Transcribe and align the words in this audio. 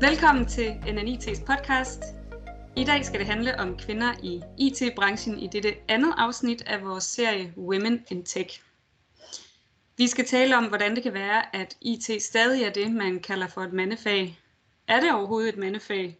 Velkommen 0.00 0.46
til 0.46 0.70
NNIT's 0.70 1.44
podcast. 1.46 2.02
I 2.76 2.84
dag 2.84 3.04
skal 3.04 3.18
det 3.18 3.26
handle 3.26 3.60
om 3.60 3.78
kvinder 3.78 4.14
i 4.22 4.42
IT-branchen 4.58 5.38
i 5.38 5.46
dette 5.46 5.74
andet 5.88 6.14
afsnit 6.16 6.62
af 6.62 6.84
vores 6.84 7.04
serie 7.04 7.54
Women 7.56 8.04
in 8.08 8.24
Tech. 8.24 8.62
Vi 9.96 10.08
skal 10.08 10.26
tale 10.26 10.56
om, 10.56 10.64
hvordan 10.64 10.94
det 10.94 11.02
kan 11.02 11.14
være, 11.14 11.56
at 11.56 11.76
IT 11.80 12.22
stadig 12.22 12.62
er 12.62 12.70
det, 12.70 12.92
man 12.92 13.20
kalder 13.20 13.46
for 13.46 13.62
et 13.62 13.72
mandefag. 13.72 14.38
Er 14.88 15.00
det 15.00 15.12
overhovedet 15.12 15.48
et 15.48 15.58
mandefag? 15.58 16.18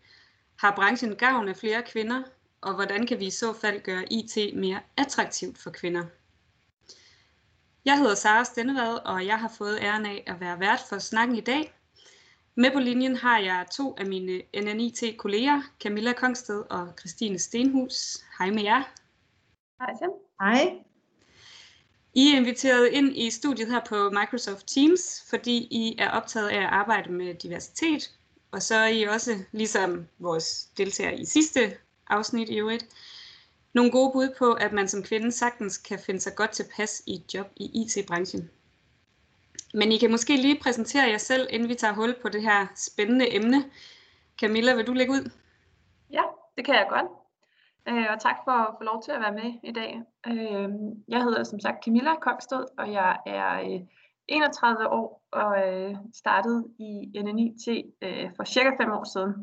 Har 0.59 0.75
branchen 0.77 1.17
gavn 1.17 1.49
af 1.49 1.57
flere 1.57 1.83
kvinder? 1.83 2.23
Og 2.61 2.75
hvordan 2.75 3.07
kan 3.07 3.21
vi 3.21 3.27
i 3.27 3.31
så 3.31 3.53
fald 3.61 3.83
gøre 3.83 4.13
IT 4.13 4.57
mere 4.57 4.81
attraktivt 4.97 5.59
for 5.59 5.71
kvinder? 5.71 6.05
Jeg 7.85 7.99
hedder 7.99 8.15
Sara 8.15 8.45
Stennevad, 8.45 8.99
og 9.05 9.27
jeg 9.27 9.39
har 9.39 9.53
fået 9.59 9.79
æren 9.81 10.07
af 10.07 10.25
at 10.27 10.41
være 10.41 10.61
vært 10.61 10.81
for 10.89 10.99
snakken 10.99 11.37
i 11.37 11.41
dag– 11.41 11.75
med 12.57 12.71
på 12.73 12.79
linjen 12.79 13.17
har 13.17 13.39
jeg 13.39 13.67
to 13.73 13.95
af 13.99 14.07
mine 14.07 14.43
NNIT-kolleger, 14.55 15.63
Camilla 15.81 16.13
Kongsted 16.13 16.65
og 16.71 16.93
Christine 16.99 17.39
Stenhus. 17.39 18.17
Hej 18.39 18.51
med 18.51 18.63
jer. 18.63 18.83
Hej 19.81 19.95
Sam. 19.99 20.11
Hej. 20.41 20.85
I 22.15 22.33
er 22.33 22.37
inviteret 22.37 22.89
ind 22.93 23.17
i 23.17 23.31
studiet 23.31 23.71
her 23.71 23.81
på 23.89 24.11
Microsoft 24.11 24.69
Teams, 24.69 25.25
fordi 25.31 25.69
I 25.71 25.97
er 25.99 26.11
optaget 26.11 26.49
af 26.49 26.59
at 26.59 26.69
arbejde 26.71 27.13
med 27.13 27.35
diversitet, 27.35 28.15
og 28.51 28.63
så 28.63 28.75
er 28.75 28.89
I 28.89 29.03
også, 29.03 29.45
ligesom 29.53 30.07
vores 30.19 30.69
deltagere 30.77 31.19
i 31.19 31.25
sidste 31.25 31.77
afsnit 32.07 32.49
i 32.49 32.59
øvrigt, 32.59 32.87
nogle 33.73 33.91
gode 33.91 34.13
bud 34.13 34.35
på, 34.39 34.53
at 34.53 34.73
man 34.73 34.89
som 34.89 35.03
kvinde 35.03 35.33
sagtens 35.33 35.79
kan 35.79 35.99
finde 35.99 36.21
sig 36.21 36.35
godt 36.35 36.51
tilpas 36.51 37.03
i 37.07 37.15
et 37.15 37.35
job 37.35 37.47
i 37.57 37.65
IT-branchen. 37.83 38.51
Men 39.75 39.93
I 39.93 39.99
kan 39.99 40.11
måske 40.11 40.37
lige 40.37 40.61
præsentere 40.63 41.11
jer 41.11 41.19
selv, 41.19 41.47
inden 41.51 41.69
vi 41.69 41.75
tager 41.75 41.95
hul 41.95 42.15
på 42.23 42.29
det 42.29 42.43
her 42.43 42.67
spændende 42.75 43.37
emne. 43.37 43.65
Camilla, 44.41 44.75
vil 44.75 44.87
du 44.87 44.93
lægge 44.93 45.13
ud? 45.13 45.31
Ja, 46.11 46.23
det 46.57 46.65
kan 46.65 46.75
jeg 46.75 46.87
godt. 46.89 47.07
Øh, 47.89 48.07
og 48.13 48.21
tak 48.21 48.37
for 48.45 48.51
at 48.51 48.75
få 48.79 48.85
lov 48.85 49.03
til 49.03 49.13
at 49.13 49.21
være 49.21 49.33
med 49.33 49.53
i 49.63 49.73
dag. 49.73 50.03
Øh, 50.27 50.69
jeg 51.09 51.23
hedder 51.23 51.45
som 51.45 51.61
sagt 51.61 51.85
Camilla 51.85 52.15
Kongsted, 52.15 52.65
og 52.79 52.93
jeg 52.93 53.17
er 53.27 53.61
øh, 53.61 53.81
31 54.29 54.89
år 54.89 55.23
og 55.33 55.69
øh, 55.69 55.97
startede 56.15 56.65
i 56.79 57.23
NNIT 57.25 57.69
øh, 58.03 58.31
for 58.37 58.45
cirka 58.45 58.71
5 58.81 58.93
år 58.93 59.05
siden. 59.13 59.35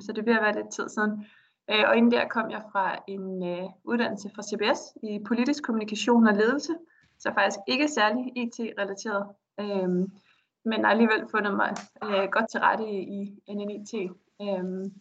Så 0.00 0.12
det 0.12 0.24
bliver 0.24 0.40
være 0.40 0.54
lidt 0.54 0.72
tid 0.72 0.88
siden. 0.88 1.26
Og 1.68 1.96
inden 1.96 2.12
der 2.12 2.28
kom 2.28 2.50
jeg 2.50 2.62
fra 2.72 2.96
en 3.08 3.42
uddannelse 3.84 4.30
fra 4.34 4.42
CBS 4.42 4.80
i 5.02 5.18
politisk 5.26 5.62
kommunikation 5.64 6.26
og 6.26 6.34
ledelse, 6.34 6.72
så 7.20 7.32
faktisk 7.34 7.58
ikke 7.66 7.88
særlig 7.88 8.32
IT-relateret. 8.36 9.26
Øhm, 9.60 10.12
men 10.64 10.84
har 10.84 10.90
alligevel 10.90 11.28
fundet 11.30 11.56
mig 11.56 11.74
øh, 12.04 12.28
godt 12.30 12.50
til 12.50 12.60
rette 12.60 12.90
i, 12.90 13.22
i 13.46 13.54
NNIT. 13.54 13.94
Øhm, 14.42 14.92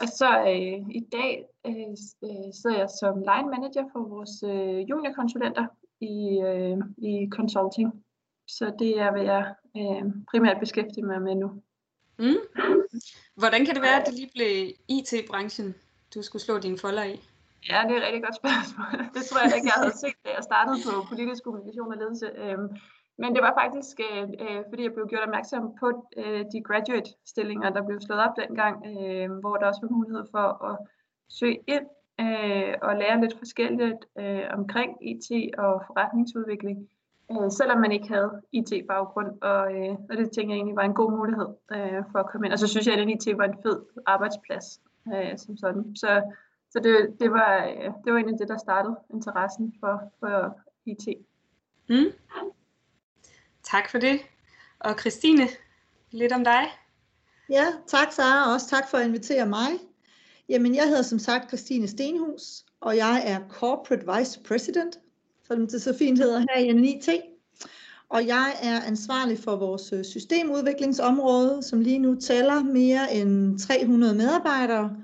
og 0.00 0.08
så 0.08 0.40
øh, 0.40 0.96
i 1.00 1.02
dag 1.12 1.46
øh, 1.66 1.90
øh, 2.24 2.52
sidder 2.62 2.78
jeg 2.78 2.88
som 3.00 3.18
line 3.18 3.50
manager 3.54 3.84
for 3.92 4.00
vores 4.08 4.42
øh, 4.42 4.90
juniorkonsulenter 4.90 5.66
i, 6.00 6.40
øh, 6.40 6.78
i 6.98 7.28
consulting. 7.30 8.04
Så 8.48 8.72
det 8.78 9.00
er, 9.00 9.10
hvad 9.10 9.22
jeg 9.22 9.54
øh, 9.76 10.04
primært 10.30 10.60
beskæftiger 10.60 11.06
mig 11.06 11.22
med 11.22 11.34
nu. 11.34 11.48
Mm. 12.18 12.42
Hvordan 13.34 13.64
kan 13.64 13.74
det 13.74 13.82
være, 13.82 14.00
at 14.00 14.06
det 14.06 14.14
lige 14.14 14.30
blev 14.34 14.72
IT-branchen, 14.88 15.74
du 16.14 16.22
skulle 16.22 16.42
slå 16.42 16.58
dine 16.58 16.78
folder 16.78 17.04
i? 17.04 17.20
Ja, 17.70 17.78
det 17.86 17.92
er 17.92 18.00
et 18.00 18.06
rigtig 18.06 18.22
godt 18.26 18.36
spørgsmål. 18.42 18.92
Det 19.16 19.22
tror 19.28 19.40
jeg 19.46 19.56
ikke, 19.56 19.70
jeg 19.72 19.80
havde 19.82 19.96
set, 20.02 20.16
da 20.24 20.30
jeg 20.36 20.44
startede 20.50 20.78
på 20.86 20.92
politisk 21.10 21.44
kommunikation 21.44 21.92
og 21.92 21.98
ledelse. 21.98 22.26
Øhm, 22.42 22.68
men 23.18 23.34
det 23.34 23.42
var 23.46 23.54
faktisk, 23.62 23.96
øh, 24.08 24.22
øh, 24.44 24.60
fordi 24.68 24.82
jeg 24.82 24.94
blev 24.94 25.06
gjort 25.08 25.26
opmærksom 25.28 25.62
på 25.80 25.88
øh, 26.20 26.44
de 26.52 26.62
graduate-stillinger, 26.68 27.70
der 27.70 27.86
blev 27.86 28.00
slået 28.00 28.22
op 28.26 28.34
dengang, 28.42 28.76
øh, 28.90 29.30
hvor 29.42 29.56
der 29.56 29.66
også 29.66 29.80
var 29.82 29.96
mulighed 29.98 30.24
for 30.34 30.46
at 30.70 30.76
søge 31.28 31.58
ind 31.74 31.86
øh, 32.20 32.74
og 32.82 32.96
lære 32.96 33.20
lidt 33.20 33.38
forskelligt 33.38 34.02
øh, 34.18 34.44
omkring 34.58 34.90
IT 35.10 35.28
og 35.58 35.82
forretningsudvikling, 35.86 36.88
øh, 37.32 37.50
selvom 37.50 37.78
man 37.80 37.92
ikke 37.92 38.08
havde 38.08 38.30
IT-baggrund. 38.52 39.42
Og, 39.42 39.62
øh, 39.76 39.94
og 40.10 40.16
det 40.16 40.30
tænker 40.30 40.54
jeg 40.54 40.58
egentlig 40.58 40.76
var 40.76 40.82
en 40.82 41.00
god 41.02 41.10
mulighed 41.18 41.48
øh, 41.72 42.02
for 42.12 42.18
at 42.18 42.30
komme 42.30 42.46
ind. 42.46 42.52
Og 42.52 42.58
så 42.58 42.68
synes 42.68 42.86
jeg, 42.86 42.94
at 42.94 43.08
IT 43.08 43.38
var 43.38 43.44
en 43.44 43.62
fed 43.62 43.78
arbejdsplads 44.06 44.80
øh, 45.14 45.38
som 45.38 45.56
sådan. 45.56 45.96
Så, 45.96 46.22
så 46.76 46.82
det, 46.82 47.20
det, 47.20 47.30
var, 47.30 47.64
øh, 47.64 47.84
det 48.04 48.12
var 48.12 48.18
egentlig 48.18 48.38
det, 48.38 48.48
der 48.48 48.58
startede 48.58 48.96
interessen 49.14 49.74
for, 49.80 50.12
for 50.20 50.60
IT. 50.86 51.08
Mm. 51.88 52.12
Tak 53.62 53.90
for 53.90 53.98
det. 53.98 54.20
Og 54.78 54.98
Christine, 55.00 55.48
lidt 56.10 56.32
om 56.32 56.44
dig. 56.44 56.62
Ja, 57.50 57.66
tak 57.86 58.12
Sara, 58.12 58.48
og 58.48 58.52
også 58.54 58.68
tak 58.68 58.90
for 58.90 58.98
at 58.98 59.06
invitere 59.06 59.46
mig. 59.46 59.68
Jamen, 60.48 60.74
jeg 60.74 60.88
hedder 60.88 61.02
som 61.02 61.18
sagt 61.18 61.48
Christine 61.48 61.88
Stenhus, 61.88 62.64
og 62.80 62.96
jeg 62.96 63.22
er 63.26 63.40
Corporate 63.48 64.06
Vice 64.12 64.40
President, 64.42 64.98
som 65.44 65.66
det 65.66 65.82
så 65.82 65.98
fint 65.98 66.18
hedder 66.18 66.38
her 66.38 66.60
i 66.60 66.72
NIT. 66.72 67.08
Og 68.08 68.26
jeg 68.26 68.52
er 68.62 68.80
ansvarlig 68.80 69.38
for 69.38 69.56
vores 69.56 69.92
øh, 69.92 70.04
systemudviklingsområde, 70.04 71.62
som 71.62 71.80
lige 71.80 71.98
nu 71.98 72.14
tæller 72.14 72.62
mere 72.62 73.14
end 73.14 73.58
300 73.58 74.14
medarbejdere, 74.14 74.96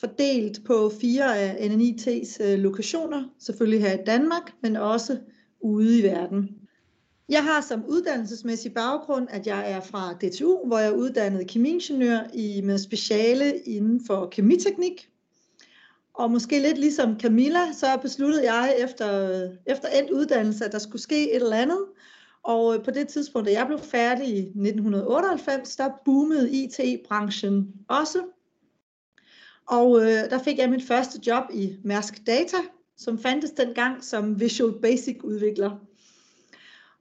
fordelt 0.00 0.64
på 0.64 0.92
fire 1.00 1.38
af 1.38 1.68
NNIT's 1.68 2.44
øh, 2.44 2.58
lokationer, 2.58 3.24
selvfølgelig 3.38 3.82
her 3.82 3.92
i 3.92 4.04
Danmark, 4.06 4.52
men 4.62 4.76
også 4.76 5.18
ude 5.60 5.98
i 5.98 6.02
verden. 6.02 6.48
Jeg 7.28 7.44
har 7.44 7.60
som 7.60 7.84
uddannelsesmæssig 7.88 8.74
baggrund, 8.74 9.26
at 9.30 9.46
jeg 9.46 9.70
er 9.72 9.80
fra 9.80 10.12
DTU, 10.12 10.66
hvor 10.66 10.78
jeg 10.78 10.88
er 10.88 10.92
uddannet 10.92 11.46
kemiingeniør 11.46 12.20
i, 12.34 12.60
med 12.60 12.78
speciale 12.78 13.58
inden 13.58 14.00
for 14.06 14.26
kemiteknik. 14.26 15.08
Og 16.14 16.30
måske 16.30 16.62
lidt 16.62 16.78
ligesom 16.78 17.20
Camilla, 17.20 17.72
så 17.72 17.86
besluttede 18.02 18.52
jeg 18.52 18.74
efter, 18.78 19.30
efter 19.66 19.88
endt 19.88 20.10
uddannelse, 20.10 20.64
at 20.64 20.72
der 20.72 20.78
skulle 20.78 21.02
ske 21.02 21.30
et 21.30 21.42
eller 21.42 21.56
andet. 21.56 21.78
Og 22.42 22.74
øh, 22.74 22.84
på 22.84 22.90
det 22.90 23.08
tidspunkt, 23.08 23.48
da 23.48 23.52
jeg 23.52 23.66
blev 23.66 23.78
færdig 23.78 24.28
i 24.28 24.38
1998, 24.38 25.76
der 25.76 25.90
boomede 26.04 26.50
IT-branchen 26.50 27.74
også. 27.88 28.18
Og 29.68 30.00
øh, 30.00 30.30
der 30.30 30.38
fik 30.38 30.58
jeg 30.58 30.70
mit 30.70 30.84
første 30.84 31.20
job 31.26 31.44
i 31.52 31.76
Mærsk 31.84 32.26
Data, 32.26 32.56
som 32.96 33.18
fandtes 33.18 33.50
dengang 33.50 34.04
som 34.04 34.40
Visual 34.40 34.80
Basic 34.82 35.24
udvikler. 35.24 35.70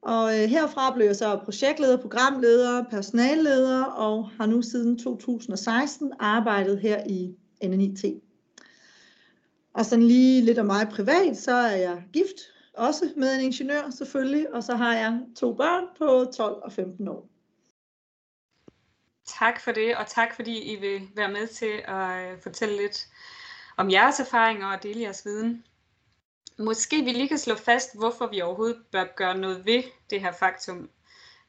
Og 0.02 0.40
øh, 0.40 0.50
herfra 0.50 0.94
blev 0.94 1.06
jeg 1.06 1.16
så 1.16 1.40
projektleder, 1.44 1.98
programleder, 1.98 2.84
personalleder 2.84 3.84
og 3.84 4.30
har 4.30 4.46
nu 4.46 4.62
siden 4.62 4.98
2016 4.98 6.12
arbejdet 6.20 6.80
her 6.80 7.04
i 7.10 7.36
NNIT. 7.64 8.06
Og 9.74 9.86
sådan 9.86 10.06
lige 10.06 10.42
lidt 10.42 10.60
om 10.60 10.66
mig 10.66 10.88
privat, 10.92 11.38
så 11.38 11.52
er 11.52 11.76
jeg 11.76 12.04
gift, 12.14 12.38
også 12.74 13.12
med 13.18 13.36
en 13.36 13.42
ingeniør 13.42 13.90
selvfølgelig, 13.90 14.54
og 14.54 14.64
så 14.64 14.76
har 14.76 14.96
jeg 14.96 15.20
to 15.36 15.54
børn 15.54 15.84
på 15.98 16.32
12 16.32 16.62
og 16.64 16.72
15 16.72 17.08
år. 17.08 17.37
Tak 19.28 19.62
for 19.62 19.72
det, 19.72 19.96
og 19.96 20.08
tak 20.08 20.36
fordi 20.36 20.62
I 20.62 20.76
vil 20.76 21.10
være 21.16 21.32
med 21.32 21.48
til 21.48 21.84
at 21.88 22.32
øh, 22.32 22.42
fortælle 22.42 22.78
lidt 22.78 23.08
om 23.78 23.92
jeres 23.92 24.20
erfaringer 24.20 24.68
og 24.68 24.84
dele 24.84 25.02
jeres 25.02 25.26
viden. 25.26 25.66
Måske 26.60 27.04
vi 27.04 27.12
lige 27.12 27.28
kan 27.28 27.38
slå 27.38 27.56
fast, 27.56 27.98
hvorfor 27.98 28.28
vi 28.28 28.42
overhovedet 28.42 28.78
bør 28.92 29.06
gøre 29.16 29.38
noget 29.38 29.66
ved 29.66 29.84
det 30.10 30.22
her 30.22 30.32
faktum, 30.32 30.90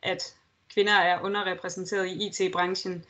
at 0.03 0.34
kvinder 0.75 0.93
er 0.93 1.21
underrepræsenteret 1.21 2.06
i 2.06 2.27
IT-branchen. 2.27 3.05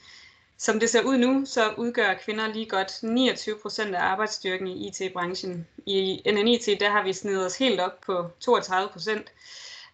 Som 0.59 0.81
det 0.81 0.91
ser 0.91 1.03
ud 1.03 1.19
nu, 1.19 1.45
så 1.47 1.75
udgør 1.77 2.15
kvinder 2.15 2.47
lige 2.47 2.69
godt 2.69 3.03
29 3.03 3.59
procent 3.63 3.95
af 3.95 4.03
arbejdsstyrken 4.03 4.67
i 4.67 4.89
IT-branchen. 4.89 5.69
I 5.87 6.23
NNIT, 6.27 6.81
der 6.81 6.91
har 6.91 7.03
vi 7.03 7.13
snedet 7.13 7.47
os 7.47 7.59
helt 7.59 7.81
op 7.81 8.01
på 8.01 8.31
32 8.41 8.89
procent. 8.93 9.33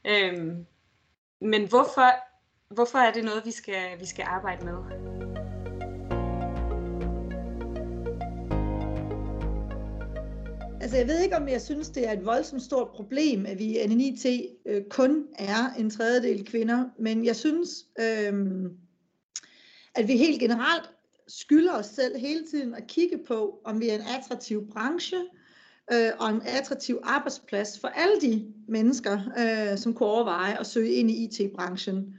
Øhm, 0.04 0.66
men 1.40 1.68
hvorfor, 1.68 2.12
hvorfor 2.74 2.98
er 2.98 3.12
det 3.12 3.24
noget, 3.24 3.42
vi 3.44 3.50
skal, 3.50 4.00
vi 4.00 4.06
skal 4.06 4.24
arbejde 4.28 4.64
med? 4.64 4.74
Altså 10.80 10.96
jeg 10.96 11.08
ved 11.08 11.20
ikke, 11.20 11.36
om 11.36 11.48
jeg 11.48 11.60
synes, 11.60 11.88
det 11.88 12.08
er 12.08 12.12
et 12.12 12.26
voldsomt 12.26 12.62
stort 12.62 12.88
problem, 12.88 13.46
at 13.46 13.58
vi 13.58 13.78
i 13.78 13.86
NNIT 13.86 14.26
øh, 14.66 14.82
kun 14.90 15.26
er 15.38 15.74
en 15.78 15.90
tredjedel 15.90 16.44
kvinder, 16.44 16.84
men 16.98 17.24
jeg 17.24 17.36
synes, 17.36 17.68
øh, 18.00 18.70
at 19.94 20.08
vi 20.08 20.16
helt 20.16 20.40
generelt 20.40 20.90
skylder 21.28 21.78
os 21.78 21.86
selv 21.86 22.18
hele 22.18 22.44
tiden 22.50 22.74
at 22.74 22.86
kigge 22.86 23.18
på, 23.26 23.60
om 23.64 23.80
vi 23.80 23.88
er 23.88 23.94
en 23.94 24.06
attraktiv 24.18 24.68
branche 24.72 25.18
øh, 25.92 26.10
og 26.18 26.30
en 26.30 26.42
attraktiv 26.44 26.98
arbejdsplads 27.02 27.80
for 27.80 27.88
alle 27.88 28.20
de 28.20 28.52
mennesker, 28.68 29.20
øh, 29.38 29.78
som 29.78 29.94
kunne 29.94 30.08
overveje 30.08 30.60
at 30.60 30.66
søge 30.66 30.92
ind 30.92 31.10
i 31.10 31.24
IT-branchen. 31.24 32.14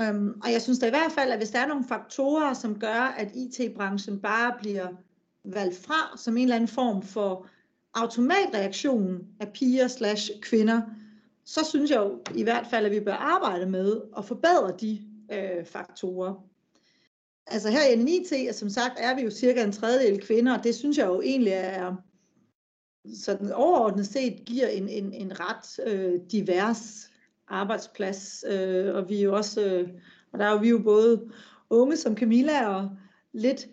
Øhm, 0.00 0.40
og 0.44 0.52
jeg 0.52 0.62
synes 0.62 0.78
da 0.78 0.86
i 0.86 0.90
hvert 0.90 1.12
fald, 1.12 1.32
at 1.32 1.38
hvis 1.38 1.50
der 1.50 1.58
er 1.58 1.66
nogle 1.66 1.84
faktorer, 1.88 2.54
som 2.54 2.78
gør, 2.78 3.14
at 3.18 3.36
IT-branchen 3.36 4.20
bare 4.20 4.54
bliver 4.58 4.88
valgt 5.44 5.76
fra 5.76 6.16
som 6.16 6.36
en 6.36 6.42
eller 6.42 6.56
anden 6.56 6.68
form 6.68 7.02
for 7.02 7.46
automatreaktion 7.94 9.26
af 9.40 9.52
piger 9.52 9.88
slash 9.88 10.30
kvinder, 10.42 10.82
så 11.44 11.64
synes 11.64 11.90
jeg 11.90 11.98
jo 11.98 12.20
i 12.34 12.42
hvert 12.42 12.66
fald, 12.70 12.86
at 12.86 12.92
vi 12.92 13.00
bør 13.00 13.14
arbejde 13.14 13.66
med 13.66 14.00
at 14.18 14.24
forbedre 14.24 14.74
de 14.80 15.00
øh, 15.32 15.64
faktorer. 15.64 16.34
altså 17.46 17.70
her 17.70 17.84
i 17.84 17.96
NIT, 17.96 18.54
som 18.54 18.68
sagt, 18.68 18.94
er 18.98 19.14
vi 19.14 19.22
jo 19.22 19.30
cirka 19.30 19.64
en 19.64 19.72
tredjedel 19.72 20.20
kvinder, 20.20 20.58
og 20.58 20.64
det 20.64 20.74
synes 20.74 20.98
jeg 20.98 21.06
jo 21.06 21.20
egentlig 21.20 21.52
er, 21.52 21.96
sådan 23.14 23.52
overordnet 23.52 24.06
set 24.06 24.44
giver 24.46 24.66
en, 24.66 24.88
en, 24.88 25.12
en 25.12 25.32
ret 25.40 25.92
øh, 25.92 26.20
divers 26.32 27.07
arbejdsplads, 27.48 28.44
øh, 28.50 28.94
og 28.94 29.08
vi 29.08 29.18
er 29.18 29.22
jo 29.22 29.36
også, 29.36 29.64
øh, 29.64 29.88
og 30.32 30.38
der 30.38 30.44
er 30.44 30.52
jo 30.52 30.58
vi 30.58 30.68
jo 30.68 30.78
både 30.78 31.30
unge 31.70 31.96
som 31.96 32.16
Camilla 32.16 32.76
og 32.76 32.90
lidt 33.32 33.68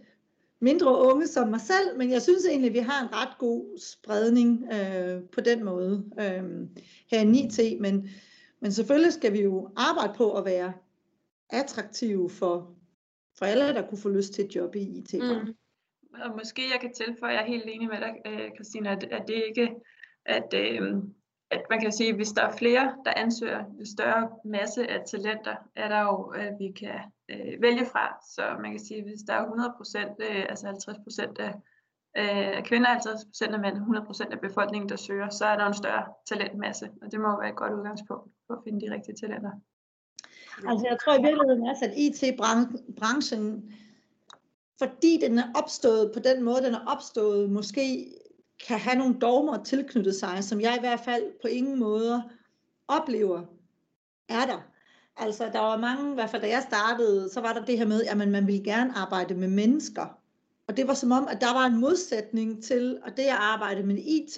mindre 0.59 1.11
unge 1.11 1.27
som 1.27 1.47
mig 1.47 1.61
selv, 1.61 1.97
men 1.97 2.11
jeg 2.11 2.21
synes 2.21 2.45
egentlig, 2.45 2.67
at 2.67 2.73
vi 2.73 2.79
har 2.79 3.03
en 3.03 3.13
ret 3.13 3.37
god 3.37 3.79
spredning 3.79 4.67
øh, 4.73 5.21
på 5.31 5.41
den 5.41 5.63
måde 5.63 6.11
øh, 6.19 6.67
her 7.11 7.19
i 7.19 7.25
NIT, 7.25 7.81
men, 7.81 8.09
men 8.59 8.71
selvfølgelig 8.71 9.13
skal 9.13 9.33
vi 9.33 9.41
jo 9.41 9.69
arbejde 9.75 10.13
på 10.17 10.37
at 10.37 10.45
være 10.45 10.73
attraktive 11.49 12.29
for, 12.29 12.75
for 13.37 13.45
alle, 13.45 13.63
der 13.63 13.87
kunne 13.87 13.97
få 13.97 14.09
lyst 14.09 14.33
til 14.33 14.45
et 14.45 14.55
job 14.55 14.75
i 14.75 14.79
IT. 14.79 15.13
Mm. 15.13 15.55
Og 16.23 16.31
måske 16.37 16.61
jeg 16.71 16.79
kan 16.81 16.93
tilføje, 16.93 17.33
jeg 17.33 17.41
er 17.41 17.47
helt 17.47 17.65
enig 17.67 17.87
med 17.87 17.97
dig, 17.97 18.15
øh, 18.25 18.49
Christina, 18.55 18.91
at, 18.91 19.03
at 19.03 19.23
det 19.27 19.43
ikke, 19.47 19.75
at, 20.25 20.53
øh, 20.53 20.93
at 21.51 21.61
man 21.69 21.81
kan 21.81 21.91
sige, 21.91 22.09
at 22.09 22.15
hvis 22.15 22.31
der 22.31 22.41
er 22.41 22.57
flere, 22.57 22.95
der 23.05 23.13
ansøger, 23.15 23.63
jo 23.79 23.85
større 23.85 24.29
masse 24.45 24.87
af 24.87 25.01
talenter 25.07 25.55
er 25.75 25.87
der 25.87 26.01
jo, 26.01 26.15
at 26.23 26.53
vi 26.59 26.71
kan 26.71 26.99
øh, 27.29 27.61
vælge 27.61 27.85
fra. 27.85 28.17
Så 28.35 28.41
man 28.61 28.71
kan 28.71 28.79
sige, 28.79 28.97
at 28.97 29.03
hvis 29.03 29.21
der 29.27 29.33
er 29.33 29.41
100 29.41 29.73
procent, 29.77 30.11
øh, 30.19 30.45
altså 30.49 30.65
50 30.65 30.97
procent 31.03 31.39
af, 31.39 31.53
øh, 32.17 32.63
kvinder, 32.63 32.89
50 32.89 33.25
procent 33.25 33.53
af 33.53 33.59
mænd, 33.59 33.75
100 33.75 34.05
procent 34.05 34.33
af 34.33 34.39
befolkningen, 34.39 34.89
der 34.89 34.95
søger, 34.95 35.29
så 35.29 35.45
er 35.45 35.57
der 35.57 35.65
en 35.65 35.73
større 35.73 36.05
talentmasse, 36.29 36.89
og 37.01 37.11
det 37.11 37.19
må 37.19 37.39
være 37.41 37.49
et 37.49 37.55
godt 37.55 37.73
udgangspunkt 37.73 38.31
for 38.47 38.53
at 38.53 38.61
finde 38.63 38.85
de 38.85 38.93
rigtige 38.93 39.15
talenter. 39.15 39.51
Altså 40.67 40.87
jeg 40.89 40.97
tror 41.03 41.13
i 41.13 41.21
virkeligheden 41.21 41.67
også, 41.67 41.85
at 41.85 41.93
IT-branchen, 41.97 43.73
fordi 44.77 45.19
den 45.21 45.39
er 45.39 45.47
opstået 45.55 46.11
på 46.13 46.19
den 46.19 46.43
måde, 46.43 46.61
den 46.61 46.73
er 46.73 46.85
opstået, 46.87 47.49
måske 47.49 48.13
kan 48.67 48.79
have 48.79 48.97
nogle 48.97 49.19
dogmer 49.19 49.63
tilknyttet 49.63 50.15
sig, 50.15 50.43
som 50.43 50.61
jeg 50.61 50.75
i 50.77 50.79
hvert 50.79 50.99
fald 50.99 51.23
på 51.41 51.47
ingen 51.47 51.79
måde 51.79 52.23
oplever 52.87 53.41
er 54.29 54.45
der. 54.45 54.71
Altså, 55.17 55.49
der 55.53 55.59
var 55.59 55.77
mange, 55.77 56.11
i 56.11 56.13
hvert 56.13 56.29
fald 56.29 56.41
da 56.41 56.47
jeg 56.47 56.63
startede, 56.69 57.29
så 57.29 57.41
var 57.41 57.53
der 57.53 57.65
det 57.65 57.77
her 57.77 57.85
med, 57.85 58.03
at 58.03 58.17
man 58.17 58.47
ville 58.47 58.63
gerne 58.63 58.97
arbejde 58.97 59.35
med 59.35 59.47
mennesker. 59.47 60.19
Og 60.67 60.77
det 60.77 60.87
var 60.87 60.93
som 60.93 61.11
om, 61.11 61.27
at 61.27 61.41
der 61.41 61.53
var 61.53 61.65
en 61.65 61.79
modsætning 61.79 62.63
til 62.63 62.99
at 63.05 63.17
det 63.17 63.23
at 63.23 63.37
arbejde 63.39 63.83
med 63.83 63.97
IT, 63.97 64.37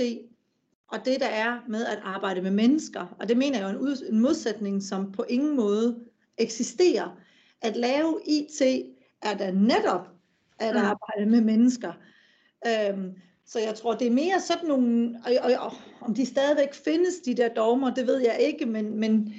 og 0.87 1.05
det 1.05 1.19
der 1.19 1.27
er 1.27 1.59
med 1.67 1.85
at 1.85 1.99
arbejde 2.03 2.41
med 2.41 2.51
mennesker. 2.51 3.15
Og 3.19 3.29
det 3.29 3.37
mener 3.37 3.59
jeg 3.59 3.71
er 3.71 3.79
en, 3.79 3.97
en 4.09 4.19
modsætning, 4.19 4.83
som 4.83 5.11
på 5.11 5.25
ingen 5.29 5.55
måde 5.55 5.99
eksisterer. 6.37 7.17
At 7.61 7.75
lave 7.75 8.19
IT 8.27 8.61
er 9.21 9.37
da 9.37 9.51
netop 9.51 10.09
at 10.59 10.75
mm. 10.75 10.81
arbejde 10.81 11.25
med 11.25 11.41
mennesker. 11.41 11.93
Øhm, 12.67 13.13
så 13.47 13.59
jeg 13.59 13.75
tror, 13.75 13.93
det 13.93 14.07
er 14.07 14.11
mere 14.11 14.41
sådan 14.41 14.67
nogle, 14.67 15.19
og, 15.25 15.31
og, 15.41 15.65
og 15.65 15.73
om 16.01 16.13
de 16.13 16.25
stadigvæk 16.25 16.73
findes, 16.73 17.15
de 17.25 17.33
der 17.33 17.49
dogmer, 17.49 17.93
det 17.93 18.07
ved 18.07 18.17
jeg 18.19 18.39
ikke, 18.39 18.65
men, 18.65 18.99
men, 18.99 19.33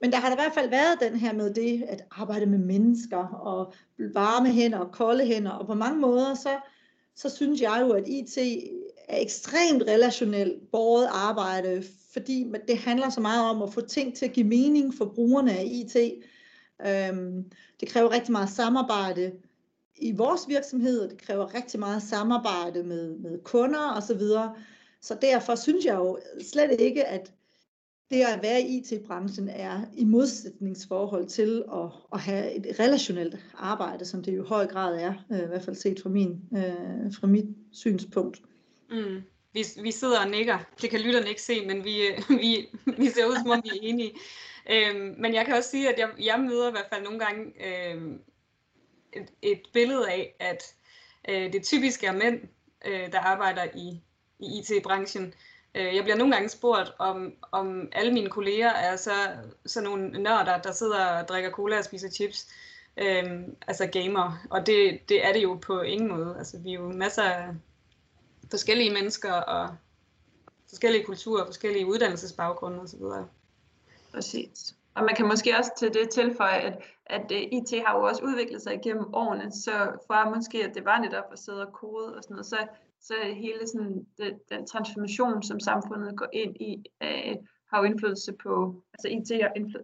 men 0.00 0.12
der 0.12 0.16
har 0.16 0.28
der 0.28 0.36
i 0.36 0.42
hvert 0.42 0.54
fald 0.54 0.70
været 0.70 1.00
den 1.00 1.16
her 1.16 1.32
med 1.32 1.54
det, 1.54 1.84
at 1.88 2.04
arbejde 2.10 2.46
med 2.46 2.58
mennesker, 2.58 3.26
og 3.26 3.72
varme 3.98 4.52
hænder 4.52 4.78
og 4.78 4.92
kolde 4.92 5.26
hænder, 5.26 5.50
og 5.50 5.66
på 5.66 5.74
mange 5.74 6.00
måder, 6.00 6.34
så, 6.34 6.56
så 7.16 7.30
synes 7.36 7.60
jeg 7.60 7.78
jo, 7.80 7.92
at 7.92 8.08
IT 8.08 8.38
er 9.08 9.20
ekstremt 9.20 9.82
relationelt 9.82 10.70
båret 10.72 11.08
arbejde, 11.10 11.84
fordi 12.12 12.46
det 12.68 12.78
handler 12.78 13.10
så 13.10 13.20
meget 13.20 13.50
om 13.50 13.62
at 13.62 13.72
få 13.72 13.80
ting 13.80 14.16
til 14.16 14.24
at 14.26 14.32
give 14.32 14.46
mening 14.46 14.94
for 14.94 15.04
brugerne 15.04 15.52
af 15.52 15.64
IT. 15.66 15.96
Øhm, 16.86 17.44
det 17.80 17.88
kræver 17.88 18.12
rigtig 18.12 18.32
meget 18.32 18.50
samarbejde 18.50 19.32
i 19.96 20.12
vores 20.12 20.48
virksomhed, 20.48 21.00
og 21.00 21.10
det 21.10 21.22
kræver 21.22 21.54
rigtig 21.54 21.80
meget 21.80 22.02
samarbejde 22.02 22.82
med, 22.82 23.16
med 23.16 23.38
kunder 23.42 23.96
osv. 23.96 24.06
Så, 24.06 24.14
videre. 24.14 24.54
så 25.00 25.16
derfor 25.22 25.54
synes 25.54 25.84
jeg 25.84 25.94
jo 25.94 26.18
slet 26.42 26.80
ikke, 26.80 27.04
at 27.04 27.32
det 28.10 28.22
at 28.22 28.42
være 28.42 28.62
i 28.62 28.76
IT-branchen 28.78 29.48
er 29.48 29.80
i 29.96 30.04
modsætningsforhold 30.04 31.26
til 31.26 31.64
at, 31.72 31.90
at 32.12 32.20
have 32.20 32.52
et 32.52 32.80
relationelt 32.80 33.38
arbejde, 33.54 34.04
som 34.04 34.22
det 34.22 34.36
jo 34.36 34.44
i 34.44 34.46
høj 34.46 34.66
grad 34.66 35.00
er, 35.00 35.14
øh, 35.32 35.38
i 35.38 35.46
hvert 35.46 35.62
fald 35.62 35.76
set 35.76 36.00
fra, 36.02 36.08
min, 36.08 36.40
øh, 36.56 37.12
fra 37.12 37.26
mit 37.26 37.46
synspunkt. 37.72 38.42
Mm. 38.90 39.22
Vi, 39.52 39.64
vi 39.82 39.90
sidder 39.90 40.20
og 40.24 40.30
nikker. 40.30 40.58
Det 40.82 40.90
kan 40.90 41.00
lytterne 41.00 41.28
ikke 41.28 41.42
se, 41.42 41.66
men 41.66 41.84
vi, 41.84 42.06
øh, 42.06 42.18
vi, 42.40 42.66
vi 42.98 43.06
ser 43.06 43.26
ud 43.26 43.36
som 43.36 43.50
om 43.50 43.62
vi 43.64 43.68
er 43.68 43.82
enige. 43.82 44.12
Øhm, 44.70 45.14
men 45.18 45.34
jeg 45.34 45.46
kan 45.46 45.54
også 45.54 45.70
sige, 45.70 45.92
at 45.92 45.98
jeg, 45.98 46.08
jeg 46.24 46.40
møder 46.40 46.68
i 46.68 46.70
hvert 46.70 46.88
fald 46.92 47.04
nogle 47.04 47.18
gange 47.18 47.52
øhm, 47.66 48.20
et, 49.14 49.28
et 49.42 49.62
billede 49.72 50.10
af, 50.10 50.34
at 50.40 50.74
øh, 51.28 51.52
det 51.52 51.62
typisk 51.62 52.04
er 52.04 52.12
mænd, 52.12 52.40
øh, 52.84 53.12
der 53.12 53.20
arbejder 53.20 53.64
i, 53.74 54.02
i 54.38 54.58
IT-branchen. 54.58 55.34
Øh, 55.74 55.94
jeg 55.94 56.02
bliver 56.02 56.16
nogle 56.16 56.34
gange 56.34 56.48
spurgt, 56.48 56.92
om, 56.98 57.32
om 57.52 57.88
alle 57.92 58.12
mine 58.12 58.30
kolleger 58.30 58.70
er 58.70 58.96
så, 58.96 59.12
så 59.66 59.80
nogle 59.80 60.22
nørder, 60.22 60.62
der 60.62 60.72
sidder 60.72 61.06
og 61.06 61.28
drikker 61.28 61.50
cola 61.50 61.78
og 61.78 61.84
spiser 61.84 62.10
chips. 62.10 62.48
Øhm, 62.96 63.56
altså 63.66 63.86
gamer. 63.86 64.46
Og 64.50 64.66
det, 64.66 65.08
det 65.08 65.26
er 65.26 65.32
det 65.32 65.42
jo 65.42 65.54
på 65.54 65.80
ingen 65.80 66.08
måde. 66.08 66.34
Altså, 66.38 66.58
vi 66.58 66.70
er 66.70 66.74
jo 66.74 66.92
masser 66.92 67.22
af 67.22 67.48
forskellige 68.50 68.92
mennesker 68.92 69.32
og 69.32 69.76
forskellige 70.68 71.04
kulturer, 71.04 71.46
forskellige 71.46 71.86
uddannelsesbaggrunde 71.86 72.80
osv. 72.80 73.00
Præcis. 74.14 74.74
Og 74.94 75.04
man 75.04 75.14
kan 75.16 75.26
måske 75.28 75.58
også 75.58 75.70
til 75.78 75.94
det 75.94 76.10
tilføje, 76.10 76.60
at, 76.60 76.82
at 77.06 77.32
øh, 77.32 77.40
IT 77.40 77.84
har 77.86 77.98
jo 77.98 78.04
også 78.04 78.22
udviklet 78.24 78.62
sig 78.62 78.74
igennem 78.74 79.14
årene, 79.14 79.52
så 79.52 79.72
fra 80.06 80.34
måske, 80.34 80.64
at 80.64 80.74
det 80.74 80.84
var 80.84 80.98
netop 81.00 81.24
at 81.32 81.38
sidde 81.38 81.66
og 81.66 81.72
kode 81.72 82.16
og 82.16 82.22
sådan 82.22 82.34
noget, 82.34 82.46
så, 82.46 82.66
så 83.00 83.14
hele 83.34 83.66
sådan, 83.66 84.06
det, 84.18 84.38
den 84.50 84.66
transformation, 84.66 85.42
som 85.42 85.60
samfundet 85.60 86.16
går 86.16 86.28
ind 86.32 86.56
i, 86.56 86.84
uh, 87.04 87.36
har 87.70 87.78
jo 87.78 87.84
indflydelse 87.84 88.32
på, 88.32 88.82
altså 88.92 89.08
IT 89.08 89.30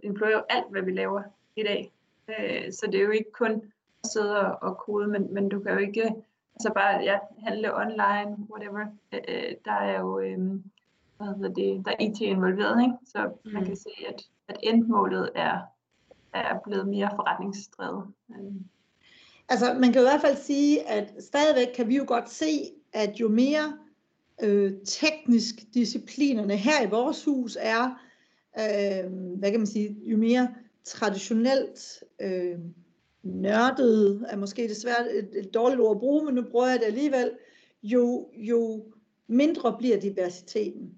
influerer 0.02 0.32
jo 0.32 0.42
alt, 0.48 0.70
hvad 0.70 0.82
vi 0.82 0.92
laver 0.92 1.22
i 1.56 1.62
dag. 1.62 1.92
Uh, 2.28 2.72
så 2.72 2.88
det 2.92 3.00
er 3.00 3.04
jo 3.04 3.10
ikke 3.10 3.32
kun 3.32 3.62
at 4.04 4.10
sidde 4.10 4.58
og, 4.58 4.78
kode, 4.78 5.08
men, 5.08 5.34
men 5.34 5.48
du 5.48 5.60
kan 5.60 5.72
jo 5.72 5.78
ikke 5.78 6.14
altså 6.54 6.72
bare 6.74 7.02
ja, 7.02 7.18
handle 7.46 7.76
online, 7.76 8.36
whatever. 8.50 8.86
Uh, 9.12 9.54
der 9.64 9.72
er 9.72 10.00
jo, 10.00 10.16
um, 10.16 10.64
hvad 11.16 11.26
hedder 11.26 11.54
det, 11.54 11.86
der 11.86 11.92
er 11.92 12.04
IT 12.04 12.20
involveret, 12.20 12.82
ikke? 12.82 12.94
så 13.04 13.30
mm. 13.44 13.52
man 13.52 13.64
kan 13.64 13.76
se, 13.76 13.90
at 14.08 14.22
at 14.50 14.56
endmålet 14.62 15.30
er, 15.34 15.58
er 16.34 16.58
blevet 16.64 16.88
mere 16.88 17.10
forretningsdrevet. 17.16 18.04
Øh. 18.30 18.52
Altså 19.48 19.74
man 19.74 19.92
kan 19.92 20.02
i 20.02 20.04
hvert 20.04 20.20
fald 20.20 20.36
sige, 20.36 20.88
at 20.88 21.12
stadigvæk 21.18 21.66
kan 21.74 21.88
vi 21.88 21.96
jo 21.96 22.04
godt 22.06 22.30
se, 22.30 22.72
at 22.92 23.20
jo 23.20 23.28
mere 23.28 23.78
øh, 24.42 24.72
teknisk 24.84 25.54
disciplinerne 25.74 26.56
her 26.56 26.86
i 26.86 26.90
vores 26.90 27.24
hus 27.24 27.58
er, 27.60 27.84
øh, 28.58 29.12
hvad 29.12 29.50
kan 29.50 29.60
man 29.60 29.66
sige, 29.66 29.96
jo 30.04 30.16
mere 30.16 30.54
traditionelt 30.84 32.04
øh, 32.20 32.58
nørdet, 33.22 34.24
er 34.28 34.36
måske 34.36 34.68
desværre 34.68 35.12
et, 35.12 35.28
et 35.32 35.54
dårligt 35.54 35.80
ord 35.80 35.96
at 35.96 36.00
bruge, 36.00 36.24
men 36.24 36.34
nu 36.34 36.42
bruger 36.50 36.68
jeg 36.68 36.78
det 36.78 36.86
alligevel, 36.86 37.30
jo, 37.82 38.28
jo 38.34 38.84
mindre 39.26 39.76
bliver 39.78 40.00
diversiteten. 40.00 40.94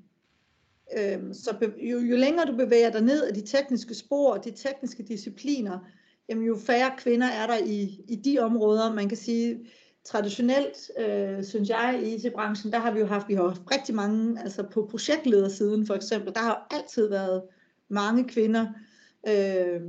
Øhm, 0.98 1.34
så 1.34 1.56
jo, 1.82 1.98
jo 1.98 2.16
længere 2.16 2.46
du 2.46 2.56
bevæger 2.56 2.90
dig 2.90 3.02
ned 3.02 3.24
af 3.24 3.34
de 3.34 3.40
tekniske 3.40 3.94
spor 3.94 4.32
og 4.32 4.44
de 4.44 4.50
tekniske 4.50 5.02
discipliner, 5.02 5.78
jamen 6.28 6.44
jo 6.44 6.56
færre 6.66 6.90
kvinder 6.98 7.26
er 7.26 7.46
der 7.46 7.58
i, 7.66 8.00
i 8.08 8.16
de 8.16 8.38
områder. 8.38 8.94
Man 8.94 9.08
kan 9.08 9.18
sige, 9.18 9.66
traditionelt, 10.04 10.90
øh, 10.98 11.44
synes 11.44 11.68
jeg, 11.68 12.00
i 12.02 12.06
e 12.06 12.14
IT-branchen, 12.14 12.72
der 12.72 12.78
har 12.78 12.90
vi 12.90 13.00
jo 13.00 13.06
haft, 13.06 13.28
vi 13.28 13.34
har 13.34 13.48
haft 13.48 13.62
rigtig 13.72 13.94
mange, 13.94 14.40
altså 14.40 14.62
på 14.62 14.86
projektledersiden 14.90 15.86
for 15.86 15.94
eksempel, 15.94 16.34
der 16.34 16.40
har 16.40 16.48
jo 16.50 16.76
altid 16.78 17.08
været 17.08 17.42
mange 17.88 18.24
kvinder, 18.24 18.66
øh, 19.28 19.80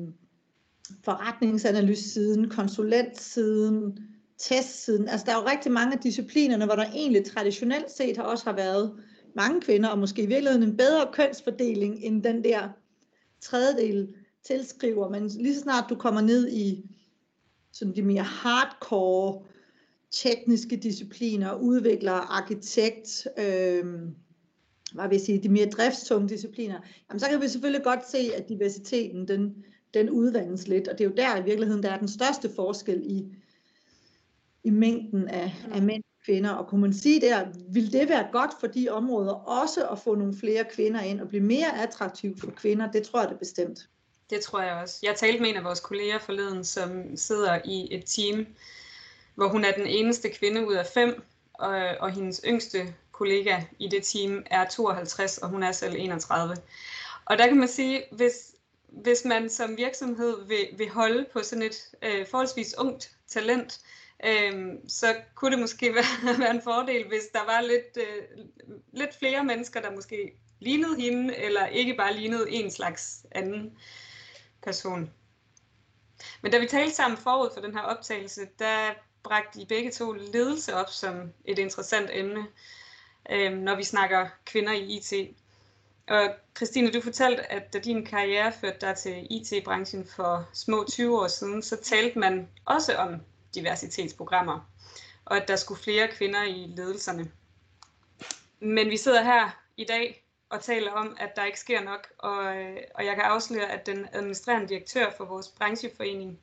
forretningsanalysesiden, 1.04 2.50
konsulentsiden, 2.50 4.00
testsiden, 4.38 5.08
altså 5.08 5.26
der 5.26 5.32
er 5.32 5.42
jo 5.42 5.50
rigtig 5.50 5.72
mange 5.72 5.94
af 5.94 6.00
disciplinerne, 6.00 6.66
hvor 6.66 6.76
der 6.76 6.86
egentlig 6.86 7.26
traditionelt 7.26 7.92
set 7.92 8.18
har 8.18 8.24
også 8.24 8.46
har 8.46 8.56
været 8.56 8.94
mange 9.36 9.62
kvinder, 9.62 9.90
og 9.90 10.00
måske 10.00 10.24
i 10.24 10.26
virkeligheden 10.26 10.70
en 10.70 10.78
bedre 10.78 11.10
kønsfordeling 11.14 12.04
end 12.04 12.24
den 12.24 12.44
der 12.44 12.70
tredjedel 13.42 14.14
tilskriver. 14.44 15.10
Men 15.10 15.28
lige 15.28 15.56
så 15.56 15.62
snart 15.62 15.86
du 15.90 15.96
kommer 15.96 16.22
ned 16.22 16.50
i 16.52 16.90
sådan 17.72 17.96
de 17.96 18.02
mere 18.02 18.24
hardcore 18.24 19.46
tekniske 20.12 20.78
discipliner, 20.78 21.54
udvikler, 21.54 22.12
arkitekt, 22.12 23.28
øh, 23.38 23.86
hvad 24.94 25.08
vil 25.08 25.16
jeg 25.16 25.22
sige, 25.22 25.44
de 25.44 25.50
mere 25.50 25.70
driftstunge 25.70 26.30
discipliner, 26.30 26.80
jamen 27.10 27.20
så 27.20 27.30
kan 27.30 27.42
vi 27.42 27.48
selvfølgelig 27.48 27.84
godt 27.84 28.10
se, 28.10 28.18
at 28.18 28.50
diversiteten 28.50 29.28
den, 29.28 29.66
den 29.94 30.10
udvandes 30.10 30.68
lidt, 30.68 30.88
og 30.88 30.98
det 30.98 31.04
er 31.04 31.10
jo 31.10 31.16
der 31.16 31.42
i 31.42 31.44
virkeligheden, 31.44 31.84
der 31.84 31.90
er 31.90 32.00
den 32.00 32.08
største 32.08 32.50
forskel 32.56 33.02
i, 33.06 33.36
i 34.64 34.70
mængden 34.70 35.28
af, 35.28 35.56
af 35.72 35.82
mænd 35.82 36.03
kvinder. 36.26 36.50
Og 36.50 36.68
kunne 36.68 36.82
man 36.82 36.94
sige 36.94 37.22
der, 37.22 37.46
vil 37.70 37.92
det 37.92 38.10
være 38.10 38.28
godt 38.32 38.52
for 38.60 38.68
de 38.68 38.90
områder 38.90 39.34
også 39.34 39.88
at 39.88 40.00
få 40.00 40.16
nogle 40.16 40.38
flere 40.40 40.66
kvinder 40.76 41.02
ind 41.02 41.22
og 41.22 41.28
blive 41.28 41.44
mere 41.44 41.82
attraktivt 41.82 42.40
for 42.40 42.52
kvinder? 42.52 42.92
Det 42.92 43.04
tror 43.04 43.20
jeg 43.20 43.30
det 43.30 43.40
bestemt. 43.40 43.80
Det 44.30 44.42
tror 44.42 44.62
jeg 44.62 44.74
også. 44.74 45.00
Jeg 45.04 45.16
talte 45.16 45.42
med 45.42 45.50
en 45.50 45.56
af 45.56 45.64
vores 45.64 45.80
kolleger 45.80 46.20
forleden, 46.20 46.64
som 46.64 47.18
sidder 47.18 47.60
i 47.66 47.88
et 47.92 48.04
team, 48.06 48.48
hvor 49.36 49.48
hun 49.48 49.66
er 49.66 49.72
den 49.72 49.88
eneste 49.88 50.30
kvinde 50.30 50.68
ud 50.68 50.74
af 50.74 50.86
fem, 50.94 51.24
og, 51.54 51.76
og 52.00 52.12
hendes 52.12 52.42
yngste 52.46 52.94
kollega 53.12 53.62
i 53.80 53.88
det 53.88 54.04
team 54.04 54.44
er 54.46 54.66
52, 54.66 55.38
og 55.38 55.50
hun 55.50 55.64
er 55.64 55.72
selv 55.72 55.96
31. 55.98 56.56
Og 57.26 57.38
der 57.38 57.48
kan 57.48 57.58
man 57.58 57.68
sige, 57.68 58.04
hvis, 58.12 58.56
hvis 58.88 59.26
man 59.26 59.50
som 59.50 59.78
virksomhed 59.78 60.48
vil, 60.48 60.68
vil 60.78 60.90
holde 60.90 61.26
på 61.34 61.44
sådan 61.44 61.64
et 61.64 61.76
øh, 62.02 62.28
forholdsvis 62.28 62.76
ungt 62.78 63.12
talent, 63.28 63.80
øh, 63.84 64.03
Øhm, 64.26 64.90
så 64.90 65.16
kunne 65.36 65.52
det 65.52 65.60
måske 65.60 65.94
være, 65.96 66.40
være 66.40 66.52
en 66.52 66.62
fordel, 66.62 67.08
hvis 67.08 67.24
der 67.34 67.46
var 67.46 67.62
lidt, 67.62 67.98
øh, 67.98 68.46
lidt 68.94 69.16
flere 69.20 69.44
mennesker, 69.44 69.82
der 69.82 69.92
måske 69.92 70.32
lignede 70.60 71.02
hende, 71.02 71.36
eller 71.36 71.66
ikke 71.66 71.94
bare 71.94 72.14
lignede 72.14 72.52
en 72.52 72.72
slags 72.72 73.26
anden 73.32 73.78
person. 74.64 75.12
Men 76.42 76.52
da 76.52 76.58
vi 76.58 76.68
talte 76.68 76.96
sammen 76.96 77.18
forud 77.18 77.50
for 77.54 77.62
den 77.62 77.74
her 77.74 77.82
optagelse, 77.82 78.42
der 78.60 78.94
bragte 79.24 79.62
I 79.62 79.66
begge 79.66 79.92
to 79.92 80.12
ledelse 80.12 80.76
op 80.76 80.90
som 80.90 81.34
et 81.46 81.60
interessant 81.60 82.10
emne, 82.14 82.46
øh, 83.30 83.54
når 83.54 83.76
vi 83.76 83.84
snakker 83.84 84.28
kvinder 84.46 84.74
i 84.74 84.98
IT. 84.98 85.36
Og 86.08 86.36
Christine, 86.56 86.92
du 86.92 87.02
fortalte, 87.02 87.52
at 87.52 87.74
da 87.74 87.80
din 87.80 88.06
karriere 88.06 88.54
førte 88.62 88.78
dig 88.82 88.96
til 88.96 89.28
IT-branchen 89.30 90.08
for 90.16 90.50
små 90.54 90.86
20 90.90 91.22
år 91.22 91.28
siden, 91.28 91.62
så 91.62 91.76
talte 91.76 92.20
man 92.20 92.50
også 92.66 92.96
om 92.96 93.22
diversitetsprogrammer, 93.56 94.70
og 95.26 95.38
at 95.38 95.48
der 95.48 95.56
skulle 95.56 95.84
flere 95.84 96.08
kvinder 96.08 96.44
i 96.44 96.74
ledelserne. 96.76 97.32
Men 98.60 98.90
vi 98.90 98.98
sidder 98.98 99.24
her 99.24 99.64
i 99.78 99.86
dag 99.86 100.26
og 100.50 100.62
taler 100.62 100.92
om, 100.92 101.18
at 101.20 101.36
der 101.36 101.46
ikke 101.46 101.60
sker 101.60 101.82
nok, 101.82 102.08
og, 102.18 102.58
øh, 102.58 102.78
og 102.96 103.06
jeg 103.06 103.16
kan 103.16 103.24
afsløre, 103.24 103.72
at 103.72 103.86
den 103.86 104.08
administrerende 104.14 104.68
direktør 104.68 105.12
for 105.18 105.26
vores 105.26 105.48
brancheforening, 105.48 106.40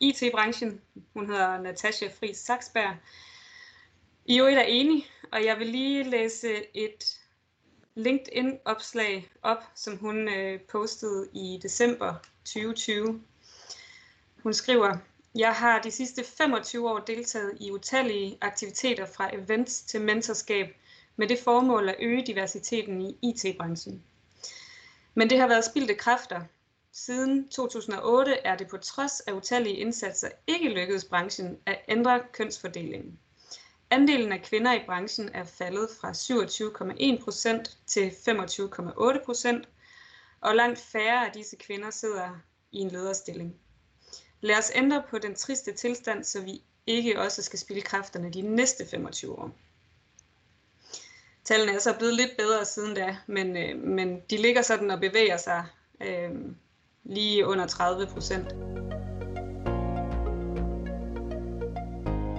IT-branchen, 0.00 0.80
hun 1.14 1.26
hedder 1.26 1.60
Natasha 1.60 2.08
Friis 2.18 2.36
Saksberg, 2.36 2.96
i 4.26 4.38
øvrigt 4.38 4.58
er 4.58 4.62
enig, 4.62 5.06
og 5.32 5.44
jeg 5.44 5.58
vil 5.58 5.66
lige 5.66 6.02
læse 6.02 6.76
et 6.76 7.18
LinkedIn-opslag 7.94 9.30
op, 9.42 9.64
som 9.74 9.96
hun 9.96 10.28
øh, 10.28 10.60
postede 10.60 11.28
i 11.32 11.60
december 11.62 12.14
2020. 12.44 13.22
Hun 14.42 14.54
skriver, 14.54 14.96
jeg 15.34 15.52
har 15.52 15.82
de 15.82 15.90
sidste 15.90 16.24
25 16.24 16.90
år 16.90 16.98
deltaget 16.98 17.56
i 17.60 17.70
utallige 17.70 18.38
aktiviteter 18.40 19.06
fra 19.06 19.34
events 19.34 19.82
til 19.82 20.00
mentorskab 20.00 20.76
med 21.16 21.28
det 21.28 21.38
formål 21.38 21.88
at 21.88 21.96
øge 21.98 22.26
diversiteten 22.26 23.02
i 23.02 23.18
IT-branchen. 23.22 24.02
Men 25.14 25.30
det 25.30 25.38
har 25.38 25.48
været 25.48 25.64
spildte 25.64 25.94
kræfter. 25.94 26.40
Siden 26.92 27.48
2008 27.48 28.32
er 28.44 28.56
det 28.56 28.68
på 28.68 28.76
trods 28.76 29.20
af 29.20 29.32
utallige 29.32 29.76
indsatser 29.76 30.28
ikke 30.46 30.68
lykkedes 30.68 31.04
branchen 31.04 31.58
at 31.66 31.80
ændre 31.88 32.20
kønsfordelingen. 32.32 33.18
Andelen 33.90 34.32
af 34.32 34.42
kvinder 34.42 34.72
i 34.72 34.84
branchen 34.86 35.30
er 35.34 35.44
faldet 35.44 35.88
fra 36.00 36.10
27,1% 36.10 37.76
til 37.86 38.08
25,8%, 38.08 39.66
og 40.40 40.54
langt 40.56 40.78
færre 40.78 41.26
af 41.26 41.32
disse 41.32 41.56
kvinder 41.56 41.90
sidder 41.90 42.40
i 42.72 42.78
en 42.78 42.88
lederstilling. 42.88 43.54
Lad 44.44 44.58
os 44.58 44.70
ændre 44.74 45.02
på 45.10 45.18
den 45.18 45.34
triste 45.34 45.72
tilstand, 45.72 46.24
så 46.24 46.40
vi 46.40 46.62
ikke 46.86 47.20
også 47.20 47.42
skal 47.42 47.58
spille 47.58 47.82
kræfterne 47.82 48.30
de 48.30 48.42
næste 48.42 48.86
25 48.86 49.38
år. 49.38 49.50
Tallene 51.44 51.72
er 51.72 51.78
så 51.78 51.94
blevet 51.98 52.14
lidt 52.14 52.30
bedre 52.38 52.64
siden 52.64 52.94
da, 52.94 53.16
men, 53.26 53.56
øh, 53.56 53.78
men 53.78 54.20
de 54.30 54.36
ligger 54.36 54.62
sådan 54.62 54.90
og 54.90 55.00
bevæger 55.00 55.36
sig 55.36 55.64
øh, 56.00 56.30
lige 57.04 57.46
under 57.46 57.66
30 57.66 58.06
procent. 58.06 58.48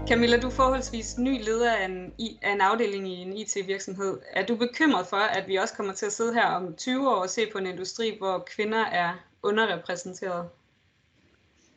Camilla, 0.07 0.39
du 0.39 0.47
er 0.47 0.51
forholdsvis 0.51 1.17
ny 1.17 1.43
leder 1.43 1.75
af 1.75 1.85
en, 1.85 2.13
af 2.41 2.51
en 2.51 2.61
afdeling 2.61 3.07
i 3.07 3.15
en 3.15 3.37
IT-virksomhed. 3.37 4.19
Er 4.31 4.45
du 4.45 4.55
bekymret 4.55 5.07
for, 5.07 5.17
at 5.17 5.47
vi 5.47 5.55
også 5.55 5.73
kommer 5.73 5.93
til 5.93 6.05
at 6.05 6.13
sidde 6.13 6.33
her 6.33 6.45
om 6.45 6.75
20 6.75 7.09
år 7.09 7.15
og 7.15 7.29
se 7.29 7.49
på 7.51 7.57
en 7.57 7.67
industri, 7.67 8.17
hvor 8.17 8.47
kvinder 8.55 8.85
er 8.85 9.13
underrepræsenteret? 9.43 10.49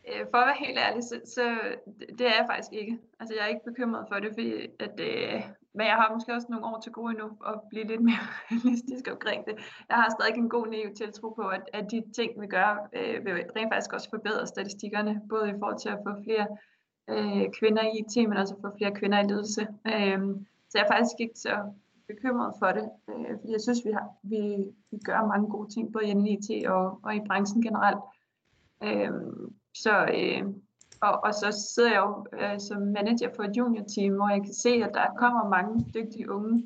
Øh, 0.08 0.26
for 0.30 0.38
at 0.38 0.46
være 0.46 0.66
helt 0.66 0.78
ærlig, 0.78 1.02
så, 1.04 1.20
så 1.24 1.44
det 2.18 2.26
er 2.26 2.36
jeg 2.40 2.46
faktisk 2.50 2.72
ikke. 2.72 2.98
Altså 3.20 3.34
jeg 3.34 3.44
er 3.44 3.48
ikke 3.54 3.70
bekymret 3.70 4.04
for 4.08 4.18
det, 4.22 4.30
fordi 4.36 4.50
at, 4.86 5.00
øh, 5.08 5.42
men 5.76 5.86
jeg 5.86 5.96
har 6.00 6.14
måske 6.14 6.34
også 6.34 6.46
nogle 6.50 6.66
år 6.66 6.80
til 6.80 6.92
gode 6.92 7.10
endnu 7.10 7.28
at 7.50 7.54
blive 7.70 7.86
lidt 7.86 8.02
mere 8.10 8.26
realistisk 8.50 9.04
omkring 9.12 9.46
det. 9.46 9.54
Jeg 9.88 9.96
har 9.96 10.10
stadig 10.10 10.38
en 10.38 10.48
god 10.48 10.66
naiv 10.66 10.94
tiltro 10.94 11.28
på, 11.30 11.44
at, 11.48 11.64
at 11.72 11.90
de 11.90 12.02
ting, 12.18 12.40
vi 12.40 12.46
gør, 12.46 12.88
øh, 12.98 13.24
vil 13.24 13.32
rent 13.56 13.72
faktisk 13.72 13.92
også 13.92 14.10
forbedre 14.10 14.46
statistikkerne, 14.46 15.22
både 15.28 15.48
i 15.50 15.58
forhold 15.58 15.78
til 15.78 15.88
at 15.88 16.02
få 16.06 16.12
flere 16.24 16.46
øh, 17.12 17.46
kvinder 17.58 17.82
i 17.82 17.98
IT, 18.00 18.28
men 18.28 18.38
også 18.38 18.54
få 18.60 18.76
flere 18.78 18.94
kvinder 18.94 19.18
i 19.20 19.26
ledelse. 19.30 19.62
Øh, 19.92 20.20
så 20.68 20.74
jeg 20.74 20.84
er 20.84 20.92
faktisk 20.94 21.16
ikke 21.20 21.38
så 21.38 21.54
bekymret 22.08 22.54
for 22.58 22.66
det, 22.66 22.90
øh, 23.10 23.30
fordi 23.40 23.52
jeg 23.52 23.60
synes, 23.60 23.80
vi, 23.84 23.90
har, 23.90 24.06
vi, 24.22 24.40
vi 24.90 24.98
gør 25.04 25.26
mange 25.32 25.50
gode 25.50 25.68
ting, 25.74 25.92
både 25.92 26.04
i 26.06 26.32
IT 26.34 26.66
og, 26.66 27.00
og 27.02 27.16
i 27.16 27.20
branchen 27.26 27.62
generelt. 27.62 28.02
Øh, 28.82 29.10
så, 29.82 30.06
øh, 30.14 30.42
og, 31.00 31.24
og 31.24 31.34
så 31.34 31.70
sidder 31.74 31.90
jeg 31.90 32.02
jo 32.06 32.26
øh, 32.38 32.60
som 32.60 32.82
manager 32.82 33.28
for 33.36 33.42
et 33.42 33.56
junior-team, 33.56 34.14
hvor 34.14 34.28
jeg 34.28 34.42
kan 34.44 34.54
se, 34.54 34.68
at 34.68 34.90
der 34.94 35.06
kommer 35.18 35.48
mange 35.48 35.86
dygtige 35.94 36.30
unge 36.30 36.64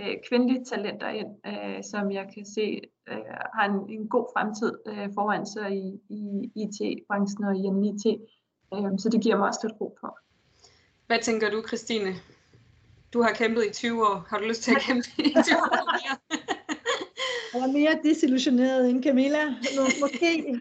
øh, 0.00 0.14
kvindelige 0.28 0.64
talenter 0.64 1.08
ind, 1.08 1.28
øh, 1.46 1.84
som 1.84 2.12
jeg 2.12 2.30
kan 2.34 2.46
se 2.46 2.80
øh, 3.08 3.16
har 3.54 3.64
en, 3.64 3.90
en 3.90 4.08
god 4.08 4.26
fremtid 4.34 4.72
øh, 4.86 5.08
foran 5.14 5.46
sig 5.46 5.76
i, 5.76 6.00
i 6.08 6.50
IT-branchen 6.62 7.44
og 7.44 7.56
i 7.56 7.64
IT. 7.88 8.06
Øh, 8.74 8.98
så 8.98 9.08
det 9.12 9.22
giver 9.22 9.36
mig 9.36 9.46
også 9.46 9.60
lidt 9.62 9.80
ro 9.80 9.98
på. 10.00 10.08
Hvad 11.06 11.18
tænker 11.22 11.50
du, 11.50 11.62
Christine? 11.66 12.14
Du 13.12 13.22
har 13.22 13.32
kæmpet 13.32 13.64
i 13.70 13.72
20 13.72 14.02
år. 14.02 14.26
Har 14.28 14.38
du 14.38 14.44
lyst 14.44 14.62
til 14.62 14.74
at 14.74 14.82
kæmpe 14.82 15.08
i 15.18 15.34
20 15.44 15.56
år 15.56 15.92
mere? 15.98 16.18
Jeg 17.54 17.60
er 17.60 17.72
mere 17.72 17.98
desillusioneret 18.04 18.90
end 18.90 19.02
Camilla. 19.02 19.44
Måske. 20.00 20.60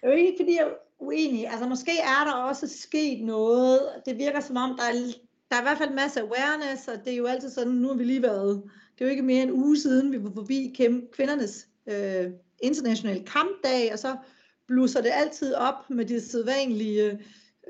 Det 0.00 0.08
er 0.08 0.10
jo 0.10 0.16
ikke, 0.16 0.38
fordi 0.38 0.52
jeg 0.52 0.62
er 0.62 0.74
uenig. 0.98 1.48
Altså, 1.48 1.68
måske 1.68 1.92
er 1.98 2.24
der 2.24 2.32
også 2.32 2.68
sket 2.68 3.24
noget. 3.24 3.80
Det 4.06 4.18
virker 4.18 4.40
som 4.40 4.56
om, 4.56 4.76
der 4.76 4.84
er, 4.84 4.92
der 5.50 5.56
er 5.56 5.60
i 5.60 5.62
hvert 5.62 5.78
fald 5.78 5.94
masser 5.94 6.22
masse 6.24 6.40
awareness, 6.40 6.88
og 6.88 7.04
det 7.04 7.12
er 7.12 7.16
jo 7.16 7.26
altid 7.26 7.50
sådan, 7.50 7.72
nu 7.72 7.88
har 7.88 7.94
vi 7.94 8.04
lige 8.04 8.22
været, 8.22 8.62
det 8.94 9.00
er 9.00 9.04
jo 9.04 9.10
ikke 9.10 9.22
mere 9.22 9.42
en 9.42 9.52
uge 9.52 9.78
siden, 9.78 10.12
vi 10.12 10.24
var 10.24 10.30
forbi 10.34 10.76
kvindernes 11.12 11.68
øh, 11.86 12.30
internationale 12.62 13.24
kampdag, 13.24 13.92
og 13.92 13.98
så 13.98 14.16
blusser 14.66 15.00
det 15.00 15.10
altid 15.14 15.54
op 15.54 15.90
med 15.90 16.04
de 16.04 16.20
sædvanlige 16.20 17.20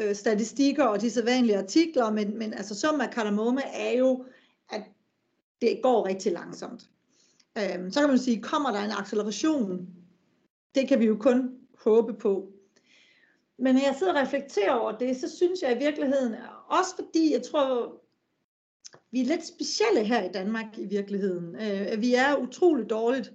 øh, 0.00 0.14
statistikker 0.14 0.84
og 0.84 1.00
de 1.00 1.10
sædvanlige 1.10 1.58
artikler, 1.58 2.10
men, 2.10 2.38
men 2.38 2.54
altså 2.54 2.80
summa 2.80 3.06
kardemomme 3.06 3.62
er 3.75 3.99
jo, 3.99 4.25
at 4.70 4.82
det 5.62 5.80
går 5.82 6.06
rigtig 6.06 6.32
langsomt. 6.32 6.90
Øhm, 7.58 7.90
så 7.90 8.00
kan 8.00 8.08
man 8.08 8.18
sige, 8.18 8.42
kommer 8.42 8.70
der 8.70 8.80
en 8.80 8.90
acceleration? 8.90 9.88
Det 10.75 10.88
kan 10.88 11.00
vi 11.00 11.06
jo 11.06 11.16
kun 11.16 11.60
håbe 11.84 12.14
på. 12.14 12.52
Men 13.58 13.75
når 13.75 13.82
jeg 13.82 13.94
sidder 13.99 14.12
og 14.12 14.20
reflekterer 14.20 14.72
over 14.72 14.99
det, 14.99 15.16
så 15.16 15.37
synes 15.37 15.62
jeg 15.62 15.76
i 15.76 15.84
virkeligheden, 15.84 16.34
også 16.68 16.94
fordi 16.96 17.32
jeg 17.32 17.42
tror, 17.42 17.94
vi 19.10 19.20
er 19.20 19.25
lidt 19.25 19.46
specielle 19.46 20.04
her 20.04 20.25
i 20.25 20.32
Danmark 20.32 20.78
i 20.78 20.87
virkeligheden. 20.87 21.56
Øh, 21.56 22.00
vi 22.00 22.14
er 22.14 22.37
utroligt 22.37 22.90
dårligt 22.90 23.32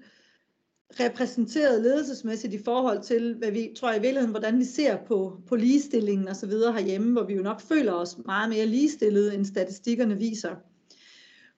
repræsenteret 0.99 1.81
ledelsesmæssigt 1.81 2.53
i 2.53 2.63
forhold 2.63 3.03
til, 3.03 3.35
hvad 3.35 3.51
vi 3.51 3.73
tror 3.75 3.89
i 3.89 4.01
virkeligheden, 4.01 4.31
hvordan 4.31 4.59
vi 4.59 4.63
ser 4.63 4.97
på, 5.07 5.41
på 5.47 5.55
ligestillingen 5.55 6.27
og 6.27 6.35
så 6.35 6.47
videre 6.47 6.73
herhjemme, 6.73 7.11
hvor 7.11 7.23
vi 7.23 7.33
jo 7.33 7.41
nok 7.41 7.61
føler 7.61 7.93
os 7.93 8.17
meget 8.25 8.49
mere 8.49 8.65
ligestillede, 8.65 9.35
end 9.35 9.45
statistikkerne 9.45 10.17
viser. 10.17 10.55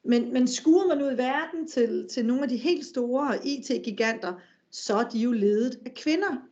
Men, 0.03 0.34
men 0.34 0.48
skuer 0.48 0.88
man 0.88 1.01
ud 1.01 1.12
i 1.12 1.17
verden 1.17 1.67
til, 1.67 2.08
til 2.10 2.25
nogle 2.25 2.44
af 2.44 2.50
de 2.50 2.58
helt 2.58 2.86
store 2.86 3.48
e 3.48 3.50
IT-giganter, 3.50 4.34
så 4.72 4.96
er 4.96 5.03
de 5.03 5.20
jo 5.20 5.32
ledet 5.32 5.79
af 5.86 5.94
kvinder. 5.94 6.48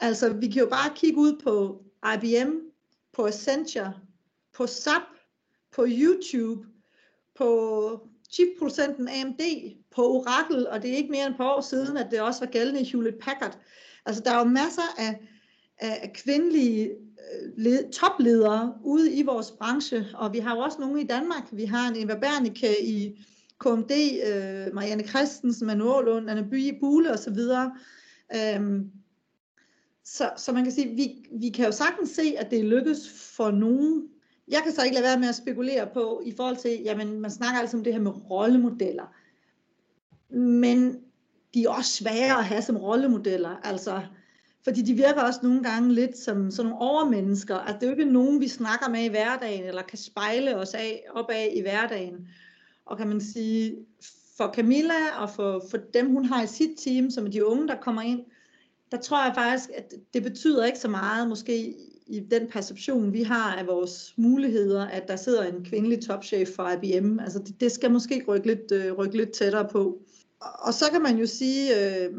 Altså, 0.00 0.32
vi 0.32 0.48
kan 0.48 0.62
jo 0.62 0.68
bare 0.68 0.92
kigge 0.94 1.18
ud 1.18 1.40
på 1.44 1.84
IBM, 2.14 2.56
på 3.12 3.26
Accenture, 3.26 3.94
på 4.52 4.66
SAP, 4.66 5.02
på 5.72 5.86
YouTube, 5.88 6.66
på 7.38 8.00
chipproducenten 8.32 9.08
AMD, 9.08 9.40
på 9.90 10.02
Oracle, 10.02 10.70
og 10.70 10.82
det 10.82 10.90
er 10.90 10.96
ikke 10.96 11.10
mere 11.10 11.26
end 11.26 11.34
et 11.34 11.36
par 11.36 11.56
år 11.56 11.60
siden, 11.60 11.96
at 11.96 12.10
det 12.10 12.20
også 12.20 12.40
var 12.40 12.50
gældende 12.50 12.80
i 12.80 12.84
Hewlett 12.84 13.18
Packard. 13.18 13.58
Altså, 14.06 14.22
der 14.22 14.30
er 14.30 14.38
jo 14.38 14.44
masser 14.44 14.94
af, 14.98 15.20
af 15.78 16.12
kvindelige 16.14 16.90
øh, 16.90 17.52
led, 17.56 17.92
topledere 17.92 18.74
ude 18.84 19.12
i 19.12 19.22
vores 19.22 19.50
branche, 19.50 20.06
og 20.14 20.32
vi 20.32 20.38
har 20.38 20.54
jo 20.54 20.60
også 20.60 20.80
nogle 20.80 21.00
i 21.00 21.06
Danmark. 21.06 21.48
Vi 21.52 21.64
har 21.64 21.88
en 21.88 21.96
Eva 21.96 22.14
Bernicke 22.14 22.84
i 22.84 23.26
KMD, 23.58 23.90
øh, 24.26 24.74
Marianne 24.74 25.06
Christensen, 25.06 25.66
Manu 25.66 25.92
Ålund, 25.92 26.30
Anne 26.30 26.78
Bule 26.80 27.12
osv., 27.12 27.38
øhm, 28.34 28.90
så, 30.12 30.30
så 30.36 30.52
man 30.52 30.64
kan 30.64 30.72
sige, 30.72 30.96
vi, 30.96 31.28
vi 31.40 31.48
kan 31.48 31.64
jo 31.64 31.72
sagtens 31.72 32.10
se, 32.10 32.34
at 32.38 32.50
det 32.50 32.64
lykkes 32.64 33.08
for 33.36 33.50
nogen. 33.50 34.08
Jeg 34.48 34.60
kan 34.64 34.72
så 34.72 34.82
ikke 34.84 34.94
lade 34.94 35.04
være 35.04 35.18
med 35.18 35.28
at 35.28 35.34
spekulere 35.34 35.88
på, 35.94 36.22
i 36.26 36.32
forhold 36.36 36.56
til, 36.56 36.80
jamen 36.84 37.20
man 37.20 37.30
snakker 37.30 37.60
altså 37.60 37.76
om 37.76 37.84
det 37.84 37.92
her 37.92 38.00
med 38.00 38.30
rollemodeller. 38.30 39.14
Men 40.34 41.00
de 41.54 41.64
er 41.64 41.68
også 41.68 41.90
svære 41.90 42.38
at 42.38 42.44
have 42.44 42.62
som 42.62 42.76
rollemodeller. 42.76 43.56
Altså, 43.62 44.00
fordi 44.64 44.82
de 44.82 44.94
virker 44.94 45.22
også 45.22 45.40
nogle 45.42 45.62
gange 45.62 45.94
lidt 45.94 46.18
som 46.18 46.50
sådan 46.50 46.70
nogle 46.70 46.82
overmennesker. 46.82 47.56
Altså, 47.56 47.74
det 47.74 47.82
er 47.82 47.86
jo 47.86 47.98
ikke 47.98 48.12
nogen, 48.12 48.40
vi 48.40 48.48
snakker 48.48 48.88
med 48.88 49.04
i 49.04 49.08
hverdagen, 49.08 49.64
eller 49.64 49.82
kan 49.82 49.98
spejle 49.98 50.56
os 50.56 50.74
af, 50.74 51.04
op 51.14 51.30
af 51.30 51.52
i 51.56 51.60
hverdagen. 51.60 52.28
Og 52.86 52.98
kan 52.98 53.08
man 53.08 53.20
sige, 53.20 53.76
for 54.36 54.52
Camilla 54.54 55.18
og 55.18 55.30
for, 55.30 55.64
for 55.70 55.78
dem, 55.94 56.10
hun 56.10 56.24
har 56.24 56.42
i 56.42 56.46
sit 56.46 56.78
team, 56.78 57.10
som 57.10 57.26
er 57.26 57.30
de 57.30 57.46
unge, 57.46 57.68
der 57.68 57.76
kommer 57.76 58.02
ind, 58.02 58.20
der 58.90 58.96
tror 58.96 59.24
jeg 59.24 59.34
faktisk, 59.34 59.70
at 59.74 59.94
det 60.14 60.22
betyder 60.22 60.64
ikke 60.64 60.78
så 60.78 60.88
meget, 60.88 61.28
måske 61.28 61.76
i 62.10 62.20
den 62.20 62.48
perception, 62.48 63.12
vi 63.12 63.22
har 63.22 63.56
af 63.56 63.66
vores 63.66 64.14
muligheder, 64.16 64.86
at 64.86 65.08
der 65.08 65.16
sidder 65.16 65.42
en 65.42 65.64
kvindelig 65.64 66.02
topchef 66.02 66.48
fra 66.56 66.72
IBM. 66.72 67.18
Altså 67.18 67.38
det, 67.38 67.60
det 67.60 67.72
skal 67.72 67.90
måske 67.90 68.24
rykke 68.28 68.46
lidt, 68.46 68.72
øh, 68.72 68.92
rykke 68.92 69.16
lidt 69.16 69.30
tættere 69.30 69.68
på. 69.68 69.98
Og, 70.40 70.50
og 70.58 70.74
så 70.74 70.84
kan 70.92 71.02
man 71.02 71.18
jo 71.18 71.26
sige, 71.26 71.70
øh, 71.76 72.14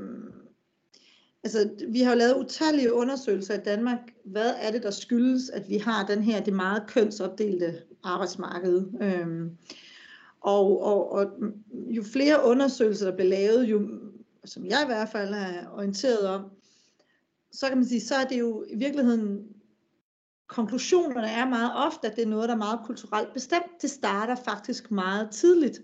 altså 1.44 1.70
vi 1.90 2.02
har 2.02 2.12
jo 2.12 2.18
lavet 2.18 2.38
utallige 2.38 2.94
undersøgelser 2.94 3.54
i 3.54 3.64
Danmark. 3.66 4.00
Hvad 4.26 4.54
er 4.62 4.72
det, 4.72 4.84
der 4.84 4.92
skyldes, 4.92 5.50
at 5.50 5.70
vi 5.70 5.78
har 5.78 6.06
den 6.06 6.24
her, 6.24 6.44
det 6.44 6.54
meget 6.54 6.84
kønsopdelte 6.88 7.82
arbejdsmarked? 8.04 8.84
Øh, 9.02 9.52
og, 10.42 10.84
og, 10.84 11.12
og 11.12 11.32
jo 11.74 12.04
flere 12.04 12.46
undersøgelser, 12.46 13.06
der 13.06 13.16
bliver 13.16 13.30
lavet, 13.30 13.64
jo, 13.66 13.90
som 14.46 14.66
jeg 14.66 14.80
i 14.84 14.86
hvert 14.86 15.10
fald 15.10 15.34
er 15.34 15.76
orienteret 15.76 16.28
om, 16.28 16.42
så 17.52 17.68
kan 17.68 17.78
man 17.78 17.86
sige, 17.86 18.02
så 18.02 18.16
er 18.16 18.26
det 18.26 18.40
jo 18.40 18.66
i 18.70 18.76
virkeligheden, 18.76 19.48
konklusionerne 20.48 21.28
er 21.28 21.50
meget 21.50 21.72
ofte, 21.76 22.08
at 22.08 22.16
det 22.16 22.24
er 22.24 22.30
noget, 22.30 22.50
der 22.50 22.56
er 22.56 22.60
meget 22.60 22.80
kulturelt 22.86 23.34
bestemt. 23.34 23.82
Det 23.82 23.90
starter 23.90 24.36
faktisk 24.36 24.92
meget 24.92 25.32
tidligt. 25.32 25.82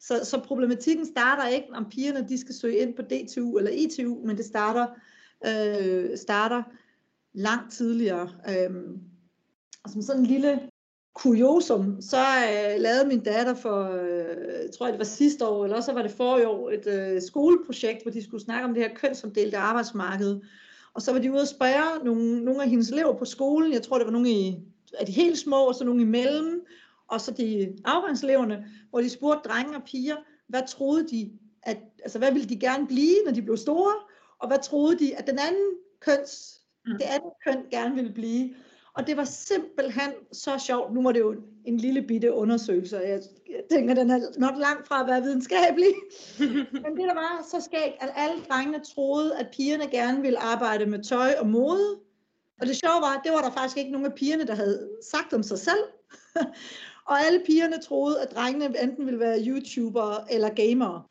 Så, 0.00 0.24
så 0.24 0.40
problematikken 0.40 1.06
starter 1.06 1.48
ikke, 1.48 1.68
om 1.72 1.90
pigerne 1.90 2.28
de 2.28 2.38
skal 2.38 2.54
søge 2.54 2.78
ind 2.78 2.94
på 2.94 3.02
DTU 3.02 3.58
eller 3.58 3.70
ITU, 3.70 4.26
men 4.26 4.36
det 4.36 4.44
starter, 4.44 4.86
øh, 5.46 6.18
starter 6.18 6.62
langt 7.32 7.72
tidligere. 7.72 8.30
Øh, 8.48 8.70
og 9.84 9.90
som 9.90 10.02
sådan 10.02 10.20
en 10.20 10.26
lille 10.26 10.60
kuriosum, 11.14 12.00
så 12.00 12.16
øh, 12.16 12.80
lavede 12.80 13.08
min 13.08 13.20
datter 13.20 13.54
for, 13.54 13.84
øh, 13.84 14.70
tror 14.78 14.86
jeg 14.86 14.92
det 14.92 14.98
var 14.98 15.04
sidste 15.04 15.46
år, 15.46 15.64
eller 15.64 15.80
så 15.80 15.92
var 15.92 16.02
det 16.02 16.10
forrige 16.10 16.48
år, 16.48 16.70
et 16.70 16.86
øh, 16.86 17.22
skoleprojekt, 17.22 18.02
hvor 18.02 18.10
de 18.10 18.24
skulle 18.24 18.44
snakke 18.44 18.64
om 18.68 18.74
det 18.74 18.82
her 18.82 18.94
kønsomdelte 18.94 19.56
arbejdsmarked. 19.56 20.40
Og 20.94 21.02
så 21.02 21.12
var 21.12 21.18
de 21.18 21.32
ude 21.32 21.40
og 21.40 21.48
spørge 21.48 22.04
nogle, 22.04 22.44
nogle 22.44 22.62
af 22.62 22.68
hendes 22.68 22.90
elever 22.90 23.18
på 23.18 23.24
skolen, 23.24 23.72
jeg 23.72 23.82
tror 23.82 23.98
det 23.98 24.06
var 24.06 24.12
nogle 24.12 24.30
i, 24.30 24.58
af 24.98 25.06
de 25.06 25.12
helt 25.12 25.38
små, 25.38 25.56
og 25.56 25.74
så 25.74 25.84
nogle 25.84 26.02
imellem, 26.02 26.66
og 27.08 27.20
så 27.20 27.30
de 27.30 27.76
afgangseleverne, 27.84 28.66
hvor 28.90 29.00
de 29.00 29.10
spurgte 29.10 29.48
drenge 29.48 29.76
og 29.76 29.82
piger, 29.82 30.16
hvad 30.48 30.62
troede 30.68 31.08
de, 31.08 31.32
at, 31.62 31.78
altså 32.02 32.18
hvad 32.18 32.32
ville 32.32 32.48
de 32.48 32.60
gerne 32.60 32.86
blive, 32.86 33.16
når 33.26 33.32
de 33.32 33.42
blev 33.42 33.56
store, 33.56 33.94
og 34.38 34.48
hvad 34.48 34.58
troede 34.62 34.98
de, 34.98 35.16
at 35.16 35.26
den 35.26 35.38
anden 35.38 35.70
køns, 36.00 36.60
mm. 36.86 36.92
det 36.92 37.04
andet 37.04 37.32
køn 37.46 37.64
gerne 37.70 37.94
ville 37.94 38.12
blive. 38.12 38.54
Og 38.94 39.06
det 39.06 39.16
var 39.16 39.24
simpelthen 39.24 40.10
så 40.32 40.58
sjovt. 40.66 40.94
Nu 40.94 41.02
var 41.02 41.12
det 41.12 41.20
jo 41.20 41.34
en 41.64 41.76
lille 41.76 42.02
bitte 42.02 42.32
undersøgelse, 42.32 42.96
og 42.96 43.08
jeg, 43.08 43.22
jeg 43.50 43.64
tænker, 43.70 43.94
den 43.94 44.10
er 44.10 44.20
nok 44.38 44.56
langt 44.56 44.88
fra 44.88 45.00
at 45.00 45.06
være 45.06 45.22
videnskabelig. 45.22 45.92
Men 46.82 46.96
det 46.96 47.08
der 47.08 47.14
var 47.14 47.46
så 47.50 47.60
skægt, 47.60 47.96
at 48.00 48.10
alle 48.16 48.42
drengene 48.50 48.84
troede, 48.94 49.36
at 49.36 49.48
pigerne 49.56 49.86
gerne 49.86 50.22
ville 50.22 50.38
arbejde 50.38 50.86
med 50.86 51.02
tøj 51.02 51.34
og 51.40 51.46
mode. 51.46 51.98
Og 52.60 52.66
det 52.66 52.76
sjove 52.76 53.00
var, 53.00 53.14
at 53.16 53.20
det 53.24 53.32
var 53.32 53.40
der 53.40 53.50
faktisk 53.50 53.76
ikke 53.76 53.90
nogen 53.90 54.06
af 54.06 54.14
pigerne, 54.14 54.46
der 54.46 54.54
havde 54.54 54.88
sagt 55.12 55.32
om 55.32 55.42
sig 55.42 55.58
selv. 55.58 55.84
og 57.10 57.20
alle 57.20 57.42
pigerne 57.46 57.82
troede, 57.82 58.20
at 58.20 58.30
drengene 58.34 58.82
enten 58.82 59.06
ville 59.06 59.20
være 59.20 59.44
YouTubere 59.46 60.32
eller 60.32 60.48
gamere. 60.48 61.02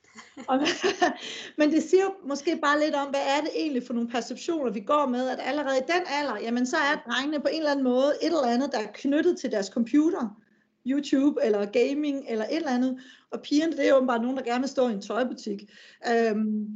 men 1.57 1.71
det 1.71 1.83
siger 1.83 2.27
måske 2.27 2.59
bare 2.63 2.79
lidt 2.79 2.95
om, 2.95 3.07
hvad 3.07 3.21
er 3.37 3.41
det 3.41 3.49
egentlig 3.55 3.83
for 3.87 3.93
nogle 3.93 4.09
perceptioner, 4.09 4.71
vi 4.71 4.79
går 4.79 5.05
med, 5.05 5.29
at 5.29 5.39
allerede 5.41 5.77
i 5.77 5.91
den 5.93 6.03
alder, 6.07 6.37
jamen 6.41 6.65
så 6.65 6.77
er 6.77 7.11
drengene 7.11 7.39
på 7.39 7.47
en 7.47 7.57
eller 7.57 7.71
anden 7.71 7.83
måde 7.83 8.13
et 8.21 8.27
eller 8.27 8.47
andet, 8.47 8.71
der 8.71 8.79
er 8.79 8.91
knyttet 8.93 9.37
til 9.39 9.51
deres 9.51 9.67
computer, 9.67 10.41
YouTube 10.85 11.39
eller 11.43 11.65
gaming 11.65 12.25
eller 12.29 12.45
et 12.45 12.55
eller 12.55 12.71
andet, 12.71 12.99
og 13.31 13.41
pigerne, 13.41 13.71
det 13.71 13.85
er 13.85 13.89
jo 13.89 14.05
bare 14.05 14.21
nogen, 14.21 14.37
der 14.37 14.43
gerne 14.43 14.59
vil 14.59 14.69
stå 14.69 14.87
i 14.87 14.93
en 14.93 15.01
tøjbutik. 15.01 15.71
Øhm, 16.11 16.67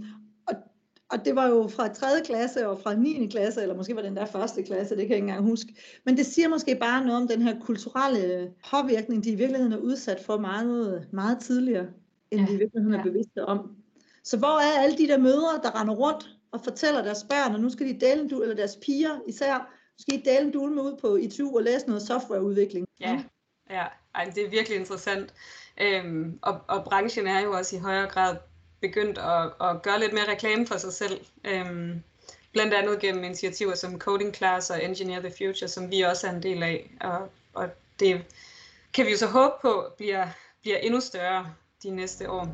og, 0.48 0.56
og 1.10 1.26
det 1.26 1.36
var 1.36 1.48
jo 1.48 1.68
fra 1.68 1.88
3. 1.88 2.08
klasse 2.26 2.68
og 2.68 2.80
fra 2.80 2.96
9. 2.96 3.28
klasse, 3.28 3.62
eller 3.62 3.76
måske 3.76 3.96
var 3.96 4.02
det 4.02 4.10
den 4.10 4.18
der 4.18 4.26
første 4.26 4.64
klasse, 4.64 4.96
det 4.96 5.08
kan 5.08 5.10
jeg 5.10 5.18
ikke 5.18 5.28
engang 5.28 5.46
huske. 5.46 5.76
Men 6.06 6.18
det 6.18 6.26
siger 6.26 6.50
måske 6.50 6.76
bare 6.76 7.06
noget 7.06 7.22
om 7.22 7.28
den 7.28 7.42
her 7.42 7.60
kulturelle 7.60 8.52
påvirkning, 8.70 9.24
de 9.24 9.32
i 9.32 9.36
virkeligheden 9.36 9.74
er 9.74 9.78
udsat 9.78 10.20
for 10.20 10.38
meget, 10.38 11.08
meget 11.12 11.40
tidligere 11.40 11.88
end 12.32 12.42
ja. 12.42 12.48
de 12.48 12.54
i 12.54 12.58
virkeligheden 12.58 12.94
ja. 12.94 13.00
er 13.00 13.04
bevidste 13.04 13.46
om. 13.46 13.76
Så 14.24 14.38
hvor 14.38 14.60
er 14.60 14.82
alle 14.84 14.98
de 14.98 15.08
der 15.08 15.18
mødre, 15.18 15.60
der 15.64 15.82
render 15.82 15.94
rundt 15.94 16.38
og 16.52 16.64
fortæller 16.64 17.04
deres 17.04 17.24
børn, 17.30 17.56
og 17.56 17.62
nu 17.62 17.70
skal 17.70 17.88
de 17.88 18.00
dele 18.00 18.22
en 18.22 18.42
eller 18.42 18.56
deres 18.56 18.78
piger 18.82 19.20
især, 19.28 19.58
nu 19.58 20.00
skal 20.00 20.18
de 20.18 20.30
dele 20.30 20.68
en 20.68 20.76
med 20.76 20.84
ud 20.84 20.98
på 21.02 21.16
ITU 21.16 21.58
og 21.58 21.64
læse 21.64 21.88
noget 21.88 22.02
softwareudvikling. 22.02 22.88
Ja, 23.00 23.24
ja. 23.74 23.86
Ej, 24.16 24.32
det 24.36 24.46
er 24.46 24.50
virkelig 24.50 24.80
interessant. 24.80 25.34
Øhm, 25.82 26.40
og, 26.42 26.62
og 26.68 26.84
branchen 26.84 27.28
er 27.28 27.40
jo 27.40 27.52
også 27.52 27.76
i 27.76 27.80
højere 27.80 28.10
grad 28.10 28.38
begyndt 28.82 29.18
at, 29.18 29.68
at 29.70 29.82
gøre 29.82 30.00
lidt 30.00 30.14
mere 30.14 30.32
reklame 30.32 30.68
for 30.68 30.78
sig 30.78 30.94
selv. 30.94 31.26
Øhm, 31.44 32.04
blandt 32.52 32.74
andet 32.74 33.00
gennem 33.00 33.24
initiativer 33.24 33.76
som 33.76 34.00
Coding 34.00 34.36
Class 34.36 34.70
og 34.70 34.84
Engineer 34.84 35.20
the 35.20 35.34
Future, 35.38 35.68
som 35.68 35.92
vi 35.92 36.02
også 36.02 36.28
er 36.28 36.32
en 36.32 36.44
del 36.44 36.64
af. 36.64 36.92
Og, 37.02 37.30
og 37.54 37.70
det 38.00 38.26
kan 38.94 39.06
vi 39.06 39.12
jo 39.12 39.18
så 39.18 39.28
håbe 39.28 39.54
på 39.62 39.86
bliver, 39.98 40.28
bliver 40.62 40.78
endnu 40.78 41.00
større 41.00 41.54
de 41.84 41.90
næste 41.90 42.30
år. 42.30 42.46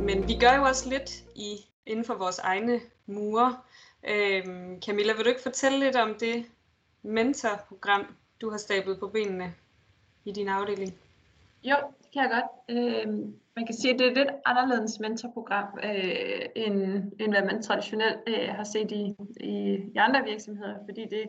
Men 0.00 0.28
vi 0.28 0.38
gør 0.40 0.56
jo 0.56 0.62
også 0.62 0.88
lidt 0.88 1.10
i, 1.34 1.56
inden 1.86 2.04
for 2.04 2.14
vores 2.14 2.38
egne 2.38 2.80
mure. 3.06 3.58
Øhm, 4.08 4.82
Camilla, 4.82 5.12
vil 5.12 5.24
du 5.24 5.28
ikke 5.28 5.42
fortælle 5.42 5.78
lidt 5.78 5.96
om 5.96 6.14
det 6.14 6.46
mentorprogram, 7.02 8.06
du 8.42 8.50
har 8.50 8.58
stablet 8.58 9.00
på 9.00 9.06
benene 9.08 9.54
i 10.24 10.32
din 10.32 10.48
afdeling? 10.48 10.94
Jo, 11.64 11.76
det 11.98 12.08
kan 12.12 12.22
jeg 12.22 12.30
godt. 12.30 12.78
Øh, 12.78 13.08
man 13.56 13.66
kan 13.66 13.74
sige, 13.74 13.94
at 13.94 13.98
det 13.98 14.06
er 14.06 14.10
et 14.10 14.16
lidt 14.16 14.30
anderledes 14.44 15.00
mentorprogram, 15.00 15.78
øh, 15.84 16.46
end, 16.56 16.76
end 17.20 17.32
hvad 17.32 17.44
man 17.44 17.62
traditionelt 17.62 18.18
øh, 18.26 18.48
har 18.48 18.64
set 18.64 18.90
i, 18.90 19.16
i, 19.40 19.54
i 19.94 19.96
andre 19.96 20.24
virksomheder, 20.24 20.74
fordi 20.84 21.02
det, 21.02 21.28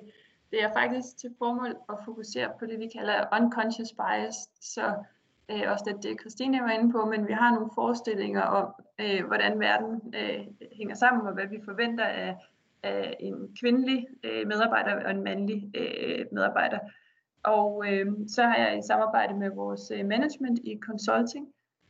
det 0.52 0.64
er 0.64 0.74
faktisk 0.74 1.18
til 1.18 1.36
formål 1.38 1.76
at 1.90 1.96
fokusere 2.06 2.50
på 2.60 2.66
det, 2.66 2.80
vi 2.80 2.88
kalder 2.98 3.42
unconscious 3.42 3.92
bias. 3.92 4.36
Så 4.62 4.94
øh, 5.52 5.72
også 5.72 5.84
det, 5.88 6.04
det 6.04 6.20
Christine 6.22 6.62
var 6.62 6.70
inde 6.70 6.92
på, 6.92 7.06
men 7.06 7.28
vi 7.28 7.34
har 7.34 7.54
nogle 7.54 7.72
forestillinger 7.76 8.42
om, 8.42 8.74
øh, 9.00 9.26
hvordan 9.26 9.60
verden 9.60 10.14
øh, 10.16 10.46
hænger 10.78 10.96
sammen, 10.96 11.28
og 11.28 11.34
hvad 11.34 11.48
vi 11.48 11.60
forventer 11.66 12.06
af, 12.06 12.38
af 12.84 13.18
en 13.20 13.56
kvindelig 13.60 14.08
øh, 14.24 14.48
medarbejder 14.48 15.06
og 15.06 15.12
en 15.12 15.24
mandlig 15.24 15.72
øh, 15.76 16.26
medarbejder. 16.32 16.80
Og 17.44 17.84
øh, 17.92 18.06
så 18.28 18.44
har 18.44 18.56
jeg 18.56 18.78
i 18.78 18.88
samarbejde 18.88 19.34
med 19.34 19.50
vores 19.50 19.92
øh, 19.96 20.06
management 20.06 20.60
i 20.64 20.80
consulting 20.82 21.48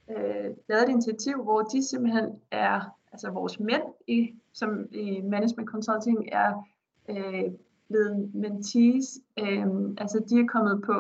øh, 0.10 0.50
lavet 0.70 0.84
et 0.84 0.90
initiativ, 0.90 1.44
hvor 1.44 1.62
de 1.62 1.88
simpelthen 1.88 2.42
er, 2.52 2.98
altså 3.12 3.30
vores 3.30 3.60
mænd 3.60 3.84
i, 4.08 4.34
som 4.54 4.88
i 4.92 5.22
management 5.22 5.70
consulting 5.70 6.30
er 6.32 6.68
øh, 7.10 7.52
blevet 7.90 8.36
mentees, 8.36 9.20
øh, 9.40 9.66
altså 9.98 10.24
de 10.30 10.40
er 10.40 10.48
kommet 10.48 10.84
på 10.86 10.96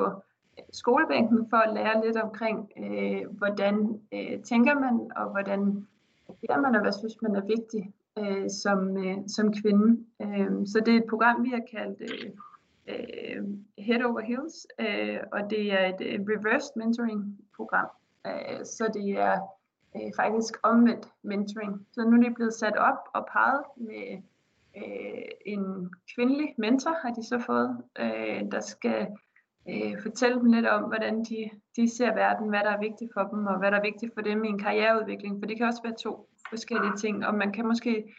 skolebænken 0.71 1.49
for 1.49 1.57
at 1.57 1.73
lære 1.73 2.05
lidt 2.05 2.17
omkring, 2.17 2.71
øh, 2.77 3.37
hvordan 3.37 4.01
øh, 4.13 4.39
tænker 4.43 4.73
man, 4.79 5.11
og 5.15 5.31
hvordan 5.31 5.87
agerer 6.29 6.61
man, 6.61 6.75
og 6.75 6.81
hvad 6.81 6.91
synes 6.91 7.21
man 7.21 7.35
er 7.35 7.41
vigtigt 7.41 7.85
øh, 8.19 8.49
som, 8.49 8.97
øh, 8.97 9.17
som 9.27 9.53
kvinde. 9.53 10.03
Øh, 10.21 10.51
så 10.65 10.81
det 10.85 10.93
er 10.93 10.97
et 10.97 11.09
program, 11.09 11.43
vi 11.43 11.49
har 11.49 11.63
kaldt 11.71 12.01
øh, 12.01 12.31
øh, 12.87 13.43
Head 13.77 14.03
Over 14.03 14.21
Heels, 14.21 14.67
øh, 14.79 15.19
og 15.31 15.49
det 15.49 15.73
er 15.73 15.85
et 15.85 16.01
øh, 16.01 16.19
reverse 16.29 16.71
mentoring 16.75 17.37
program. 17.55 17.87
Øh, 18.27 18.65
så 18.65 18.91
det 18.93 19.09
er 19.09 19.39
øh, 19.95 20.11
faktisk 20.15 20.53
omvendt 20.63 21.07
mentoring. 21.21 21.87
Så 21.91 22.03
nu 22.03 22.17
er 22.17 22.23
det 22.23 22.35
blevet 22.35 22.53
sat 22.53 22.77
op 22.77 22.99
og 23.13 23.27
peget 23.33 23.63
med 23.75 24.21
øh, 24.77 25.23
en 25.45 25.91
kvindelig 26.15 26.53
mentor, 26.57 26.93
har 27.01 27.13
de 27.13 27.23
så 27.23 27.39
fået, 27.39 27.83
øh, 27.99 28.51
der 28.51 28.59
skal 28.59 29.07
øh, 29.69 30.01
fortælle 30.01 30.39
dem 30.39 30.51
lidt 30.51 30.67
om, 30.67 30.83
hvordan 30.83 31.23
de, 31.23 31.49
de 31.75 31.89
ser 31.89 32.13
verden, 32.13 32.49
hvad 32.49 32.59
der 32.59 32.71
er 32.71 32.79
vigtigt 32.79 33.11
for 33.13 33.23
dem, 33.23 33.45
og 33.45 33.59
hvad 33.59 33.71
der 33.71 33.77
er 33.77 33.81
vigtigt 33.91 34.13
for 34.13 34.21
dem 34.21 34.43
i 34.43 34.47
en 34.47 34.59
karriereudvikling. 34.59 35.41
For 35.41 35.47
det 35.47 35.57
kan 35.57 35.67
også 35.67 35.83
være 35.83 35.95
to 35.99 36.29
forskellige 36.49 36.95
ting, 36.97 37.25
og 37.25 37.35
man 37.35 37.51
kan 37.51 37.67
måske 37.67 38.15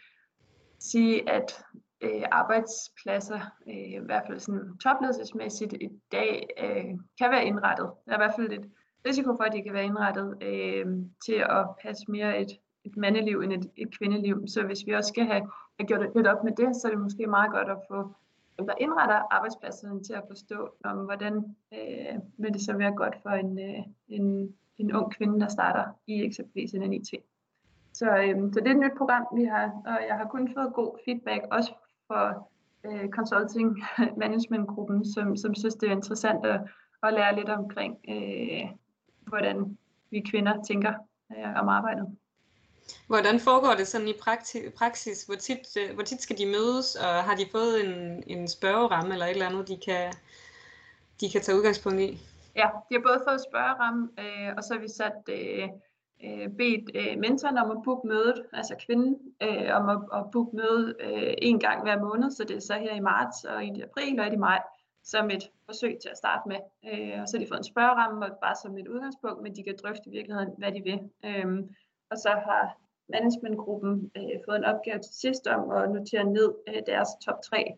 sige, 0.79 1.29
at 1.29 1.63
øh, 2.05 2.23
arbejdspladser, 2.31 3.39
øh, 3.67 3.91
i 3.91 3.99
hvert 4.05 4.23
fald 4.27 4.39
sådan 4.39 4.77
topledelsesmæssigt 4.83 5.73
i 5.73 5.89
dag, 6.11 6.47
øh, 6.63 6.99
kan 7.19 7.31
være 7.31 7.45
indrettet. 7.45 7.89
Der 8.05 8.11
er 8.11 8.15
i 8.15 8.23
hvert 8.23 8.35
fald 8.35 8.49
lidt 8.49 8.67
risiko 9.07 9.35
for, 9.35 9.43
at 9.43 9.53
de 9.53 9.63
kan 9.63 9.73
være 9.73 9.85
indrettet 9.85 10.37
øh, 10.41 10.85
til 11.25 11.43
at 11.49 11.65
passe 11.83 12.03
mere 12.11 12.41
et, 12.41 12.51
et 12.83 12.97
mandeliv 12.97 13.39
end 13.39 13.53
et, 13.53 13.69
et 13.77 13.97
kvindeliv. 13.97 14.47
Så 14.47 14.63
hvis 14.63 14.83
vi 14.85 14.91
også 14.91 15.07
skal 15.07 15.25
have, 15.25 15.49
have 15.79 15.87
gjort 15.87 16.15
lidt 16.15 16.27
op 16.27 16.43
med 16.43 16.51
det, 16.51 16.75
så 16.75 16.87
er 16.87 16.91
det 16.91 17.01
måske 17.01 17.27
meget 17.27 17.51
godt 17.51 17.69
at 17.69 17.77
få 17.89 18.15
der 18.59 18.73
indretter 18.79 19.33
arbejdspladserne 19.35 20.03
til 20.03 20.13
at 20.13 20.23
forstå, 20.27 20.69
om, 20.83 20.97
hvordan 20.97 21.55
øh, 21.73 22.19
vil 22.37 22.53
det 22.53 22.61
så 22.61 22.77
være 22.77 22.95
godt 22.95 23.15
for 23.23 23.29
en, 23.29 23.59
øh, 23.59 23.83
en, 24.07 24.55
en 24.77 24.95
ung 24.95 25.13
kvinde, 25.13 25.39
der 25.39 25.47
starter 25.47 25.85
i 26.07 26.23
eksempelvis 26.23 26.73
en 26.73 26.93
IT. 26.93 27.09
Så, 27.93 28.17
øhm, 28.17 28.53
så 28.53 28.59
det 28.59 28.67
er 28.67 28.71
et 28.71 28.79
nyt 28.79 28.97
program, 28.97 29.25
vi 29.35 29.43
har, 29.43 29.81
og 29.85 29.97
jeg 30.07 30.15
har 30.15 30.27
kun 30.27 30.53
fået 30.53 30.73
god 30.73 30.97
feedback, 31.05 31.43
også 31.51 31.73
for 32.07 32.51
øh, 32.85 33.09
consulting 33.09 33.83
management-gruppen, 34.23 35.13
som, 35.13 35.37
som 35.37 35.55
synes, 35.55 35.75
det 35.75 35.89
er 35.89 35.95
interessant 35.95 36.45
at, 36.45 36.61
at 37.03 37.13
lære 37.13 37.35
lidt 37.35 37.49
omkring, 37.49 37.97
øh, 38.09 38.63
hvordan 39.27 39.77
vi 40.11 40.23
kvinder 40.29 40.63
tænker 40.67 40.93
øh, 41.37 41.59
om 41.61 41.69
arbejdet. 41.69 42.17
Hvordan 43.07 43.39
foregår 43.39 43.73
det 43.77 43.87
sådan 43.87 44.07
i 44.07 44.13
praksis? 44.77 45.23
Hvor 45.23 45.35
tit, 45.35 45.77
øh, 45.79 45.93
hvor 45.93 46.03
tit 46.03 46.21
skal 46.21 46.37
de 46.37 46.45
mødes, 46.45 46.95
og 46.95 47.23
har 47.23 47.35
de 47.35 47.45
fået 47.51 47.85
en, 47.85 48.23
en 48.27 48.47
spørgeramme 48.47 49.13
eller 49.13 49.25
et 49.25 49.31
eller 49.31 49.49
andet, 49.49 49.67
de 49.67 49.77
kan, 49.85 50.13
de 51.21 51.29
kan 51.29 51.41
tage 51.41 51.57
udgangspunkt 51.57 51.99
i? 51.99 52.19
Ja, 52.55 52.67
de 52.89 52.95
har 52.95 53.01
både 53.01 53.21
fået 53.27 53.41
spørgeramme, 53.49 54.09
øh, 54.19 54.53
og 54.57 54.63
så 54.63 54.73
har 54.73 54.81
vi 54.81 54.87
sat 54.87 55.21
øh, 55.29 55.69
øh, 56.23 56.49
bedt 56.49 56.91
øh, 56.95 57.19
mentoren 57.19 57.57
om 57.57 57.71
at 57.71 57.77
booke 57.83 58.07
mødet, 58.07 58.45
altså 58.53 58.75
kvinden, 58.85 59.17
øh, 59.41 59.69
om 59.71 59.89
at, 59.89 60.19
at 60.19 60.31
booke 60.31 60.55
mødet 60.55 60.95
øh, 60.99 61.33
en 61.37 61.59
gang 61.59 61.83
hver 61.83 61.99
måned, 61.99 62.31
så 62.31 62.43
det 62.43 62.55
er 62.55 62.59
så 62.59 62.73
her 62.73 62.95
i 62.95 62.99
marts 62.99 63.43
og 63.43 63.65
i 63.65 63.81
april 63.81 64.19
og 64.19 64.33
i 64.33 64.35
maj, 64.35 64.61
som 65.03 65.29
et 65.29 65.51
forsøg 65.65 65.97
til 66.01 66.09
at 66.09 66.17
starte 66.17 66.47
med. 66.47 66.59
Øh, 66.89 67.21
og 67.21 67.27
så 67.27 67.37
har 67.37 67.43
de 67.43 67.49
fået 67.49 67.59
en 67.59 67.73
spørgeramme, 67.73 68.25
og 68.25 68.31
bare 68.41 68.55
som 68.63 68.77
et 68.77 68.87
udgangspunkt, 68.87 69.41
men 69.43 69.55
de 69.55 69.63
kan 69.63 69.75
drøfte 69.83 70.09
i 70.09 70.11
virkeligheden, 70.11 70.53
hvad 70.57 70.71
de 70.71 70.81
vil. 70.83 70.99
Øh, 71.25 71.63
og 72.11 72.17
så 72.17 72.29
har 72.29 72.77
managementgruppen 73.09 74.11
øh, 74.17 74.39
fået 74.45 74.57
en 74.57 74.63
opgave 74.63 74.99
til 74.99 75.13
sidst 75.13 75.47
om 75.47 75.71
at 75.71 75.91
notere 75.91 76.23
ned 76.23 76.53
øh, 76.67 76.81
deres 76.87 77.09
top 77.25 77.41
3 77.41 77.73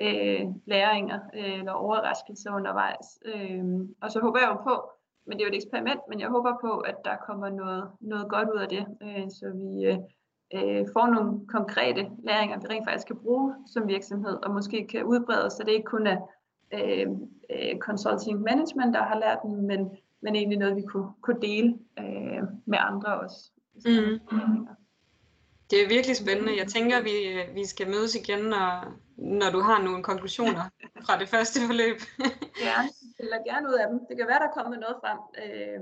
øh, 0.00 0.46
læringer 0.66 1.20
øh, 1.34 1.58
eller 1.58 1.72
overraskelser 1.72 2.54
undervejs. 2.54 3.18
Øh, 3.24 3.64
og 4.02 4.10
så 4.10 4.20
håber 4.20 4.38
jeg 4.38 4.48
jo 4.48 4.62
på, 4.62 4.90
men 5.26 5.38
det 5.38 5.44
er 5.44 5.48
jo 5.48 5.52
et 5.52 5.62
eksperiment, 5.62 6.00
men 6.08 6.20
jeg 6.20 6.28
håber 6.28 6.52
på, 6.60 6.78
at 6.78 6.96
der 7.04 7.16
kommer 7.26 7.48
noget, 7.50 7.84
noget 8.00 8.28
godt 8.28 8.48
ud 8.54 8.60
af 8.60 8.68
det, 8.68 8.86
øh, 9.02 9.30
så 9.30 9.46
vi 9.54 9.84
øh, 9.84 9.98
øh, 10.54 10.86
får 10.92 11.06
nogle 11.06 11.46
konkrete 11.46 12.10
læringer, 12.24 12.60
vi 12.60 12.66
rent 12.66 12.86
faktisk 12.88 13.06
kan 13.06 13.16
bruge 13.16 13.54
som 13.72 13.88
virksomhed, 13.88 14.36
og 14.44 14.54
måske 14.54 14.86
kan 14.90 15.04
udbrede, 15.04 15.50
så 15.50 15.62
det 15.66 15.72
ikke 15.72 15.84
kun 15.84 16.06
er 16.06 16.18
øh, 16.74 17.06
øh, 17.50 17.78
consulting 17.78 18.40
management, 18.40 18.94
der 18.94 19.02
har 19.02 19.18
lært 19.18 19.38
dem, 19.42 19.50
men, 19.50 19.90
men 20.22 20.36
egentlig 20.36 20.58
noget, 20.58 20.76
vi 20.76 20.82
kunne, 20.82 21.08
kunne 21.20 21.40
dele 21.42 21.78
øh, 21.98 22.42
med 22.66 22.78
andre 22.80 23.20
også. 23.20 23.50
Mm. 23.74 24.66
Det 25.70 25.82
er 25.82 25.88
virkelig 25.88 26.16
spændende. 26.16 26.58
Jeg 26.58 26.66
tænker, 26.66 27.02
vi, 27.02 27.14
vi 27.54 27.66
skal 27.66 27.86
mødes 27.86 28.14
igen, 28.14 28.44
når, 28.44 28.94
når 29.16 29.50
du 29.50 29.60
har 29.60 29.82
nogle 29.82 30.02
konklusioner 30.02 30.62
fra 31.06 31.18
det 31.18 31.28
første 31.28 31.60
forløb. 31.66 31.96
gerne. 32.64 32.88
Eller 33.18 33.48
gerne 33.50 33.68
ud 33.68 33.76
af 33.82 33.86
dem. 33.90 33.98
Det 34.08 34.16
kan 34.16 34.26
være, 34.26 34.44
der 34.44 34.56
kommer 34.56 34.76
noget 34.84 34.96
frem. 35.02 35.20
Øh, 35.42 35.80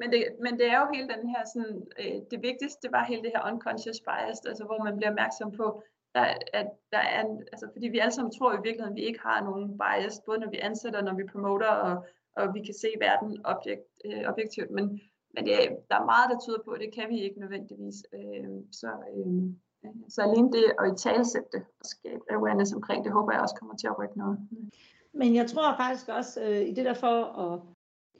men, 0.00 0.08
det, 0.12 0.20
men 0.44 0.52
det 0.58 0.66
er 0.72 0.78
jo 0.80 0.86
hele 0.94 1.08
den 1.14 1.28
her, 1.32 1.42
sådan, 1.52 1.76
øh, 2.00 2.16
det 2.30 2.38
vigtigste, 2.48 2.82
det 2.82 2.92
var 2.92 3.04
hele 3.04 3.22
det 3.22 3.32
her 3.34 3.52
unconscious 3.52 4.00
bias, 4.08 4.40
altså 4.50 4.64
hvor 4.64 4.84
man 4.84 4.96
bliver 4.96 5.10
opmærksom 5.10 5.50
på, 5.60 5.82
der, 6.14 6.24
at 6.60 6.68
der 6.92 7.02
er, 7.16 7.20
en, 7.26 7.42
altså 7.52 7.66
fordi 7.72 7.86
vi 7.88 7.98
alle 7.98 8.14
sammen 8.14 8.32
tror 8.32 8.52
i 8.52 8.64
virkeligheden, 8.66 8.96
at 8.96 9.00
vi 9.00 9.08
ikke 9.08 9.20
har 9.28 9.44
nogen 9.48 9.78
bias, 9.82 10.20
både 10.26 10.38
når 10.38 10.50
vi 10.50 10.58
ansætter, 10.68 11.02
når 11.02 11.14
vi 11.14 11.32
promoter, 11.32 11.72
og, 11.88 12.06
og 12.36 12.54
vi 12.54 12.60
kan 12.64 12.74
se 12.74 12.88
verden 13.00 13.30
objekt, 13.44 13.88
øh, 14.06 14.22
objektivt, 14.30 14.70
men 14.70 15.00
men 15.36 15.46
det, 15.46 15.56
der 15.90 15.96
er 16.00 16.10
meget, 16.14 16.30
der 16.30 16.38
tyder 16.44 16.62
på, 16.64 16.70
at 16.70 16.80
det 16.80 16.94
kan 16.94 17.08
vi 17.08 17.18
ikke 17.20 17.40
nødvendigvis. 17.40 17.98
Øh, 18.18 18.50
så, 18.80 18.90
øh, 19.12 19.42
så 20.08 20.22
alene 20.22 20.52
det 20.52 20.64
at 20.80 20.86
i 20.92 20.94
talsætte 21.04 21.48
det 21.52 21.62
og 21.80 21.86
skabe 21.94 22.22
awareness 22.30 22.72
omkring 22.74 23.04
det, 23.04 23.12
håber 23.12 23.32
jeg 23.32 23.42
også 23.42 23.56
kommer 23.58 23.76
til 23.76 23.86
at 23.86 23.98
rykke 23.98 24.18
noget. 24.18 24.38
Men 25.16 25.34
jeg 25.34 25.46
tror 25.50 25.76
faktisk 25.76 26.08
også 26.08 26.40
øh, 26.40 26.68
i 26.68 26.72
det 26.72 26.84
der 26.84 26.94
for 26.94 27.24
at 27.24 27.60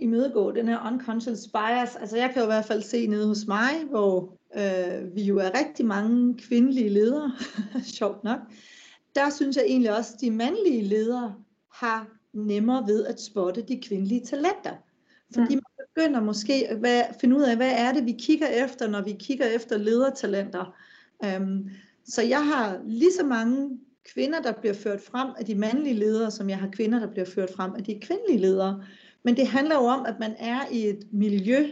imødegå 0.01 0.51
den 0.51 0.69
her 0.69 0.93
unconscious 0.93 1.49
bias, 1.49 1.97
altså 1.97 2.17
jeg 2.17 2.31
kan 2.31 2.43
jo 2.43 2.47
i 2.47 2.53
hvert 2.53 2.65
fald 2.65 2.83
se 2.83 3.07
nede 3.07 3.27
hos 3.27 3.47
mig, 3.47 3.85
hvor 3.91 4.37
øh, 4.57 5.15
vi 5.15 5.23
jo 5.23 5.39
er 5.39 5.59
rigtig 5.59 5.87
mange 5.87 6.39
kvindelige 6.39 6.89
ledere, 6.89 7.33
sjovt 7.99 8.25
nok, 8.25 8.39
der 9.15 9.31
synes 9.31 9.57
jeg 9.57 9.65
egentlig 9.67 9.97
også, 9.97 10.15
at 10.15 10.21
de 10.21 10.31
mandlige 10.31 10.83
ledere 10.83 11.35
har 11.73 12.09
nemmere 12.33 12.87
ved 12.87 13.07
at 13.07 13.21
spotte 13.21 13.63
de 13.63 13.81
kvindelige 13.81 14.25
talenter. 14.25 14.75
Fordi 15.35 15.55
mm 15.55 15.63
begynder 15.97 16.21
måske 16.21 16.69
at 16.71 17.17
finde 17.21 17.37
ud 17.37 17.43
af, 17.43 17.57
hvad 17.57 17.73
er 17.77 17.93
det, 17.93 18.07
vi 18.07 18.17
kigger 18.19 18.47
efter, 18.47 18.89
når 18.89 19.03
vi 19.03 19.17
kigger 19.19 19.47
efter 19.47 19.79
ledertalenter. 19.79 20.75
Um, 21.39 21.71
så 22.05 22.23
jeg 22.23 22.47
har 22.47 22.81
lige 22.87 23.13
så 23.13 23.27
mange 23.27 23.79
kvinder, 24.15 24.43
der 24.43 24.53
bliver 24.53 24.75
ført 24.75 25.01
frem 25.01 25.29
af 25.39 25.45
de 25.45 25.55
mandlige 25.55 25.95
ledere, 25.95 26.31
som 26.31 26.51
jeg 26.51 26.59
har 26.59 26.69
kvinder, 26.73 26.99
der 26.99 27.11
bliver 27.11 27.27
ført 27.35 27.51
frem 27.57 27.75
af 27.75 27.85
de 27.85 28.01
kvindelige 28.01 28.39
ledere. 28.39 28.85
Men 29.23 29.37
det 29.37 29.47
handler 29.47 29.75
jo 29.75 29.83
om, 29.83 30.07
at 30.07 30.19
man 30.21 30.35
er 30.39 30.61
i 30.71 30.89
et 30.89 31.09
miljø, 31.13 31.67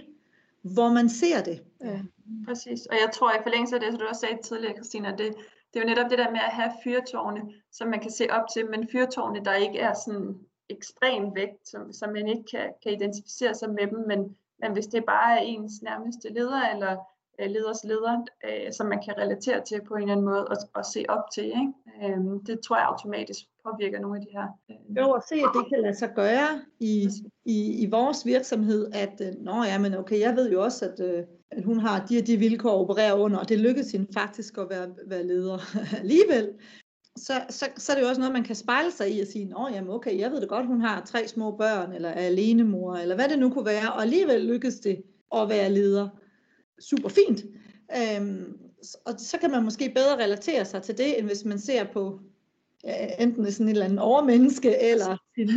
hvor 0.63 0.89
man 0.93 1.09
ser 1.09 1.43
det. 1.43 1.63
Ja, 1.81 2.01
præcis. 2.47 2.87
Og 2.87 2.95
jeg 2.95 3.11
tror 3.15 3.33
i 3.33 3.43
forlængelse 3.43 3.75
af 3.75 3.81
det, 3.81 3.91
som 3.93 3.99
du 3.99 4.07
også 4.07 4.21
sagde 4.21 4.43
tidligere, 4.43 4.75
Christina, 4.75 5.11
det, 5.11 5.35
det 5.75 5.81
er 5.81 5.81
jo 5.81 5.87
netop 5.87 6.11
det 6.11 6.19
der 6.19 6.31
med 6.31 6.41
at 6.41 6.53
have 6.53 6.73
fyrtårne, 6.85 7.41
som 7.73 7.89
man 7.89 8.01
kan 8.01 8.11
se 8.11 8.27
op 8.31 8.45
til, 8.55 8.71
men 8.71 8.89
fyrtårne, 8.93 9.45
der 9.45 9.55
ikke 9.55 9.79
er 9.79 9.95
sådan 10.07 10.39
ekstrem 10.69 11.35
vægt, 11.35 11.69
som, 11.69 11.93
som 11.93 12.13
man 12.13 12.29
ikke 12.29 12.45
kan, 12.51 12.73
kan 12.83 12.93
identificere 12.93 13.55
sig 13.55 13.71
med 13.71 13.87
dem, 13.87 13.99
men, 14.07 14.37
men 14.59 14.73
hvis 14.73 14.87
det 14.87 15.05
bare 15.05 15.39
er 15.39 15.43
ens 15.43 15.83
nærmeste 15.83 16.29
leder 16.29 16.63
eller 16.75 16.97
øh, 17.41 17.51
leders 17.51 17.85
leder, 17.85 18.25
øh, 18.47 18.73
som 18.73 18.87
man 18.87 19.01
kan 19.05 19.15
relatere 19.19 19.61
til 19.69 19.81
på 19.89 19.95
en 19.95 20.03
eller 20.03 20.13
anden 20.13 20.27
måde 20.27 20.45
og, 20.49 20.57
og 20.75 20.85
se 20.85 21.05
op 21.09 21.25
til, 21.35 21.45
ikke? 21.45 21.73
Øh, 22.03 22.19
det 22.47 22.61
tror 22.61 22.77
jeg 22.77 22.87
automatisk 22.87 23.41
påvirker 23.65 24.01
nogle 24.01 24.17
af 24.19 24.23
de 24.27 24.33
her. 24.37 24.47
Øh, 24.71 24.97
jo, 24.99 25.13
at 25.13 25.23
se, 25.29 25.35
at 25.35 25.51
det 25.55 25.65
kan 25.69 25.83
lade 25.83 25.95
sig 25.95 26.11
gøre 26.15 26.51
i, 26.81 27.09
i, 27.45 27.83
i 27.83 27.87
vores 27.91 28.27
virksomhed, 28.27 28.91
at 28.93 29.21
øh, 29.27 29.33
nå 29.41 29.65
ja, 29.65 29.79
men 29.79 29.95
okay, 29.95 30.21
jeg 30.21 30.37
ved 30.37 30.53
jo 30.53 30.63
også, 30.63 30.85
at, 30.91 31.01
øh, 31.09 31.23
at 31.51 31.65
hun 31.65 31.79
har 31.79 32.07
de 32.07 32.19
og 32.19 32.27
de 32.27 32.37
vilkår 32.37 32.71
at 32.71 32.81
operere 32.81 33.19
under, 33.21 33.39
og 33.39 33.49
det 33.49 33.59
lykkedes 33.61 33.93
hende 33.93 34.09
faktisk 34.15 34.59
at 34.59 34.67
være, 34.71 34.89
være 35.07 35.27
leder 35.27 35.59
alligevel 36.03 36.49
så, 37.17 37.33
så, 37.51 37.67
så 37.77 37.93
er 37.93 37.97
det 37.97 38.03
jo 38.03 38.09
også 38.09 38.21
noget, 38.21 38.33
man 38.33 38.45
kan 38.45 38.55
spejle 38.55 38.91
sig 38.91 39.17
i 39.17 39.21
og 39.21 39.27
sige, 39.27 39.45
nå 39.45 39.69
jamen 39.73 39.91
okay, 39.91 40.19
jeg 40.19 40.31
ved 40.31 40.41
det 40.41 40.49
godt, 40.49 40.67
hun 40.67 40.81
har 40.81 41.05
tre 41.05 41.29
små 41.29 41.57
børn, 41.57 41.93
eller 41.93 42.09
er 42.09 42.27
alenemor, 42.27 42.95
eller 42.95 43.15
hvad 43.15 43.29
det 43.29 43.39
nu 43.39 43.51
kunne 43.51 43.67
være, 43.67 43.93
og 43.93 44.03
alligevel 44.03 44.41
lykkes 44.41 44.75
det 44.75 45.03
at 45.37 45.49
være 45.49 45.71
leder. 45.71 46.09
Super 46.89 47.09
fint. 47.09 47.45
Øhm, 47.97 48.59
og 49.05 49.15
så 49.19 49.39
kan 49.39 49.51
man 49.51 49.65
måske 49.65 49.93
bedre 49.95 50.25
relatere 50.25 50.65
sig 50.65 50.83
til 50.83 50.99
det, 50.99 51.19
end 51.19 51.27
hvis 51.27 51.45
man 51.45 51.59
ser 51.59 51.85
på 51.93 52.21
ja, 52.85 53.23
enten 53.23 53.53
sådan 53.53 53.67
et 53.67 53.71
eller 53.71 53.85
andet 53.85 54.01
overmenneske, 54.01 54.83
eller 54.83 55.17
sin, 55.35 55.51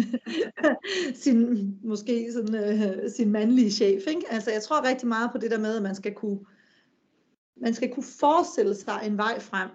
sin 1.23 1.71
måske 1.83 2.33
sådan, 2.33 2.55
øh, 2.55 3.11
sin 3.11 3.31
mandlige 3.31 3.71
chef. 3.71 4.07
Ikke? 4.07 4.21
Altså 4.29 4.51
jeg 4.51 4.61
tror 4.61 4.87
rigtig 4.87 5.07
meget 5.07 5.31
på 5.31 5.37
det 5.37 5.51
der 5.51 5.59
med, 5.59 5.75
at 5.75 5.83
man 5.83 5.95
skal 5.95 6.13
kunne, 6.13 6.39
man 7.61 7.73
skal 7.73 7.93
kunne 7.93 8.05
forestille 8.19 8.75
sig 8.75 9.01
en 9.05 9.17
vej 9.17 9.39
frem. 9.39 9.69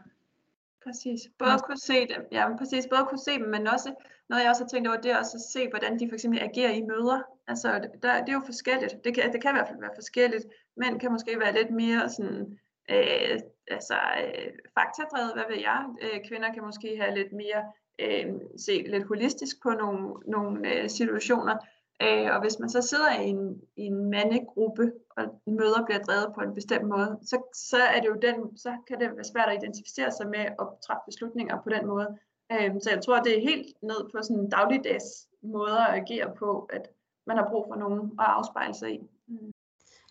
Præcis. 0.84 1.20
Både 1.38 1.52
at 1.52 1.64
kunne 1.64 1.78
se 1.78 2.06
dem, 2.06 2.22
ja, 2.32 2.56
præcis. 2.56 2.86
Både 2.90 3.00
at 3.00 3.08
kunne 3.08 3.26
se 3.28 3.32
dem, 3.38 3.48
men 3.48 3.66
også 3.66 3.94
noget, 4.28 4.42
jeg 4.42 4.50
også 4.50 4.64
har 4.64 4.68
tænkt 4.68 4.88
over, 4.88 5.00
det 5.00 5.10
er 5.10 5.18
også 5.18 5.36
at 5.36 5.48
se, 5.54 5.68
hvordan 5.68 5.98
de 5.98 6.08
for 6.08 6.14
eksempel 6.14 6.40
agerer 6.42 6.72
i 6.72 6.82
møder. 6.82 7.20
Altså, 7.46 7.68
der, 8.02 8.20
det 8.24 8.28
er 8.28 8.38
jo 8.40 8.50
forskelligt. 8.52 9.04
Det 9.04 9.14
kan, 9.14 9.32
det 9.32 9.42
kan 9.42 9.50
i 9.50 9.56
hvert 9.56 9.68
fald 9.68 9.80
være 9.80 10.00
forskelligt. 10.00 10.46
Mænd 10.76 11.00
kan 11.00 11.12
måske 11.12 11.40
være 11.40 11.54
lidt 11.54 11.70
mere 11.70 12.10
sådan, 12.10 12.58
øh, 12.90 13.40
altså, 13.76 13.96
øh, 14.24 14.52
faktadrevet, 14.78 15.32
hvad 15.34 15.44
ved 15.48 15.60
jeg. 15.70 15.80
Øh, 16.02 16.20
kvinder 16.28 16.52
kan 16.54 16.64
måske 16.64 16.96
have 17.00 17.14
lidt 17.14 17.32
mere, 17.32 17.62
øh, 17.98 18.26
se 18.66 18.84
lidt 18.92 19.04
holistisk 19.04 19.62
på 19.62 19.70
nogle, 19.70 20.14
nogle 20.26 20.74
øh, 20.74 20.90
situationer. 20.90 21.56
Øh, 22.02 22.34
og 22.34 22.40
hvis 22.40 22.58
man 22.58 22.70
så 22.70 22.82
sidder 22.82 23.12
i 23.20 23.28
en, 23.28 23.60
i 23.76 23.82
en 23.82 24.10
mandegruppe, 24.10 24.92
og 25.16 25.24
møder 25.46 25.84
bliver 25.84 26.02
drevet 26.02 26.32
på 26.34 26.40
en 26.40 26.54
bestemt 26.54 26.88
måde, 26.88 27.18
så, 27.22 27.36
så, 27.54 27.82
er 27.82 28.00
det 28.00 28.08
jo 28.08 28.18
den, 28.22 28.56
så 28.56 28.76
kan 28.88 29.00
det 29.00 29.16
være 29.16 29.24
svært 29.32 29.48
at 29.48 29.58
identificere 29.62 30.10
sig 30.12 30.26
med 30.26 30.44
at 30.62 30.66
træffe 30.86 31.02
beslutninger 31.06 31.62
på 31.62 31.70
den 31.70 31.86
måde. 31.86 32.08
Øh, 32.52 32.70
så 32.82 32.90
jeg 32.90 33.02
tror, 33.04 33.20
det 33.20 33.38
er 33.38 33.48
helt 33.50 33.82
ned 33.82 34.10
på 34.12 34.22
sådan 34.22 34.48
dagligdags 34.48 35.28
måder 35.42 35.80
at 35.80 36.00
agere 36.00 36.34
på, 36.38 36.68
at 36.72 36.88
man 37.26 37.36
har 37.36 37.48
brug 37.50 37.64
for 37.68 37.76
nogen 37.76 38.00
at 38.20 38.26
afspejle 38.28 38.74
sig 38.74 38.94
i. 38.94 38.98
Mm. 39.26 39.52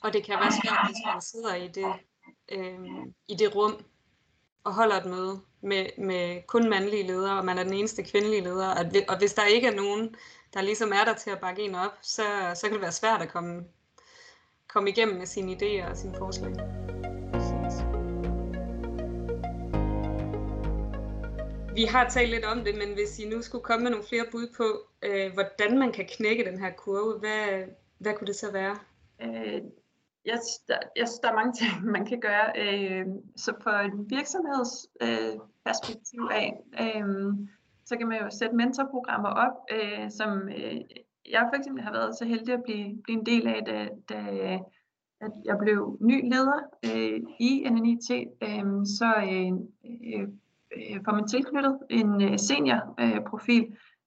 Og 0.04 0.13
det 0.13 0.23
kan 0.23 0.36
være 0.39 0.51
svært, 0.51 0.88
hvis 0.88 1.06
man 1.06 1.21
sidder 1.21 1.56
i 1.56 1.67
det, 1.67 1.93
øh, 2.51 2.80
i 3.27 3.36
det 3.36 3.56
rum 3.56 3.86
og 4.63 4.73
holder 4.73 4.95
et 4.95 5.06
møde 5.06 5.39
med, 5.62 5.86
med 5.97 6.47
kun 6.47 6.69
mandlige 6.69 7.08
ledere, 7.08 7.38
og 7.38 7.45
man 7.45 7.58
er 7.58 7.63
den 7.63 7.73
eneste 7.73 8.04
kvindelige 8.04 8.43
leder, 8.43 8.69
og, 8.69 8.86
og 9.10 9.17
hvis 9.17 9.34
der 9.34 9.45
ikke 9.45 9.67
er 9.67 9.75
nogen, 9.75 10.15
der 10.53 10.61
ligesom 10.61 10.91
er 10.91 11.03
der 11.05 11.13
til 11.13 11.29
at 11.29 11.39
bakke 11.39 11.61
en 11.61 11.75
op, 11.75 11.97
så, 12.01 12.23
så 12.53 12.61
kan 12.63 12.73
det 12.73 12.81
være 12.81 12.91
svært 12.91 13.21
at 13.21 13.29
komme, 13.29 13.65
komme 14.67 14.89
igennem 14.89 15.17
med 15.17 15.25
sine 15.25 15.51
idéer 15.51 15.89
og 15.89 15.97
sine 15.97 16.15
forslag. 16.17 16.51
Vi 21.75 21.83
har 21.83 22.09
talt 22.09 22.29
lidt 22.29 22.45
om 22.45 22.63
det, 22.63 22.75
men 22.75 22.93
hvis 22.93 23.19
I 23.19 23.29
nu 23.29 23.41
skulle 23.41 23.63
komme 23.63 23.83
med 23.83 23.91
nogle 23.91 24.07
flere 24.07 24.25
bud 24.31 24.47
på, 24.57 24.87
øh, 25.01 25.33
hvordan 25.33 25.79
man 25.79 25.91
kan 25.91 26.05
knække 26.05 26.45
den 26.45 26.59
her 26.59 26.71
kurve, 26.77 27.19
hvad, 27.19 27.63
hvad 27.97 28.13
kunne 28.13 28.27
det 28.27 28.35
så 28.35 28.51
være? 28.51 28.79
Øh, 29.21 29.61
jeg, 30.25 30.39
der, 30.67 30.77
jeg 30.95 31.07
synes, 31.07 31.19
der 31.19 31.29
er 31.29 31.35
mange 31.35 31.53
ting, 31.53 31.83
man 31.83 32.05
kan 32.05 32.19
gøre. 32.19 32.51
Øh, 32.57 33.05
så 33.35 33.53
på 33.63 33.69
en 33.69 34.09
virksomhedsperspektiv 34.09 36.29
øh, 36.31 36.37
af, 36.37 36.63
øh, 36.79 37.33
så 37.91 37.97
kan 37.97 38.08
man 38.08 38.21
jo 38.23 38.30
sætte 38.30 38.56
mentorprogrammer 38.56 39.30
op, 39.30 39.56
øh, 39.75 40.10
som 40.10 40.49
øh, 40.49 40.80
jeg 41.36 41.43
for 41.49 41.56
eksempel 41.60 41.84
har 41.84 41.91
været 41.91 42.17
så 42.17 42.25
heldig 42.25 42.54
at 42.54 42.63
blive, 42.63 43.01
blive 43.04 43.19
en 43.19 43.25
del 43.25 43.47
af, 43.47 43.60
da, 43.65 43.88
da 44.10 44.19
at 45.25 45.32
jeg 45.45 45.58
blev 45.58 45.97
ny 46.01 46.17
leder 46.34 46.60
øh, 46.86 47.19
i 47.39 47.51
NNIT, 47.69 48.10
øh, 48.47 48.65
så 48.97 49.10
øh, 49.32 49.51
øh, 50.13 50.27
øh, 50.77 50.97
får 51.06 51.13
man 51.15 51.27
tilknyttet 51.27 51.77
en 51.89 52.21
øh, 52.21 52.39
senior 52.39 52.82
øh, 53.04 53.21
profil, 53.30 53.65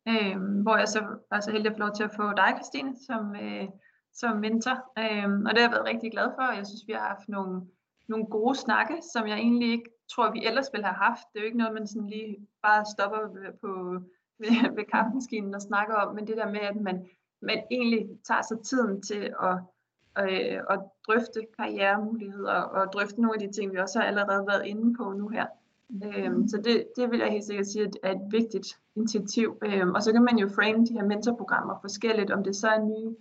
øh, 0.09 0.37
hvor 0.63 0.77
jeg 0.77 0.89
så 0.89 1.01
var 1.31 1.41
så 1.41 1.51
heldig 1.51 1.71
at 1.71 1.77
få 1.77 1.85
lov 1.87 1.95
til 1.95 2.05
at 2.05 2.17
få 2.17 2.27
dig, 2.37 2.51
Christine, 2.57 2.93
som, 3.07 3.37
øh, 3.45 3.69
som 4.13 4.37
mentor. 4.37 4.77
Øh, 5.03 5.31
og 5.47 5.51
det 5.51 5.59
har 5.61 5.69
jeg 5.69 5.75
været 5.77 5.91
rigtig 5.93 6.11
glad 6.13 6.29
for, 6.37 6.45
og 6.51 6.57
jeg 6.57 6.67
synes, 6.67 6.85
vi 6.87 6.93
har 6.93 7.09
haft 7.15 7.29
nogle, 7.29 7.55
nogle 8.09 8.27
gode 8.27 8.55
snakke, 8.55 8.95
som 9.13 9.27
jeg 9.27 9.39
egentlig 9.39 9.71
ikke 9.73 9.91
tror, 10.11 10.33
vi 10.33 10.47
ellers 10.47 10.69
ville 10.73 10.87
have 10.87 11.05
haft. 11.09 11.27
Det 11.33 11.39
er 11.39 11.43
jo 11.43 11.47
ikke 11.47 11.59
noget, 11.59 11.75
man 11.75 11.87
sådan 11.87 12.09
lige 12.09 12.47
bare 12.63 12.85
stopper 12.95 13.19
på, 13.61 13.69
ved, 14.43 14.75
ved 14.77 14.85
kaffemaskinen 14.93 15.55
og 15.55 15.63
snakker 15.63 15.95
om, 15.95 16.15
men 16.15 16.27
det 16.27 16.37
der 16.37 16.51
med, 16.51 16.61
at 16.61 16.77
man, 16.77 17.09
man 17.41 17.63
egentlig 17.71 18.09
tager 18.25 18.43
sig 18.43 18.59
tiden 18.61 19.03
til 19.03 19.35
at 19.43 19.59
øh, 20.19 20.61
at 20.71 20.81
drøfte 21.07 21.41
karrieremuligheder 21.59 22.53
og 22.55 22.93
drøfte 22.93 23.21
nogle 23.21 23.43
af 23.43 23.49
de 23.49 23.55
ting, 23.55 23.73
vi 23.73 23.79
også 23.79 23.99
har 23.99 24.07
allerede 24.07 24.47
været 24.47 24.67
inde 24.67 24.95
på 24.95 25.13
nu 25.13 25.29
her. 25.29 25.47
Øhm, 26.05 26.49
så 26.49 26.57
det, 26.57 26.87
det 26.97 27.11
vil 27.11 27.19
jeg 27.19 27.31
helt 27.31 27.45
sikkert 27.45 27.67
sige 27.67 27.91
er 28.03 28.13
et 28.13 28.27
vigtigt 28.31 28.79
initiativ. 28.97 29.59
Øhm, 29.63 29.95
og 29.95 30.03
så 30.03 30.13
kan 30.13 30.23
man 30.23 30.39
jo 30.39 30.49
frame 30.49 30.87
de 30.87 30.93
her 30.93 31.05
mentorprogrammer 31.05 31.79
forskelligt, 31.81 32.31
om 32.31 32.45
det 32.45 32.57
så 32.57 32.69
er 32.69 32.85
nye 32.85 33.17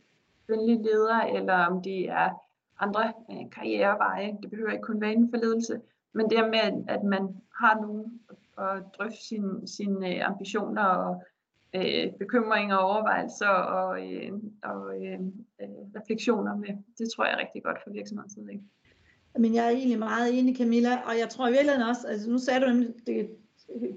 kvindelige 0.45 0.83
ledere, 0.83 1.33
eller 1.33 1.65
om 1.65 1.81
det 1.81 2.09
er 2.09 2.29
andre 2.79 3.13
øh, 3.31 3.49
karriereveje. 3.51 4.37
Det 4.41 4.49
behøver 4.49 4.71
ikke 4.71 4.83
kun 4.83 5.01
være 5.01 5.11
inden 5.11 5.29
for 5.29 5.37
ledelse. 5.37 5.81
Men 6.13 6.29
det 6.29 6.49
med, 6.49 6.59
at, 6.59 6.73
at 6.87 7.03
man 7.03 7.27
har 7.59 7.81
nogen 7.81 8.21
at 8.57 8.83
drøfte 8.97 9.25
sine, 9.25 9.67
sine 9.67 10.15
øh, 10.15 10.29
ambitioner 10.29 10.83
og 10.83 11.23
øh, 11.75 12.11
bekymringer 12.19 12.75
og 12.75 12.89
overvejelser 12.89 13.47
og, 13.47 14.13
øh, 14.13 14.31
og 14.63 15.05
øh, 15.05 15.19
øh, 15.61 15.67
refleksioner 15.95 16.55
med. 16.55 16.69
Det 16.97 17.09
tror 17.15 17.25
jeg 17.25 17.33
er 17.33 17.39
rigtig 17.39 17.63
godt 17.63 17.77
for 17.83 17.91
virksomheden. 17.91 18.49
Ikke? 18.49 18.63
Men 19.37 19.53
jeg 19.53 19.65
er 19.65 19.69
egentlig 19.69 19.99
meget 19.99 20.39
enig, 20.39 20.57
Camilla, 20.57 21.01
og 21.07 21.17
jeg 21.19 21.29
tror 21.29 21.47
i 21.47 21.51
virkeligheden 21.51 21.89
også, 21.89 22.07
altså 22.07 22.29
nu 22.29 22.37
sagde 22.37 22.61
du 22.61 22.67
nemlig, 22.67 22.93
det 23.07 23.29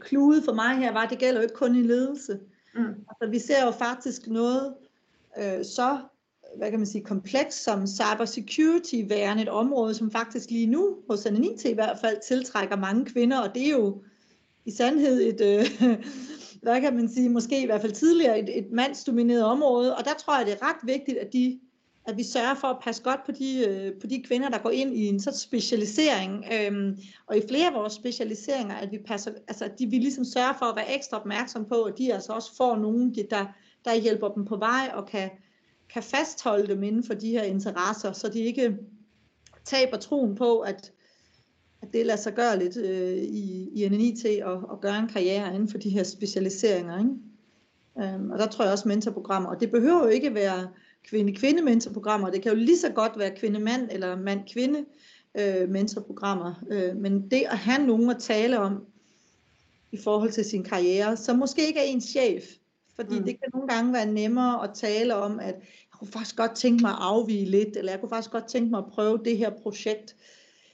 klude 0.01 0.43
for 0.45 0.53
mig 0.53 0.77
her 0.77 0.93
var, 0.93 1.01
at 1.01 1.11
det 1.11 1.19
gælder 1.19 1.41
jo 1.41 1.43
ikke 1.43 1.55
kun 1.55 1.75
i 1.75 1.83
ledelse. 1.83 2.41
Mm. 2.75 3.05
Altså, 3.09 3.31
vi 3.31 3.39
ser 3.39 3.65
jo 3.65 3.71
faktisk 3.71 4.27
noget 4.27 4.75
øh, 5.39 5.65
så 5.65 5.99
hvad 6.57 6.71
kan 6.71 6.79
man 6.79 6.87
sige, 6.87 7.05
kompleks 7.05 7.63
som 7.63 7.87
cybersecurity 7.87 8.95
værende 9.09 9.43
et 9.43 9.49
område, 9.49 9.95
som 9.95 10.11
faktisk 10.11 10.51
lige 10.51 10.67
nu 10.67 10.97
hos 11.11 11.27
NNIT 11.31 11.65
i 11.65 11.73
hvert 11.73 11.99
fald 12.01 12.17
tiltrækker 12.29 12.77
mange 12.77 13.05
kvinder, 13.05 13.41
og 13.41 13.55
det 13.55 13.67
er 13.67 13.71
jo 13.71 14.03
i 14.65 14.71
sandhed 14.71 15.23
et, 15.23 15.41
øh, 15.41 15.81
hvad 16.63 16.81
kan 16.81 16.97
man 16.97 17.09
sige, 17.09 17.29
måske 17.29 17.63
i 17.63 17.67
hvert 17.67 17.81
fald 17.81 17.93
tidligere 17.93 18.39
et, 18.39 18.59
et 18.59 18.67
mandsdomineret 18.73 19.45
område, 19.45 19.97
og 19.97 20.05
der 20.05 20.15
tror 20.19 20.37
jeg, 20.37 20.47
det 20.47 20.53
er 20.53 20.69
ret 20.69 20.77
vigtigt, 20.83 21.19
at, 21.19 21.33
de, 21.33 21.61
at 22.07 22.17
vi 22.17 22.23
sørger 22.23 22.55
for 22.55 22.69
at 22.69 22.79
passe 22.83 23.03
godt 23.03 23.21
på 23.27 23.33
de, 23.33 23.67
øh, 23.69 24.01
på 24.01 24.07
de 24.07 24.23
kvinder, 24.23 24.49
der 24.49 24.59
går 24.59 24.71
ind 24.71 24.95
i 24.95 25.07
en 25.07 25.21
sådan 25.21 25.39
specialisering, 25.39 26.45
øhm, 26.53 26.99
og 27.27 27.37
i 27.37 27.43
flere 27.49 27.67
af 27.67 27.75
vores 27.75 27.93
specialiseringer, 27.93 28.75
at 28.75 28.93
vi, 28.93 28.99
passer, 28.99 29.31
altså, 29.49 29.65
at 29.65 29.79
de, 29.79 29.87
vi 29.87 29.97
ligesom 29.97 30.25
sørger 30.25 30.55
for 30.59 30.67
at 30.67 30.77
være 30.77 30.97
ekstra 30.97 31.17
opmærksom 31.17 31.65
på, 31.65 31.83
at 31.83 31.99
de 31.99 32.15
altså 32.15 32.33
også 32.33 32.57
får 32.57 32.77
nogen, 32.77 33.15
der, 33.31 33.47
der 33.85 33.95
hjælper 33.95 34.29
dem 34.29 34.45
på 34.45 34.57
vej 34.57 34.91
og 34.95 35.07
kan, 35.07 35.31
kan 35.89 36.03
fastholde 36.03 36.67
dem 36.67 36.83
inden 36.83 37.05
for 37.05 37.15
de 37.15 37.31
her 37.31 37.43
interesser, 37.43 38.13
så 38.13 38.29
de 38.29 38.41
ikke 38.41 38.77
taber 39.65 39.97
troen 39.97 40.35
på, 40.35 40.61
at 40.61 40.93
at 41.83 41.93
det 41.93 42.07
lader 42.07 42.19
sig 42.19 42.35
gøre 42.35 42.59
lidt 42.59 42.77
øh, 42.77 43.17
i, 43.17 43.69
i 43.75 43.89
NNIT 43.89 44.43
og, 44.43 44.63
og 44.69 44.81
gøre 44.81 44.99
en 44.99 45.09
karriere 45.09 45.55
inden 45.55 45.69
for 45.69 45.79
de 45.79 45.91
her 45.91 46.03
specialiseringer. 46.03 46.99
Ikke? 46.99 48.15
Øhm, 48.15 48.31
og 48.31 48.39
der 48.39 48.47
tror 48.47 48.65
jeg 48.65 48.73
også 48.73 48.89
mentorprogrammer, 48.89 49.49
og 49.49 49.61
det 49.61 49.71
behøver 49.71 50.03
jo 50.03 50.09
ikke 50.09 50.35
være 50.35 50.69
kvinde-kvinde 51.09 51.63
mentorprogrammer, 51.63 52.31
det 52.31 52.43
kan 52.43 52.53
jo 52.53 52.59
lige 52.59 52.79
så 52.79 52.93
godt 52.93 53.19
være 53.19 53.37
kvinde-mand 53.37 53.89
eller 53.91 54.17
mand-kvinde 54.17 54.85
øh, 55.39 55.69
mentorprogrammer, 55.69 56.55
øh, 56.71 56.97
men 56.97 57.31
det 57.31 57.43
at 57.51 57.59
have 57.59 57.87
nogen 57.87 58.11
at 58.11 58.17
tale 58.21 58.59
om 58.59 58.85
i 59.93 59.97
forhold 59.97 60.33
til 60.33 60.45
sin 60.45 60.65
karriere, 60.65 61.17
som 61.17 61.39
måske 61.39 61.67
ikke 61.67 61.81
er 61.81 61.85
ens 61.85 62.05
chef, 62.05 62.45
fordi 62.97 63.19
mm. 63.19 63.25
det 63.25 63.41
kan 63.41 63.51
nogle 63.55 63.69
gange 63.69 63.93
være 63.93 64.07
nemmere 64.07 64.65
at 64.65 64.71
tale 64.75 65.15
om, 65.15 65.41
at 65.41 65.55
jeg 65.55 65.99
kunne 65.99 66.09
faktisk 66.09 66.37
godt 66.37 66.55
tænke 66.55 66.83
mig 66.83 66.91
at 66.91 66.99
afvige 67.01 67.45
lidt, 67.45 67.77
eller 67.77 67.93
jeg 67.93 68.01
kunne 68.01 68.09
faktisk 68.09 68.31
godt 68.31 68.49
tænke 68.49 68.71
mig 68.71 68.79
at 68.79 68.93
prøve 68.93 69.21
det 69.25 69.39
her 69.39 69.51
projekt, 69.51 70.17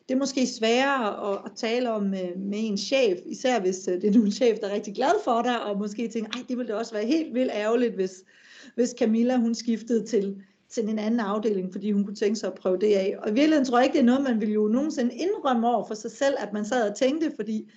det 0.08 0.14
er 0.14 0.18
måske 0.18 0.46
sværere 0.46 1.32
at, 1.32 1.38
at 1.44 1.52
tale 1.56 1.90
om 1.90 2.02
med, 2.02 2.36
med 2.36 2.58
en 2.58 2.78
chef, 2.78 3.18
især 3.26 3.60
hvis 3.60 3.88
øh, 3.88 4.00
det 4.00 4.16
er 4.16 4.20
en 4.20 4.32
chef, 4.32 4.58
der 4.58 4.68
er 4.68 4.74
rigtig 4.74 4.94
glad 4.94 5.12
for 5.24 5.42
dig, 5.42 5.62
og 5.62 5.78
måske 5.78 6.08
tænker, 6.08 6.30
ej, 6.30 6.44
det 6.48 6.58
ville 6.58 6.72
da 6.72 6.78
også 6.78 6.94
være 6.94 7.06
helt 7.06 7.34
vildt 7.34 7.52
ærgerligt, 7.54 7.94
hvis, 7.94 8.24
hvis 8.74 8.94
Camilla 8.98 9.36
hun 9.36 9.54
skiftede 9.54 10.06
til, 10.06 10.42
til 10.70 10.88
en 10.88 10.98
anden 10.98 11.20
afdeling, 11.20 11.72
fordi 11.72 11.92
hun 11.92 12.04
kunne 12.04 12.16
tænke 12.16 12.36
sig 12.36 12.46
at 12.46 12.54
prøve 12.54 12.78
det 12.78 12.94
af. 12.94 13.16
Og 13.18 13.30
i 13.30 13.32
virkeligheden 13.32 13.64
tror 13.64 13.78
jeg 13.78 13.84
ikke, 13.84 13.94
det 13.94 14.00
er 14.00 14.06
noget, 14.06 14.22
man 14.22 14.40
ville 14.40 14.54
jo 14.54 14.68
nogensinde 14.68 15.14
indrømme 15.14 15.68
over 15.68 15.86
for 15.86 15.94
sig 15.94 16.10
selv, 16.10 16.34
at 16.38 16.52
man 16.52 16.64
sad 16.64 16.90
og 16.90 16.96
tænkte, 16.96 17.32
fordi 17.36 17.70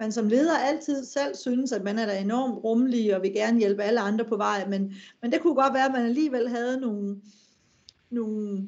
man 0.00 0.12
som 0.12 0.28
leder 0.28 0.58
altid 0.58 1.04
selv 1.04 1.34
synes, 1.34 1.72
at 1.72 1.84
man 1.84 1.98
er 1.98 2.06
da 2.06 2.20
enormt 2.20 2.64
rummelig 2.64 3.16
og 3.16 3.22
vil 3.22 3.32
gerne 3.32 3.58
hjælpe 3.58 3.82
alle 3.82 4.00
andre 4.00 4.24
på 4.24 4.36
vej, 4.36 4.68
men, 4.68 4.94
men 5.22 5.32
det 5.32 5.40
kunne 5.40 5.54
godt 5.54 5.74
være, 5.74 5.86
at 5.86 5.92
man 5.92 6.04
alligevel 6.04 6.48
havde 6.48 6.80
nogle, 6.80 7.20
nogle 8.10 8.66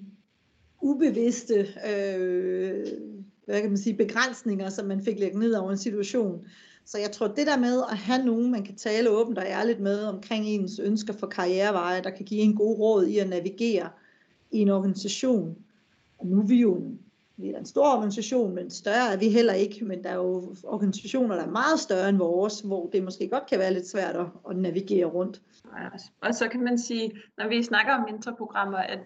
ubevidste 0.80 1.68
øh, 1.90 2.86
hvad 3.48 3.60
kan 3.60 3.70
man 3.70 3.78
sige, 3.78 3.96
begrænsninger, 3.96 4.70
som 4.70 4.86
man 4.86 5.04
fik 5.04 5.18
lægget 5.18 5.40
ned 5.40 5.54
over 5.54 5.70
en 5.70 5.78
situation. 5.78 6.46
Så 6.84 6.98
jeg 6.98 7.10
tror, 7.10 7.26
det 7.28 7.46
der 7.46 7.58
med 7.58 7.82
at 7.90 7.96
have 7.96 8.24
nogen, 8.24 8.50
man 8.50 8.64
kan 8.64 8.76
tale 8.76 9.10
åbent 9.10 9.38
og 9.38 9.44
ærligt 9.46 9.80
med 9.80 10.04
omkring 10.04 10.46
ens 10.46 10.78
ønsker 10.78 11.12
for 11.12 11.26
karriereveje, 11.26 12.02
der 12.02 12.10
kan 12.10 12.24
give 12.24 12.40
en 12.40 12.56
god 12.56 12.78
råd 12.78 13.06
i 13.06 13.18
at 13.18 13.28
navigere 13.28 13.88
i 14.50 14.58
en 14.58 14.68
organisation. 14.68 15.56
Og 16.18 16.26
nu 16.26 16.40
er 16.40 16.46
vi 16.46 16.60
jo 16.60 16.74
en, 16.74 16.98
vi 17.38 17.50
er 17.50 17.58
en 17.58 17.66
stor 17.66 17.86
organisation, 17.96 18.54
men 18.54 18.70
større 18.70 19.12
er 19.12 19.16
vi 19.16 19.28
heller 19.28 19.52
ikke. 19.52 19.84
Men 19.84 20.04
der 20.04 20.10
er 20.10 20.14
jo 20.14 20.54
organisationer, 20.64 21.34
der 21.34 21.44
er 21.44 21.50
meget 21.50 21.80
større 21.80 22.08
end 22.08 22.18
vores, 22.18 22.60
hvor 22.60 22.86
det 22.86 23.04
måske 23.04 23.28
godt 23.28 23.46
kan 23.46 23.58
være 23.58 23.72
lidt 23.72 23.88
svært 23.88 24.16
at, 24.16 24.26
at 24.50 24.56
navigere 24.56 25.06
rundt. 25.06 25.42
Og 26.20 26.34
så 26.34 26.48
kan 26.48 26.64
man 26.64 26.78
sige, 26.78 27.12
når 27.38 27.48
vi 27.48 27.62
snakker 27.62 27.94
om 27.94 28.04
mentorprogrammer, 28.10 28.78
at 28.78 28.98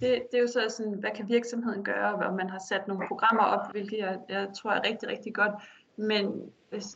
det, 0.00 0.22
det 0.30 0.38
er 0.38 0.40
jo 0.40 0.46
så 0.46 0.60
sådan, 0.76 0.92
hvad 0.92 1.10
kan 1.14 1.28
virksomheden 1.28 1.84
gøre, 1.84 2.16
hvor 2.16 2.36
man 2.36 2.50
har 2.50 2.62
sat 2.68 2.88
nogle 2.88 3.04
programmer 3.08 3.42
op, 3.42 3.72
hvilket 3.72 3.98
jeg, 3.98 4.18
jeg 4.28 4.48
tror 4.56 4.70
er 4.70 4.88
rigtig, 4.88 5.08
rigtig 5.08 5.34
godt. 5.34 5.52
Men 5.96 6.26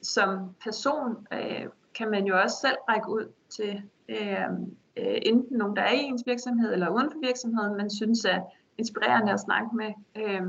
som 0.02 0.54
person 0.64 1.26
øh, 1.32 1.66
kan 1.94 2.10
man 2.10 2.24
jo 2.24 2.40
også 2.40 2.56
selv 2.60 2.76
række 2.88 3.08
ud 3.08 3.32
til 3.48 3.82
øh, 4.08 4.50
øh, 4.96 5.18
enten 5.22 5.58
nogen, 5.58 5.76
der 5.76 5.82
er 5.82 5.92
i 5.92 6.02
ens 6.02 6.22
virksomhed, 6.26 6.72
eller 6.72 6.88
uden 6.88 7.12
for 7.12 7.18
virksomheden, 7.26 7.76
man 7.76 7.90
synes 7.90 8.24
er 8.24 8.40
inspirerende 8.78 9.32
at 9.32 9.40
snakke 9.40 9.76
med. 9.76 9.90
Øh, 10.16 10.42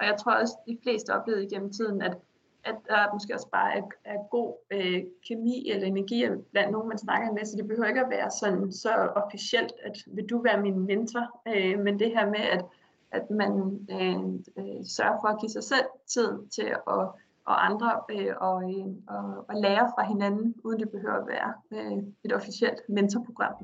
og 0.00 0.06
jeg 0.06 0.16
tror 0.18 0.32
også, 0.32 0.54
de 0.66 0.78
fleste 0.82 1.10
oplevede 1.10 1.48
gennem 1.48 1.72
tiden, 1.72 2.02
at 2.02 2.16
at 2.64 2.76
der 2.88 3.12
måske 3.12 3.34
også 3.34 3.48
bare 3.52 3.76
er, 3.76 3.82
er 4.04 4.28
god 4.30 4.54
øh, 4.70 5.02
kemi 5.28 5.70
eller 5.70 5.86
energi 5.86 6.26
blandt 6.52 6.72
nogen, 6.72 6.88
man 6.88 6.98
snakker 6.98 7.32
med, 7.32 7.44
så 7.44 7.56
det 7.56 7.68
behøver 7.68 7.88
ikke 7.88 8.00
at 8.00 8.10
være 8.10 8.30
sådan 8.30 8.72
så 8.72 8.90
officielt, 9.16 9.72
at 9.84 9.96
vil 10.06 10.26
du 10.26 10.42
være 10.42 10.62
min 10.62 10.78
mentor, 10.86 11.40
øh, 11.48 11.78
men 11.78 11.98
det 11.98 12.10
her 12.10 12.26
med, 12.26 12.44
at, 12.52 12.64
at 13.10 13.30
man 13.30 13.52
øh, 13.90 14.24
øh, 14.58 14.84
sørger 14.96 15.18
for 15.20 15.28
at 15.28 15.40
give 15.40 15.50
sig 15.50 15.64
selv 15.64 15.86
tid 16.06 16.48
til 16.50 16.74
at 16.88 17.08
og 17.48 17.66
andre 17.66 18.00
øh, 18.10 18.34
og, 18.40 18.62
øh, 18.62 18.86
og, 19.06 19.44
og 19.48 19.54
lære 19.54 19.92
fra 19.94 20.08
hinanden, 20.08 20.54
uden 20.64 20.80
det 20.80 20.90
behøver 20.90 21.14
at 21.14 21.26
være 21.26 21.52
øh, 21.72 22.02
et 22.24 22.32
officielt 22.32 22.80
mentorprogram. 22.88 23.54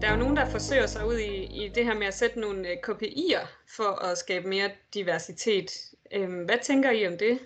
Der 0.00 0.08
er 0.08 0.12
jo 0.12 0.18
nogen, 0.18 0.36
der 0.36 0.44
forsøger 0.44 0.86
sig 0.86 1.06
ud 1.06 1.18
i, 1.18 1.64
i 1.64 1.68
det 1.68 1.84
her 1.84 1.94
med 1.94 2.06
at 2.06 2.14
sætte 2.14 2.40
nogle 2.40 2.68
øh, 2.68 2.76
KPI'er 2.86 3.46
for 3.76 4.04
at 4.04 4.18
skabe 4.18 4.48
mere 4.48 4.70
diversitet. 4.94 5.70
Øhm, 6.12 6.44
hvad 6.44 6.58
tænker 6.62 6.90
I 6.90 7.06
om 7.06 7.18
det, 7.18 7.38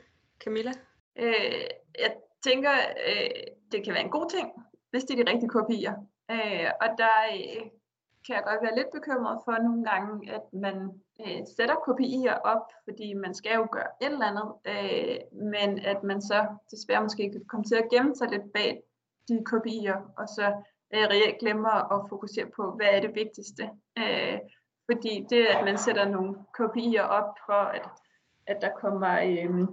Camilla? 0.45 0.73
Øh, 1.17 1.65
jeg 1.99 2.17
tænker, 2.45 2.73
øh, 3.09 3.31
det 3.73 3.85
kan 3.85 3.95
være 3.95 4.05
en 4.05 4.11
god 4.11 4.31
ting, 4.31 4.49
hvis 4.91 5.05
det 5.05 5.19
er 5.19 5.25
de 5.25 5.31
rigtige 5.31 5.51
KPI'er. 5.55 5.95
Øh, 6.35 6.71
og 6.81 6.89
der 6.99 7.17
øh, 7.35 7.63
kan 8.27 8.37
jeg 8.37 8.43
godt 8.47 8.63
være 8.63 8.77
lidt 8.77 8.91
bekymret 8.95 9.39
for 9.45 9.53
nogle 9.67 9.85
gange, 9.91 10.33
at 10.33 10.47
man 10.53 10.77
øh, 11.21 11.41
sætter 11.57 11.75
KPI'er 11.75 12.37
op, 12.53 12.67
fordi 12.85 13.15
man 13.15 13.35
skal 13.35 13.55
jo 13.55 13.67
gøre 13.73 13.91
et 14.03 14.13
eller 14.13 14.31
andet, 14.33 14.49
øh, 14.73 15.17
men 15.53 15.79
at 15.79 16.03
man 16.03 16.23
så 16.23 16.47
desværre 16.71 17.03
måske 17.03 17.31
kan 17.33 17.45
komme 17.49 17.65
til 17.65 17.75
at 17.75 17.89
gemme 17.91 18.17
sig 18.17 18.29
lidt 18.31 18.53
bag 18.53 18.83
de 19.29 19.45
KPI'er, 19.51 19.99
og 20.21 20.29
så 20.29 20.47
øh, 20.95 21.01
reelt 21.01 21.39
glemmer 21.39 21.93
at 21.95 22.09
fokusere 22.09 22.47
på, 22.57 22.71
hvad 22.77 22.87
er 22.93 23.01
det 23.01 23.15
vigtigste. 23.15 23.71
Øh, 23.99 24.39
fordi 24.91 25.27
det, 25.31 25.47
at 25.47 25.65
man 25.65 25.79
sætter 25.79 26.09
nogle 26.09 26.35
KPI'er 26.59 27.03
op 27.03 27.35
for, 27.47 27.53
at, 27.53 27.89
at 28.47 28.59
der 28.61 28.71
kommer 28.81 29.21
øh, 29.21 29.67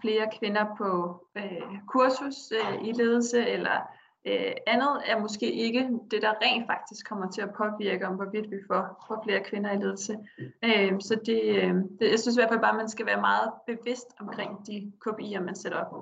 flere 0.00 0.30
kvinder 0.38 0.66
på 0.78 1.20
øh, 1.36 1.78
kursus 1.88 2.52
øh, 2.52 2.88
i 2.88 2.92
ledelse 2.92 3.46
eller 3.48 3.80
øh, 4.26 4.52
andet, 4.66 5.02
er 5.06 5.20
måske 5.20 5.52
ikke 5.52 5.90
det, 6.10 6.22
der 6.22 6.34
rent 6.42 6.66
faktisk 6.66 7.08
kommer 7.08 7.30
til 7.30 7.40
at 7.40 7.54
påvirke, 7.54 8.06
om 8.06 8.14
hvorvidt 8.14 8.50
vi 8.50 8.56
får, 8.66 9.04
får 9.08 9.22
flere 9.24 9.44
kvinder 9.44 9.72
i 9.72 9.76
ledelse. 9.76 10.18
Øh, 10.64 11.00
så 11.00 11.20
det, 11.26 11.42
øh, 11.42 11.74
det, 11.98 12.10
jeg 12.10 12.20
synes 12.20 12.36
i 12.36 12.40
hvert 12.40 12.50
fald 12.50 12.60
bare, 12.60 12.70
at 12.70 12.76
man 12.76 12.88
skal 12.88 13.06
være 13.06 13.20
meget 13.20 13.50
bevidst 13.66 14.08
omkring 14.20 14.66
de 14.66 14.92
KPI'er, 15.06 15.40
man 15.40 15.54
sætter 15.54 15.78
op. 15.78 15.92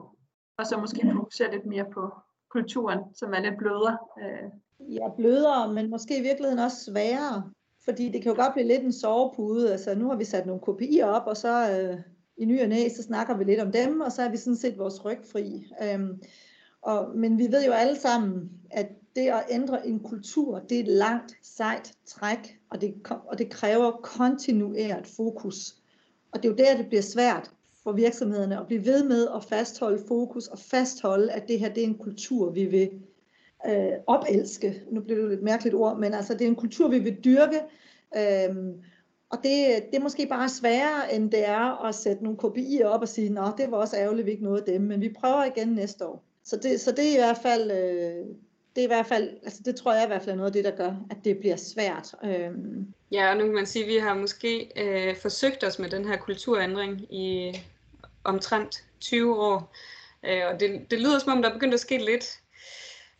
Og 0.58 0.66
så 0.66 0.76
måske 0.80 1.10
fokusere 1.14 1.50
lidt 1.50 1.66
mere 1.66 1.86
på, 1.94 2.14
kulturen, 2.50 2.98
som 3.14 3.32
er 3.32 3.40
lidt 3.40 3.58
blødere. 3.58 3.98
Øh, 4.22 4.50
ja, 4.94 5.08
blødere, 5.16 5.74
men 5.74 5.90
måske 5.90 6.18
i 6.18 6.22
virkeligheden 6.22 6.58
også 6.58 6.84
sværere. 6.84 7.50
Fordi 7.84 8.08
det 8.08 8.22
kan 8.22 8.32
jo 8.32 8.42
godt 8.42 8.52
blive 8.52 8.68
lidt 8.68 8.82
en 8.82 8.92
sovepude. 8.92 9.72
Altså, 9.72 9.94
nu 9.94 10.08
har 10.08 10.16
vi 10.16 10.24
sat 10.24 10.46
nogle 10.46 10.60
kopier 10.60 11.06
op, 11.06 11.26
og 11.26 11.36
så 11.36 11.70
øh, 11.72 11.98
i 12.36 12.44
ny 12.44 12.62
og 12.62 12.68
næ, 12.68 12.88
så 12.88 13.02
snakker 13.02 13.36
vi 13.36 13.44
lidt 13.44 13.60
om 13.60 13.72
dem, 13.72 14.00
og 14.00 14.12
så 14.12 14.22
er 14.22 14.30
vi 14.30 14.36
sådan 14.36 14.56
set 14.56 14.78
vores 14.78 15.04
ryg 15.04 15.18
fri. 15.32 15.66
Øhm, 15.82 16.22
og, 16.82 17.16
men 17.16 17.38
vi 17.38 17.52
ved 17.52 17.64
jo 17.66 17.72
alle 17.72 17.96
sammen, 17.96 18.50
at 18.70 18.88
det 19.16 19.28
at 19.28 19.44
ændre 19.50 19.86
en 19.88 20.00
kultur, 20.00 20.58
det 20.58 20.76
er 20.76 20.82
et 20.82 20.88
langt, 20.88 21.36
sejt 21.42 21.94
træk, 22.06 22.58
og 22.70 22.80
det, 22.80 22.94
og 23.26 23.38
det 23.38 23.50
kræver 23.50 23.90
kontinueret 23.90 25.06
fokus. 25.06 25.74
Og 26.32 26.42
det 26.42 26.48
er 26.48 26.52
jo 26.52 26.56
der, 26.56 26.76
det 26.76 26.86
bliver 26.88 27.02
svært 27.02 27.50
for 27.88 27.92
virksomhederne 27.92 28.60
at 28.60 28.66
blive 28.66 28.84
ved 28.84 29.04
med 29.04 29.28
at 29.36 29.44
fastholde 29.44 30.02
fokus 30.08 30.46
og 30.46 30.58
fastholde, 30.58 31.32
at 31.32 31.48
det 31.48 31.60
her 31.60 31.68
det 31.68 31.82
er 31.82 31.86
en 31.86 31.98
kultur, 31.98 32.50
vi 32.50 32.64
vil 32.64 32.90
øh, 33.66 33.92
opelske. 34.06 34.82
Nu 34.90 35.00
bliver 35.00 35.20
det 35.20 35.26
jo 35.26 35.32
et 35.32 35.42
mærkeligt 35.42 35.74
ord, 35.74 35.98
men 35.98 36.14
altså 36.14 36.32
det 36.34 36.42
er 36.42 36.48
en 36.48 36.56
kultur, 36.56 36.88
vi 36.88 36.98
vil 36.98 37.16
dyrke. 37.24 37.60
Øh, 38.16 38.56
og 39.30 39.38
det, 39.42 39.84
det 39.90 39.98
er 39.98 40.00
måske 40.00 40.26
bare 40.26 40.48
sværere, 40.48 41.14
end 41.14 41.30
det 41.30 41.48
er 41.48 41.86
at 41.86 41.94
sætte 41.94 42.24
nogle 42.24 42.38
KPI'er 42.42 42.84
op 42.84 43.00
og 43.00 43.08
sige, 43.08 43.30
nå, 43.30 43.42
det 43.58 43.70
var 43.70 43.76
også 43.76 43.96
ærgerligt, 43.96 44.26
vi 44.26 44.30
ikke 44.30 44.44
nåede 44.44 44.64
dem, 44.66 44.80
men 44.80 45.00
vi 45.00 45.14
prøver 45.20 45.44
igen 45.44 45.68
næste 45.68 46.06
år. 46.06 46.24
Så 46.44 46.56
det, 46.56 46.80
så 46.80 46.92
det 46.92 47.08
er 47.08 47.12
i 47.12 47.18
hvert 47.18 47.38
fald, 47.42 47.70
øh, 47.70 48.26
det 48.76 48.82
er 48.82 48.86
i 48.86 48.94
hvert 48.94 49.06
fald, 49.06 49.30
altså 49.42 49.62
det 49.64 49.76
tror 49.76 49.92
jeg 49.92 50.04
i 50.04 50.06
hvert 50.06 50.22
fald 50.22 50.32
er 50.32 50.36
noget 50.36 50.48
af 50.48 50.52
det, 50.52 50.64
der 50.64 50.76
gør, 50.76 50.94
at 51.10 51.16
det 51.24 51.38
bliver 51.38 51.56
svært. 51.56 52.14
Øhm. 52.24 52.86
Ja, 53.12 53.30
og 53.30 53.36
nu 53.36 53.44
kan 53.44 53.54
man 53.54 53.66
sige, 53.66 53.84
at 53.84 53.88
vi 53.88 53.98
har 53.98 54.14
måske 54.14 54.70
øh, 54.76 55.16
forsøgt 55.16 55.64
os 55.64 55.78
med 55.78 55.90
den 55.90 56.04
her 56.04 56.16
kulturændring 56.16 57.14
i 57.14 57.56
omtrent 58.24 58.84
20 59.00 59.40
år, 59.40 59.74
øh, 60.22 60.42
og 60.46 60.60
det, 60.60 60.90
det 60.90 61.00
lyder 61.00 61.18
som 61.18 61.32
om, 61.32 61.42
der 61.42 61.48
er 61.48 61.52
begyndt 61.52 61.74
at 61.74 61.80
ske 61.80 61.98
lidt. 61.98 62.40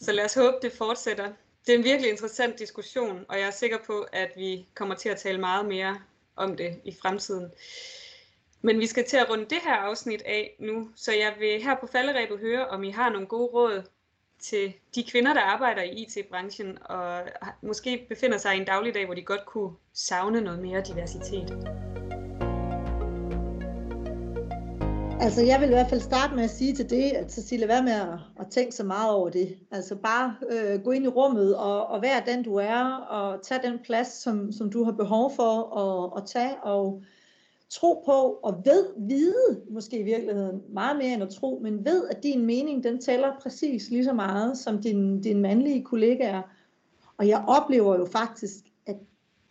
Så 0.01 0.13
lad 0.13 0.25
os 0.25 0.35
håbe, 0.35 0.57
det 0.63 0.73
fortsætter. 0.73 1.33
Det 1.67 1.75
er 1.75 1.79
en 1.79 1.85
virkelig 1.85 2.11
interessant 2.11 2.59
diskussion, 2.59 3.25
og 3.29 3.39
jeg 3.39 3.47
er 3.47 3.51
sikker 3.51 3.79
på, 3.87 4.07
at 4.13 4.33
vi 4.37 4.67
kommer 4.75 4.95
til 4.95 5.09
at 5.09 5.19
tale 5.19 5.39
meget 5.41 5.67
mere 5.67 6.01
om 6.37 6.57
det 6.57 6.81
i 6.85 6.97
fremtiden. 7.03 7.51
Men 8.63 8.79
vi 8.79 8.87
skal 8.87 9.05
til 9.05 9.17
at 9.17 9.31
runde 9.31 9.45
det 9.45 9.59
her 9.65 9.75
afsnit 9.75 10.23
af 10.23 10.57
nu, 10.61 10.89
så 10.97 11.13
jeg 11.13 11.35
vil 11.39 11.63
her 11.63 11.77
på 11.81 11.87
falderæbet 11.87 12.39
høre, 12.39 12.69
om 12.69 12.85
I 12.85 12.91
har 12.91 13.11
nogle 13.11 13.27
gode 13.27 13.47
råd 13.47 13.83
til 14.41 14.75
de 14.95 15.05
kvinder, 15.11 15.35
der 15.35 15.41
arbejder 15.41 15.83
i 15.83 15.91
IT-branchen 15.91 16.79
og 16.85 17.23
måske 17.63 18.07
befinder 18.09 18.39
sig 18.39 18.55
i 18.55 18.59
en 18.59 18.65
dagligdag, 18.65 19.05
hvor 19.05 19.15
de 19.15 19.23
godt 19.23 19.47
kunne 19.47 19.73
savne 19.95 20.41
noget 20.41 20.61
mere 20.61 20.81
diversitet. 20.81 21.88
Altså, 25.21 25.43
jeg 25.43 25.61
vil 25.61 25.69
i 25.69 25.73
hvert 25.73 25.89
fald 25.89 26.01
starte 26.01 26.35
med 26.35 26.45
at 26.45 26.51
sige 26.51 26.75
til 26.75 26.91
det, 26.91 27.11
at 27.11 27.33
Cecilie, 27.33 27.69
vær 27.69 27.83
med 27.83 27.93
at, 27.93 28.19
at 28.41 28.47
tænke 28.51 28.75
så 28.75 28.85
meget 28.85 29.15
over 29.15 29.29
det. 29.29 29.59
Altså, 29.71 29.97
bare 29.97 30.35
øh, 30.51 30.81
gå 30.81 30.91
ind 30.91 31.05
i 31.05 31.09
rummet 31.09 31.57
og, 31.57 31.87
og 31.87 32.03
vær 32.03 32.21
den, 32.21 32.43
du 32.43 32.55
er, 32.55 32.85
og 32.95 33.43
tag 33.43 33.63
den 33.63 33.79
plads, 33.85 34.09
som, 34.09 34.53
som 34.53 34.71
du 34.71 34.85
har 34.85 34.93
behov 34.93 35.33
for 35.37 35.79
at, 35.79 36.23
at 36.23 36.29
tage, 36.29 36.63
og 36.63 37.03
tro 37.71 38.03
på 38.07 38.39
og 38.43 38.63
ved, 38.65 38.87
vide 39.09 39.63
måske 39.71 39.99
i 39.99 40.03
virkeligheden, 40.03 40.63
meget 40.69 40.97
mere 40.97 41.15
end 41.15 41.23
at 41.23 41.31
tro, 41.31 41.61
men 41.63 41.85
ved, 41.85 42.09
at 42.09 42.23
din 42.23 42.47
mening, 42.47 42.85
den 42.85 43.01
tæller 43.01 43.33
præcis 43.43 43.91
lige 43.91 44.05
så 44.05 44.13
meget 44.13 44.59
som 44.59 44.83
din, 44.83 45.21
din 45.21 45.41
mandlige 45.41 45.85
kollegaer. 45.85 46.43
Og 47.17 47.29
jeg 47.29 47.45
oplever 47.49 47.99
jo 47.99 48.05
faktisk, 48.05 48.55
at 48.87 48.97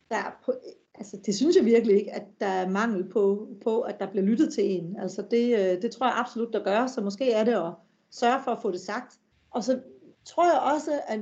der 0.10 0.38
på, 0.46 0.54
altså 0.98 1.18
det 1.26 1.36
synes 1.36 1.56
jeg 1.56 1.66
virkelig 1.66 1.96
ikke, 1.96 2.14
at 2.14 2.24
der 2.40 2.48
er 2.48 2.70
mangel 2.70 3.10
på, 3.10 3.48
på 3.64 3.82
at 3.82 4.00
der 4.00 4.12
bliver 4.12 4.26
lyttet 4.26 4.54
til 4.54 4.72
en. 4.72 4.98
Altså 5.00 5.24
det, 5.32 5.60
øh, 5.60 5.82
det 5.82 5.92
tror 5.92 6.06
jeg 6.06 6.16
absolut, 6.18 6.54
der 6.54 6.64
gør, 6.64 6.88
så 6.88 7.02
måske 7.02 7.32
er 7.32 7.44
det 7.44 7.54
at 7.54 7.74
sørge 8.12 8.44
for 8.44 8.52
at 8.52 8.62
få 8.62 8.72
det 8.72 8.82
sagt. 8.82 9.20
Og 9.52 9.64
så 9.64 9.80
tror 10.26 10.46
jeg 10.46 10.74
også, 10.76 10.92
at 11.08 11.20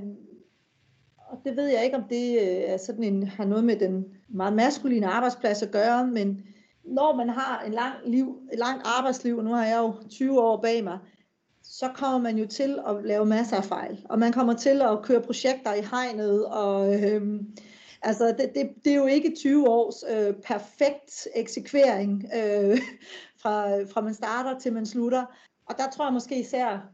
og 1.28 1.38
det 1.46 1.58
ved 1.58 1.68
jeg 1.68 1.86
ikke, 1.86 1.98
om 1.98 2.04
det 2.10 2.42
øh, 2.42 2.72
er 2.74 2.78
sådan 2.78 3.04
en, 3.04 3.28
har 3.28 3.46
noget 3.46 3.64
med 3.64 3.76
den 3.76 4.06
meget 4.30 4.54
maskuline 4.54 5.08
arbejdsplads 5.08 5.62
at 5.62 5.72
gøre, 5.72 6.08
men 6.08 6.42
når 6.84 7.16
man 7.16 7.30
har 7.30 7.64
en 7.68 7.74
lang 7.74 7.94
liv, 8.06 8.40
et 8.54 8.60
langt 8.60 8.84
arbejdsliv, 8.86 9.38
og 9.38 9.44
nu 9.44 9.54
har 9.54 9.66
jeg 9.66 9.78
jo 9.78 9.94
20 10.10 10.42
år 10.42 10.62
bag 10.62 10.84
mig, 10.84 11.00
så 11.64 11.90
kommer 11.96 12.20
man 12.20 12.38
jo 12.38 12.48
til 12.48 12.80
at 12.88 12.96
lave 13.06 13.26
masser 13.26 13.58
af 13.58 13.64
fejl. 13.64 14.06
Og 14.10 14.20
man 14.20 14.32
kommer 14.32 14.54
til 14.54 14.82
at 14.82 15.02
køre 15.04 15.22
projekter 15.22 15.74
i 15.74 15.82
hegnet, 15.82 16.46
og 16.46 17.04
øhm, 17.04 17.48
altså 18.06 18.28
det, 18.28 18.52
det, 18.56 18.70
det 18.86 18.92
er 18.92 18.98
jo 18.98 19.06
ikke 19.06 19.36
20 19.36 19.70
års 19.70 20.04
øh, 20.10 20.34
perfekt 20.34 21.28
eksekvering 21.36 22.26
øh, 22.36 22.78
fra, 23.42 23.84
fra 23.84 24.02
man 24.02 24.14
starter 24.14 24.60
til 24.60 24.74
man 24.74 24.86
slutter. 24.86 25.26
Og 25.66 25.78
der 25.78 25.90
tror 25.90 26.06
jeg 26.06 26.14
måske 26.14 26.40
især, 26.40 26.90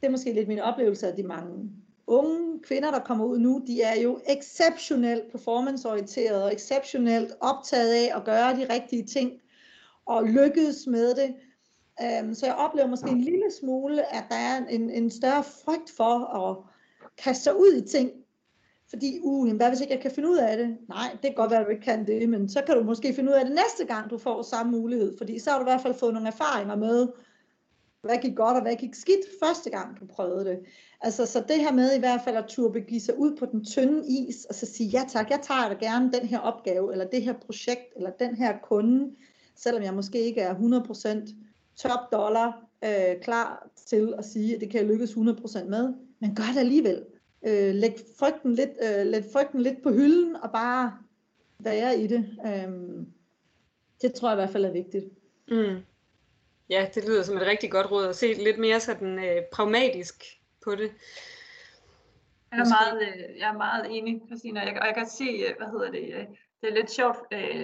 det 0.00 0.06
er 0.06 0.10
måske 0.10 0.32
lidt 0.32 0.48
min 0.48 0.58
oplevelse 0.58 1.08
af 1.08 1.16
de 1.16 1.22
mange 1.22 1.70
unge 2.06 2.60
kvinder, 2.62 2.90
der 2.90 2.98
kommer 2.98 3.24
ud 3.24 3.38
nu, 3.38 3.62
de 3.66 3.82
er 3.82 4.00
jo 4.00 4.20
exceptionelt 4.28 5.30
performanceorienterede 5.30 6.44
og 6.44 6.54
exceptionelt 6.54 7.32
optaget 7.40 7.92
af 7.92 8.16
at 8.16 8.24
gøre 8.24 8.56
de 8.56 8.74
rigtige 8.74 9.04
ting 9.04 9.32
og 10.06 10.24
lykkes 10.24 10.86
med 10.86 11.14
det. 11.14 11.34
Øhm, 12.02 12.34
så 12.34 12.46
jeg 12.46 12.54
oplever 12.54 12.88
måske 12.88 13.10
en 13.10 13.20
lille 13.20 13.52
smule, 13.60 14.14
at 14.14 14.24
der 14.28 14.36
er 14.36 14.66
en, 14.66 14.90
en 14.90 15.10
større 15.10 15.44
frygt 15.44 15.90
for 15.96 16.18
at 16.18 16.56
kaste 17.18 17.42
sig 17.42 17.60
ud 17.60 17.74
i 17.76 17.88
ting. 17.88 18.10
Fordi, 18.92 19.20
uh, 19.22 19.56
hvad 19.56 19.68
hvis 19.68 19.80
ikke 19.80 19.94
jeg 19.94 20.02
kan 20.02 20.10
finde 20.10 20.28
ud 20.30 20.36
af 20.36 20.56
det? 20.56 20.76
Nej, 20.88 21.10
det 21.12 21.20
kan 21.22 21.34
godt 21.34 21.50
være, 21.50 21.60
at 21.60 21.66
du 21.66 21.70
ikke 21.70 21.82
kan 21.82 22.06
det, 22.06 22.28
men 22.28 22.48
så 22.48 22.62
kan 22.66 22.76
du 22.76 22.84
måske 22.84 23.14
finde 23.14 23.30
ud 23.30 23.34
af 23.34 23.44
det 23.44 23.54
næste 23.54 23.94
gang, 23.94 24.10
du 24.10 24.18
får 24.18 24.42
samme 24.42 24.72
mulighed. 24.72 25.18
Fordi 25.18 25.38
så 25.38 25.50
har 25.50 25.58
du 25.58 25.64
i 25.64 25.70
hvert 25.70 25.80
fald 25.80 25.94
fået 25.94 26.14
nogle 26.14 26.28
erfaringer 26.28 26.76
med, 26.76 27.08
hvad 28.02 28.16
gik 28.16 28.36
godt 28.36 28.56
og 28.56 28.62
hvad 28.62 28.76
gik 28.76 28.94
skidt 28.94 29.26
første 29.42 29.70
gang, 29.70 30.00
du 30.00 30.06
prøvede 30.06 30.44
det. 30.44 30.58
Altså, 31.00 31.26
så 31.26 31.44
det 31.48 31.56
her 31.56 31.72
med 31.72 31.96
i 31.96 31.98
hvert 31.98 32.20
fald 32.24 32.36
at 32.36 32.44
turde 32.48 32.72
begive 32.72 33.00
sig 33.00 33.18
ud 33.18 33.36
på 33.36 33.46
den 33.46 33.64
tynde 33.64 34.08
is, 34.08 34.44
og 34.44 34.54
så 34.54 34.66
sige, 34.66 34.88
ja 34.88 35.04
tak, 35.08 35.30
jeg 35.30 35.40
tager 35.42 35.68
da 35.68 35.74
gerne 35.74 36.12
den 36.12 36.26
her 36.26 36.38
opgave, 36.38 36.92
eller 36.92 37.04
det 37.04 37.22
her 37.22 37.32
projekt, 37.32 37.92
eller 37.96 38.10
den 38.10 38.36
her 38.36 38.58
kunde, 38.62 39.10
selvom 39.56 39.82
jeg 39.82 39.94
måske 39.94 40.20
ikke 40.20 40.40
er 40.40 40.54
100% 40.54 41.34
top 41.76 42.12
dollar 42.12 42.68
øh, 42.84 43.22
klar 43.22 43.68
til 43.86 44.14
at 44.18 44.24
sige, 44.24 44.54
at 44.54 44.60
det 44.60 44.70
kan 44.70 44.80
jeg 44.80 44.88
lykkes 44.88 45.10
100% 45.10 45.64
med, 45.64 45.94
men 46.20 46.34
gør 46.34 46.52
det 46.54 46.60
alligevel. 46.60 47.02
Øh, 47.46 47.74
læg, 47.74 47.94
frygten 48.18 48.54
lidt, 48.54 48.70
øh, 48.82 49.06
læg 49.06 49.24
frygten 49.32 49.60
lidt 49.60 49.82
på 49.82 49.90
hylden, 49.90 50.36
og 50.36 50.52
bare 50.52 50.98
være 51.58 51.98
i 51.98 52.06
det. 52.06 52.38
Øh, 52.46 53.06
det 54.02 54.14
tror 54.14 54.28
jeg 54.28 54.36
i 54.38 54.40
hvert 54.40 54.50
fald 54.50 54.64
er 54.64 54.72
vigtigt. 54.72 55.04
Mm. 55.48 55.78
Ja, 56.70 56.88
det 56.94 57.04
lyder 57.04 57.22
som 57.22 57.36
et 57.36 57.46
rigtig 57.46 57.70
godt 57.70 57.90
råd 57.90 58.06
at 58.06 58.16
se 58.16 58.32
lidt 58.34 58.58
mere 58.58 58.80
sådan 58.80 59.18
øh, 59.18 59.42
pragmatisk 59.52 60.24
på 60.64 60.74
det. 60.74 60.92
Jeg 62.52 62.60
er 62.60 62.68
meget, 62.80 63.02
øh, 63.02 63.38
jeg 63.38 63.48
er 63.48 63.56
meget 63.56 63.86
enig, 63.90 64.22
Christina, 64.26 64.60
og 64.60 64.66
jeg, 64.66 64.78
og 64.80 64.86
jeg 64.86 64.94
kan 64.94 65.06
se, 65.06 65.24
øh, 65.24 65.56
hvad 65.58 65.66
hedder 65.66 65.90
det, 65.90 66.14
øh, 66.14 66.26
det 66.60 66.70
er 66.70 66.74
lidt 66.74 66.90
sjovt. 66.90 67.18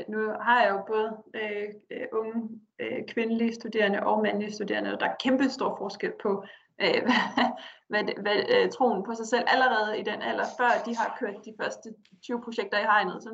Nu 0.08 0.18
har 0.40 0.62
jeg 0.62 0.70
jo 0.70 0.82
både 0.86 1.16
øh, 1.34 2.04
unge 2.12 2.48
øh, 2.78 3.06
kvindelige 3.08 3.54
studerende 3.54 4.02
og 4.02 4.22
mandlige 4.22 4.52
studerende, 4.52 4.92
og 4.94 5.00
der 5.00 5.06
er 5.06 5.16
kæmpe 5.20 5.48
stor 5.48 5.76
forskel 5.78 6.12
på, 6.22 6.44
øh, 6.82 7.00
hvad, 7.90 8.02
hvad, 8.04 8.04
hvad 8.22 8.38
øh, 8.54 8.70
troen 8.70 9.02
på 9.04 9.14
sig 9.14 9.26
selv 9.26 9.44
allerede 9.46 9.98
i 10.00 10.02
den 10.02 10.22
alder, 10.22 10.46
før 10.58 10.72
de 10.86 10.96
har 10.96 11.16
kørt 11.20 11.44
de 11.44 11.54
første 11.60 11.88
20 12.22 12.42
projekter 12.42 12.78
i 12.78 12.88
hegnet, 12.92 13.22
som, 13.22 13.32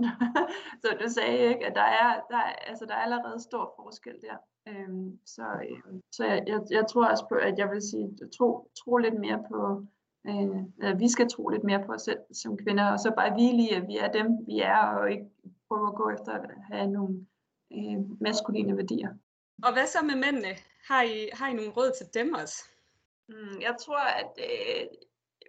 så 0.82 0.88
du 1.02 1.08
sagde, 1.08 1.38
ikke, 1.38 1.66
at 1.66 1.74
der 1.74 1.88
er, 2.02 2.10
der, 2.30 2.42
altså, 2.70 2.84
der 2.86 2.94
er 2.94 3.04
allerede 3.06 3.40
stor 3.48 3.74
forskel 3.78 4.16
der. 4.26 4.36
Øhm, 4.68 5.18
så 5.26 5.42
øh, 5.42 6.00
så 6.12 6.24
jeg, 6.24 6.42
jeg, 6.46 6.60
jeg 6.70 6.84
tror 6.86 7.06
også 7.06 7.26
på, 7.28 7.34
at 7.34 7.58
jeg 7.58 7.70
vil 7.70 7.82
sige, 7.82 8.06
tro, 8.38 8.70
tro 8.78 8.96
lidt 8.96 9.18
mere 9.20 9.44
på, 9.50 9.86
øh, 10.28 11.00
vi 11.00 11.08
skal 11.08 11.28
tro 11.28 11.48
lidt 11.48 11.64
mere 11.64 11.82
på 11.86 11.92
os 11.92 12.02
selv 12.02 12.18
som 12.32 12.56
kvinder, 12.56 12.92
og 12.92 12.98
så 12.98 13.12
bare 13.16 13.34
hvile 13.34 13.62
i, 13.62 13.70
at 13.70 13.86
vi 13.88 13.96
er 13.96 14.12
dem, 14.12 14.28
vi 14.46 14.60
er, 14.60 14.78
og 14.78 15.10
ikke 15.10 15.26
prøve 15.68 15.86
at 15.88 15.94
gå 15.94 16.10
efter 16.10 16.32
at 16.32 16.50
have 16.72 16.86
nogle 16.86 17.26
øh, 17.72 18.20
maskuline 18.20 18.76
værdier. 18.76 19.10
Og 19.62 19.72
hvad 19.72 19.86
så 19.86 19.98
med 20.04 20.14
mændene? 20.14 20.52
Har 20.88 21.02
I, 21.02 21.28
har 21.32 21.48
I 21.48 21.52
nogle 21.52 21.70
råd 21.70 21.90
til 21.98 22.06
dem 22.14 22.34
også? 22.34 22.73
Mm, 23.28 23.56
jeg 23.60 23.74
tror, 23.80 24.04
at 24.22 24.32
øh, 24.48 24.86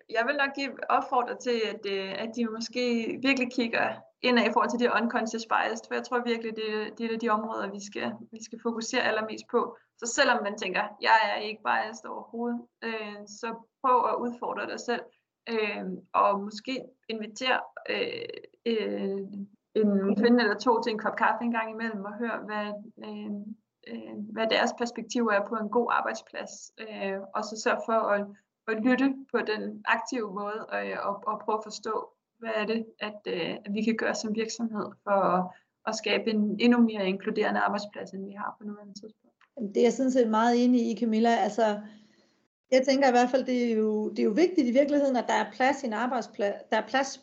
jeg 0.10 0.24
vil 0.28 0.36
nok 0.36 0.54
give 0.56 0.92
opfordre 0.92 1.36
til, 1.46 1.62
at, 1.72 1.84
øh, 1.96 2.12
at 2.24 2.30
de 2.36 2.46
måske 2.46 2.84
virkelig 3.28 3.52
kigger 3.52 3.88
ind 4.22 4.40
i 4.40 4.54
forhold 4.54 4.70
til 4.70 4.80
det 4.80 4.96
unconscious 5.02 5.46
bias, 5.54 5.82
for 5.88 5.94
jeg 5.96 6.04
tror 6.04 6.30
virkelig, 6.32 6.54
det, 6.56 6.98
det 6.98 7.14
er 7.14 7.18
de 7.18 7.30
områder, 7.30 7.72
vi 7.72 7.82
skal, 7.90 8.12
vi 8.32 8.44
skal 8.44 8.60
fokusere 8.64 9.08
allermest 9.10 9.46
på. 9.52 9.78
Så 9.98 10.06
selvom 10.18 10.44
man 10.44 10.58
tænker, 10.58 10.84
jeg 11.02 11.20
er 11.32 11.40
ikke 11.48 11.64
biased 11.64 12.10
overhovedet, 12.10 12.62
øh, 12.84 13.20
så 13.40 13.48
prøv 13.82 13.98
at 14.12 14.16
udfordre 14.26 14.66
dig 14.72 14.80
selv, 14.80 15.04
øh, 15.50 15.86
og 16.14 16.42
måske 16.42 16.76
invitere 17.10 17.60
øh, 17.90 18.30
øh, 18.66 19.20
en 19.76 20.16
kvinde 20.20 20.44
eller 20.44 20.58
to 20.58 20.82
til 20.82 20.92
en 20.92 21.00
kop 21.00 21.16
kaffe 21.16 21.44
en 21.44 21.52
gang 21.52 21.72
imellem, 21.72 22.06
og 22.06 22.14
hør, 22.14 22.36
hvad, 22.48 22.68
øh, 23.06 23.32
øh, 23.88 24.16
hvad 24.34 24.48
deres 24.48 24.74
perspektiv 24.78 25.28
er 25.28 25.48
på 25.48 25.56
en 25.56 25.70
god 25.70 25.88
arbejdsplads, 25.92 26.52
øh, 26.80 27.20
og 27.36 27.44
så 27.44 27.62
sørge 27.64 27.82
for 27.86 28.00
at, 28.16 28.26
at 28.68 28.84
lytte 28.84 29.16
på 29.32 29.38
den 29.38 29.84
aktive 29.86 30.34
måde, 30.34 30.66
og, 30.66 30.88
øh, 30.88 30.98
og, 31.08 31.24
og 31.28 31.42
prøve 31.46 31.58
at 31.58 31.64
forstå, 31.64 32.10
hvad 32.40 32.50
er 32.56 32.66
det, 32.66 32.86
at, 33.00 33.20
øh, 33.28 33.56
at 33.66 33.74
vi 33.74 33.84
kan 33.84 33.98
gøre 33.98 34.16
som 34.16 34.36
virksomhed 34.36 34.86
for 35.04 35.12
at, 35.12 35.46
at 35.88 35.96
skabe 35.96 36.30
en 36.30 36.58
endnu 36.60 36.82
mere 36.82 37.08
inkluderende 37.08 37.60
arbejdsplads, 37.60 38.12
end 38.12 38.26
vi 38.26 38.34
har 38.34 38.56
på 38.58 38.68
nuværende 38.68 38.94
tidspunkt. 38.94 39.36
Det 39.58 39.78
er 39.78 39.82
jeg 39.82 39.94
sådan 39.94 40.12
set 40.12 40.30
meget 40.30 40.64
enig 40.66 40.92
i, 40.92 41.00
Camilla. 41.00 41.36
Altså, 41.36 41.80
Jeg 42.72 42.82
tænker 42.88 43.08
i 43.08 43.12
hvert 43.12 43.30
fald, 43.30 43.46
det 43.46 43.72
er 43.72 43.76
jo, 43.76 44.10
det 44.10 44.20
er 44.20 44.24
jo 44.24 44.30
vigtigt 44.32 44.68
i 44.68 44.72
virkeligheden, 44.72 45.16
at 45.16 45.26
der 45.28 45.34
er 45.34 45.52
plads 45.52 45.84
i 45.84 45.86
en 45.86 45.94
arbejdsplads, 45.94 46.56
der 46.72 46.78
er 46.78 46.88
plads 46.88 47.22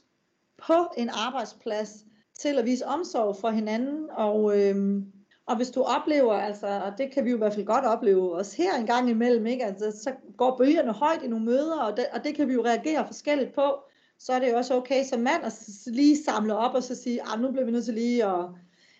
på 0.66 0.74
en 0.96 1.08
arbejdsplads 1.08 2.04
til 2.38 2.58
at 2.58 2.64
vise 2.64 2.86
omsorg 2.86 3.36
for 3.36 3.50
hinanden, 3.50 4.10
og, 4.10 4.60
øhm, 4.60 5.12
og 5.47 5.57
hvis 5.57 5.70
du 5.70 5.82
oplever, 5.82 6.32
altså, 6.32 6.66
og 6.66 6.93
det 6.99 7.11
kan 7.14 7.24
vi 7.24 7.30
jo 7.30 7.36
i 7.36 7.38
hvert 7.38 7.55
fald 7.55 7.66
godt 7.66 7.84
opleve 7.84 8.34
os 8.34 8.55
her 8.55 8.74
en 8.74 8.86
gang 8.86 9.11
imellem, 9.11 9.47
ikke? 9.47 9.64
Altså, 9.64 10.03
så 10.03 10.12
går 10.36 10.57
bølgerne 10.57 10.93
højt 10.93 11.22
i 11.22 11.28
nogle 11.28 11.45
møder, 11.45 11.80
og 11.80 11.97
det, 11.97 12.07
og 12.12 12.24
det 12.24 12.34
kan 12.34 12.49
vi 12.49 12.53
jo 12.53 12.64
reagere 12.64 13.07
forskelligt 13.07 13.55
på, 13.55 13.74
så 14.18 14.32
er 14.32 14.38
det 14.38 14.51
jo 14.51 14.57
også 14.57 14.74
okay 14.74 15.05
som 15.05 15.20
mand 15.20 15.45
at 15.45 15.68
lige 15.86 16.24
samle 16.24 16.57
op 16.57 16.74
og 16.74 16.82
så 16.82 16.95
sige, 16.95 17.22
at 17.22 17.28
ah, 17.34 17.40
nu 17.40 17.51
bliver 17.51 17.64
vi 17.64 17.70
nødt 17.70 17.84
til 17.84 17.95
lige 17.95 18.24
at... 18.24 18.45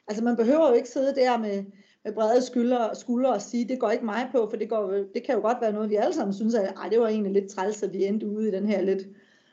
Altså 0.09 0.25
man 0.25 0.37
behøver 0.37 0.69
jo 0.69 0.75
ikke 0.75 0.89
sidde 0.89 1.15
der 1.15 1.39
med, 1.39 1.65
med 2.05 2.13
brede 2.13 2.43
skuldre, 2.43 2.95
skuldre 2.95 3.33
og 3.33 3.43
sige, 3.43 3.69
det 3.69 3.81
går 3.81 3.91
ikke 3.91 4.05
mig 4.05 4.29
på, 4.33 4.47
for 4.51 4.57
det, 4.57 4.69
går, 4.69 4.91
det 5.15 5.23
kan 5.27 5.35
jo 5.35 5.41
godt 5.41 5.59
være 5.61 5.73
noget, 5.73 5.91
vi 5.91 5.97
alle 5.97 6.15
sammen 6.15 6.35
synes, 6.35 6.55
at 6.55 6.75
det 6.91 7.01
var 7.01 7.09
egentlig 7.09 7.33
lidt 7.33 7.51
træls, 7.51 7.83
at 7.83 7.93
vi 7.93 8.05
endte 8.05 8.27
ude 8.27 8.49
i 8.49 8.51
den 8.51 8.67
her 8.67 8.83
lidt 8.83 9.03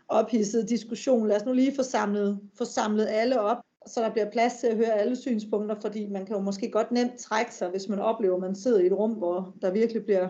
ophidsede 0.08 0.68
diskussion. 0.68 1.28
Lad 1.28 1.36
os 1.36 1.46
nu 1.46 1.54
lige 1.54 1.76
få 1.76 1.84
samlet, 1.84 2.40
få 2.58 2.66
samlet 2.66 3.08
alle 3.10 3.42
op, 3.42 3.58
så 3.88 4.02
der 4.02 4.10
bliver 4.10 4.32
plads 4.32 4.54
til 4.54 4.68
at 4.68 4.76
høre 4.76 4.94
alle 4.94 5.16
synspunkter, 5.16 5.76
fordi 5.82 6.08
man 6.08 6.26
kan 6.26 6.36
jo 6.36 6.42
måske 6.42 6.72
godt 6.72 6.92
nemt 6.92 7.18
trække 7.20 7.56
sig, 7.56 7.70
hvis 7.70 7.90
man 7.90 8.00
oplever, 8.00 8.36
at 8.36 8.42
man 8.42 8.56
sidder 8.56 8.80
i 8.80 8.86
et 8.86 8.94
rum, 8.94 9.12
hvor 9.12 9.56
der 9.62 9.72
virkelig 9.72 10.06
bliver 10.06 10.30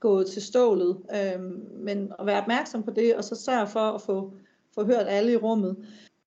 gået 0.00 0.26
til 0.26 0.42
stålet. 0.42 0.96
Øhm, 1.14 1.62
men 1.84 2.12
at 2.18 2.26
være 2.26 2.40
opmærksom 2.40 2.82
på 2.82 2.90
det, 2.90 3.16
og 3.16 3.24
så 3.24 3.34
sørge 3.34 3.66
for 3.66 3.80
at 3.80 4.02
få, 4.02 4.32
få 4.74 4.84
hørt 4.84 5.06
alle 5.08 5.32
i 5.32 5.36
rummet. 5.36 5.76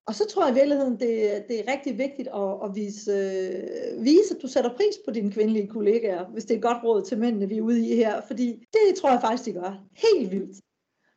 Og 0.05 0.15
så 0.15 0.26
tror 0.28 0.45
jeg 0.45 0.51
i 0.51 0.59
virkeligheden, 0.59 0.93
det, 0.93 1.43
det 1.47 1.59
er 1.59 1.72
rigtig 1.72 1.97
vigtigt 1.97 2.28
at, 2.28 2.51
at 2.63 2.76
vise, 2.76 3.11
øh, 3.11 4.03
vise, 4.03 4.36
at 4.36 4.41
du 4.41 4.47
sætter 4.47 4.76
pris 4.76 4.95
på 5.05 5.11
dine 5.11 5.32
kvindelige 5.32 5.67
kollegaer, 5.67 6.26
hvis 6.26 6.45
det 6.45 6.53
er 6.53 6.57
et 6.57 6.63
godt 6.63 6.84
råd 6.84 7.01
til 7.01 7.20
mændene, 7.20 7.49
vi 7.49 7.57
er 7.57 7.61
ude 7.61 7.89
i 7.89 7.95
her. 7.95 8.22
Fordi 8.22 8.47
det 8.74 8.95
tror 9.01 9.11
jeg 9.11 9.22
faktisk, 9.22 9.45
de 9.45 9.53
gør 9.53 9.84
helt 9.93 10.32
vildt. 10.32 10.57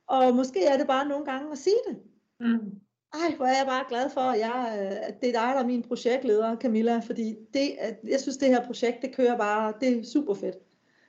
Og 0.08 0.34
måske 0.34 0.64
er 0.64 0.76
det 0.76 0.86
bare 0.86 1.08
nogle 1.08 1.24
gange 1.24 1.52
at 1.52 1.58
sige 1.58 1.76
det. 1.88 1.96
Mm. 2.40 2.80
Ej, 3.14 3.36
hvor 3.36 3.46
er 3.46 3.56
jeg 3.56 3.66
bare 3.66 3.84
glad 3.88 4.10
for, 4.10 4.20
at, 4.20 4.38
jeg, 4.38 4.78
øh, 4.80 5.08
at 5.08 5.20
det 5.20 5.28
er 5.28 5.32
dig, 5.32 5.54
der 5.54 5.62
er 5.62 5.66
min 5.66 5.82
projektleder, 5.82 6.56
Camilla, 6.56 6.98
fordi 6.98 7.36
det, 7.54 7.70
at 7.78 7.98
jeg 8.08 8.20
synes, 8.20 8.36
det 8.36 8.48
her 8.48 8.66
projekt, 8.66 9.02
det 9.02 9.16
kører 9.16 9.36
bare, 9.36 9.72
det 9.80 9.98
er 9.98 10.04
super 10.04 10.34
fedt. 10.34 10.56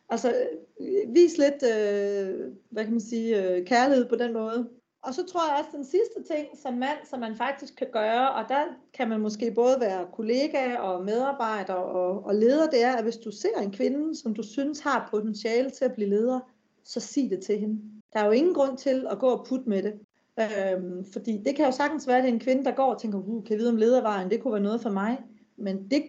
Altså, 0.10 0.36
øh, 0.82 1.16
vis 1.16 1.38
lidt, 1.38 1.64
øh, 1.64 2.52
hvad 2.70 2.84
kan 2.84 2.94
man 2.94 3.02
sige, 3.02 3.44
øh, 3.44 3.66
kærlighed 3.66 4.10
på 4.10 4.16
den 4.16 4.34
måde. 4.34 4.70
Og 5.04 5.14
så 5.14 5.26
tror 5.26 5.50
jeg 5.50 5.60
også, 5.60 5.78
den 5.78 5.86
sidste 5.86 6.34
ting 6.34 6.48
som 6.62 6.74
mand, 6.74 6.98
som 7.10 7.20
man 7.20 7.36
faktisk 7.36 7.76
kan 7.76 7.88
gøre, 7.92 8.32
og 8.32 8.50
der 8.50 8.64
kan 8.94 9.10
man 9.10 9.20
måske 9.20 9.52
både 9.52 9.78
være 9.80 10.08
kollega 10.14 10.76
og 10.76 11.06
medarbejder 11.06 11.74
og, 11.74 12.26
og 12.26 12.36
leder, 12.36 12.70
det 12.70 12.84
er, 12.84 12.94
at 12.94 13.04
hvis 13.04 13.18
du 13.18 13.32
ser 13.32 13.60
en 13.62 13.72
kvinde, 13.72 14.16
som 14.16 14.34
du 14.34 14.44
synes 14.44 14.80
har 14.80 15.08
potentiale 15.12 15.70
til 15.70 15.86
at 15.86 15.94
blive 15.94 16.10
leder, 16.10 16.40
så 16.84 17.00
sig 17.00 17.30
det 17.30 17.44
til 17.44 17.60
hende. 17.60 17.82
Der 18.14 18.20
er 18.20 18.26
jo 18.26 18.32
ingen 18.32 18.54
grund 18.54 18.78
til 18.78 19.08
at 19.12 19.20
gå 19.20 19.28
og 19.28 19.46
putte 19.46 19.70
med 19.70 19.84
det. 19.84 19.94
Øhm, 20.40 21.06
fordi 21.14 21.42
det 21.46 21.56
kan 21.56 21.66
jo 21.66 21.72
sagtens 21.72 22.08
være, 22.08 22.18
at 22.18 22.24
det 22.24 22.30
er 22.30 22.34
en 22.34 22.40
kvinde, 22.40 22.66
der 22.66 22.72
går 22.72 22.94
og 22.94 23.02
tænker, 23.02 23.20
uh, 23.20 23.44
kan 23.44 23.52
jeg 23.52 23.60
vide 23.60 23.70
om 23.70 23.78
ledervejen, 23.78 24.30
det 24.30 24.42
kunne 24.42 24.54
være 24.54 24.64
noget 24.64 24.82
for 24.82 24.90
mig. 24.90 25.18
Men 25.58 25.88
det 25.92 26.04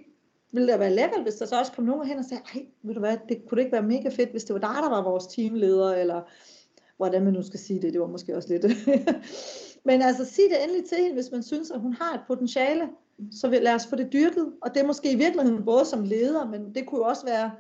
ville 0.53 0.73
da 0.73 0.77
være 0.77 0.95
lækkert, 0.95 1.23
hvis 1.23 1.35
der 1.35 1.47
så 1.47 1.59
også 1.59 1.73
kom 1.73 1.85
nogen 1.85 2.07
hen 2.07 2.19
og 2.19 2.25
sagde, 2.25 2.43
ej, 2.55 2.67
ved 2.83 2.95
du 2.95 3.01
hvad, 3.01 3.17
det 3.29 3.49
kunne 3.49 3.57
det 3.57 3.65
ikke 3.65 3.73
være 3.73 3.83
mega 3.83 4.09
fedt, 4.09 4.31
hvis 4.31 4.45
det 4.45 4.55
var 4.55 4.61
dig, 4.61 4.83
der 4.83 4.91
var 4.91 5.03
vores 5.03 5.27
teamleder, 5.27 5.95
eller 5.95 6.23
hvordan 6.97 7.25
man 7.25 7.33
nu 7.33 7.43
skal 7.43 7.61
sige 7.61 7.83
det, 7.83 7.93
det 7.93 8.01
var 8.01 8.07
måske 8.07 8.37
også 8.37 8.49
lidt. 8.49 8.65
Men 9.87 10.03
altså, 10.03 10.25
sig 10.25 10.45
det 10.51 10.65
endelig 10.65 10.85
til 10.85 10.99
hende, 10.99 11.15
hvis 11.15 11.31
man 11.33 11.43
synes, 11.43 11.71
at 11.71 11.81
hun 11.81 11.93
har 11.93 12.15
et 12.15 12.21
potentiale, 12.27 12.89
så 13.33 13.49
lad 13.49 13.75
os 13.75 13.87
få 13.87 13.97
det 13.97 14.13
dyrket. 14.13 14.53
Og 14.63 14.75
det 14.75 14.83
er 14.83 14.87
måske 14.87 15.13
i 15.13 15.17
virkeligheden 15.17 15.65
både 15.65 15.85
som 15.85 16.05
leder, 16.05 16.47
men 16.47 16.75
det 16.75 16.87
kunne 16.87 16.99
jo 16.99 17.05
også 17.05 17.27
være 17.27 17.51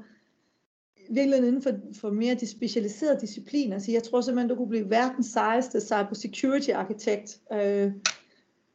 virkelig 1.11 1.39
inden 1.39 1.63
for, 1.63 1.73
for 2.01 2.11
mere 2.11 2.35
de 2.35 2.47
specialiserede 2.47 3.21
discipliner. 3.21 3.79
Så 3.79 3.93
jeg 3.93 4.03
tror 4.03 4.21
simpelthen, 4.21 4.49
du 4.49 4.55
kunne 4.55 4.69
blive 4.69 4.91
verdens 4.91 5.27
sejeste 5.27 5.81
cybersecurity 5.81 6.71
arkitekt. 6.71 7.39
Uh, 7.51 7.93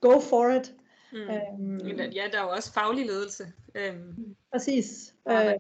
go 0.01 0.19
for 0.19 0.49
it. 0.49 0.73
Mm. 1.13 1.19
Um, 1.59 1.88
ja, 1.97 2.27
der 2.32 2.38
er 2.39 2.43
jo 2.43 2.49
også 2.49 2.73
faglig 2.73 3.05
ledelse. 3.05 3.43
Um, 3.75 4.36
præcis. 4.51 5.13
Uh, 5.25 5.51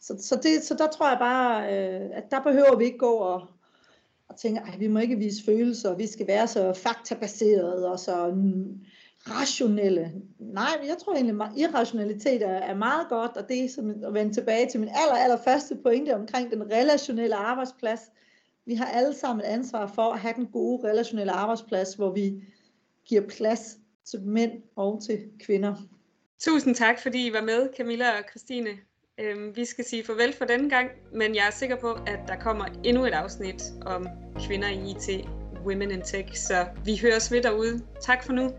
så, 0.00 0.16
så, 0.18 0.40
det, 0.42 0.62
så 0.62 0.74
der 0.74 0.86
tror 0.86 1.08
jeg 1.08 1.18
bare, 1.18 1.62
uh, 1.62 2.16
at 2.16 2.30
der 2.30 2.42
behøver 2.42 2.76
vi 2.76 2.84
ikke 2.84 2.98
gå 2.98 3.12
og, 3.12 3.46
og 4.28 4.36
tænke, 4.36 4.60
at 4.60 4.80
vi 4.80 4.86
må 4.86 4.98
ikke 4.98 5.16
vise 5.16 5.44
følelser, 5.44 5.96
vi 5.96 6.06
skal 6.06 6.26
være 6.26 6.46
så 6.46 6.72
faktabaseret 6.72 7.86
og 7.86 7.98
så 7.98 8.34
rationelle. 9.28 10.12
Nej, 10.38 10.80
jeg 10.86 10.96
tror 11.04 11.14
egentlig, 11.14 11.46
at 11.46 11.50
irrationalitet 11.56 12.42
er, 12.42 12.48
er 12.48 12.74
meget 12.74 13.08
godt, 13.08 13.36
og 13.36 13.48
det 13.48 13.64
er 13.64 13.68
som 13.68 14.04
at 14.04 14.14
vende 14.14 14.32
tilbage 14.34 14.70
til 14.70 14.80
min 14.80 14.88
aller, 14.88 15.14
aller 15.14 15.38
første 15.44 15.76
pointe 15.82 16.14
omkring 16.14 16.50
den 16.50 16.72
relationelle 16.72 17.36
arbejdsplads. 17.36 18.00
Vi 18.66 18.74
har 18.74 18.86
alle 18.86 19.14
sammen 19.14 19.44
et 19.44 19.48
ansvar 19.48 19.86
for 19.86 20.12
at 20.12 20.18
have 20.18 20.34
den 20.36 20.46
gode 20.46 20.88
relationelle 20.88 21.32
arbejdsplads, 21.32 21.94
hvor 21.94 22.12
vi 22.12 22.42
giver 23.04 23.22
plads 23.28 23.78
til 24.04 24.20
mænd 24.20 24.52
og 24.76 25.02
til 25.02 25.18
kvinder. 25.40 25.74
Tusind 26.38 26.74
tak, 26.74 26.98
fordi 26.98 27.26
I 27.26 27.32
var 27.32 27.42
med, 27.42 27.68
Camilla 27.76 28.18
og 28.18 28.24
Christine. 28.30 28.70
Øhm, 29.18 29.56
vi 29.56 29.64
skal 29.64 29.84
sige 29.84 30.04
farvel 30.04 30.32
for 30.32 30.44
denne 30.44 30.70
gang, 30.70 30.90
men 31.14 31.34
jeg 31.34 31.46
er 31.46 31.50
sikker 31.50 31.76
på, 31.76 31.92
at 31.92 32.18
der 32.28 32.36
kommer 32.36 32.64
endnu 32.84 33.04
et 33.04 33.12
afsnit 33.12 33.62
om 33.86 34.06
kvinder 34.46 34.68
i 34.68 34.90
IT, 34.90 35.28
Women 35.66 35.90
in 35.90 36.02
Tech, 36.02 36.36
så 36.36 36.66
vi 36.84 36.98
høres 37.02 37.32
ved 37.32 37.42
derude. 37.42 37.80
Tak 38.00 38.24
for 38.24 38.32
nu. 38.32 38.50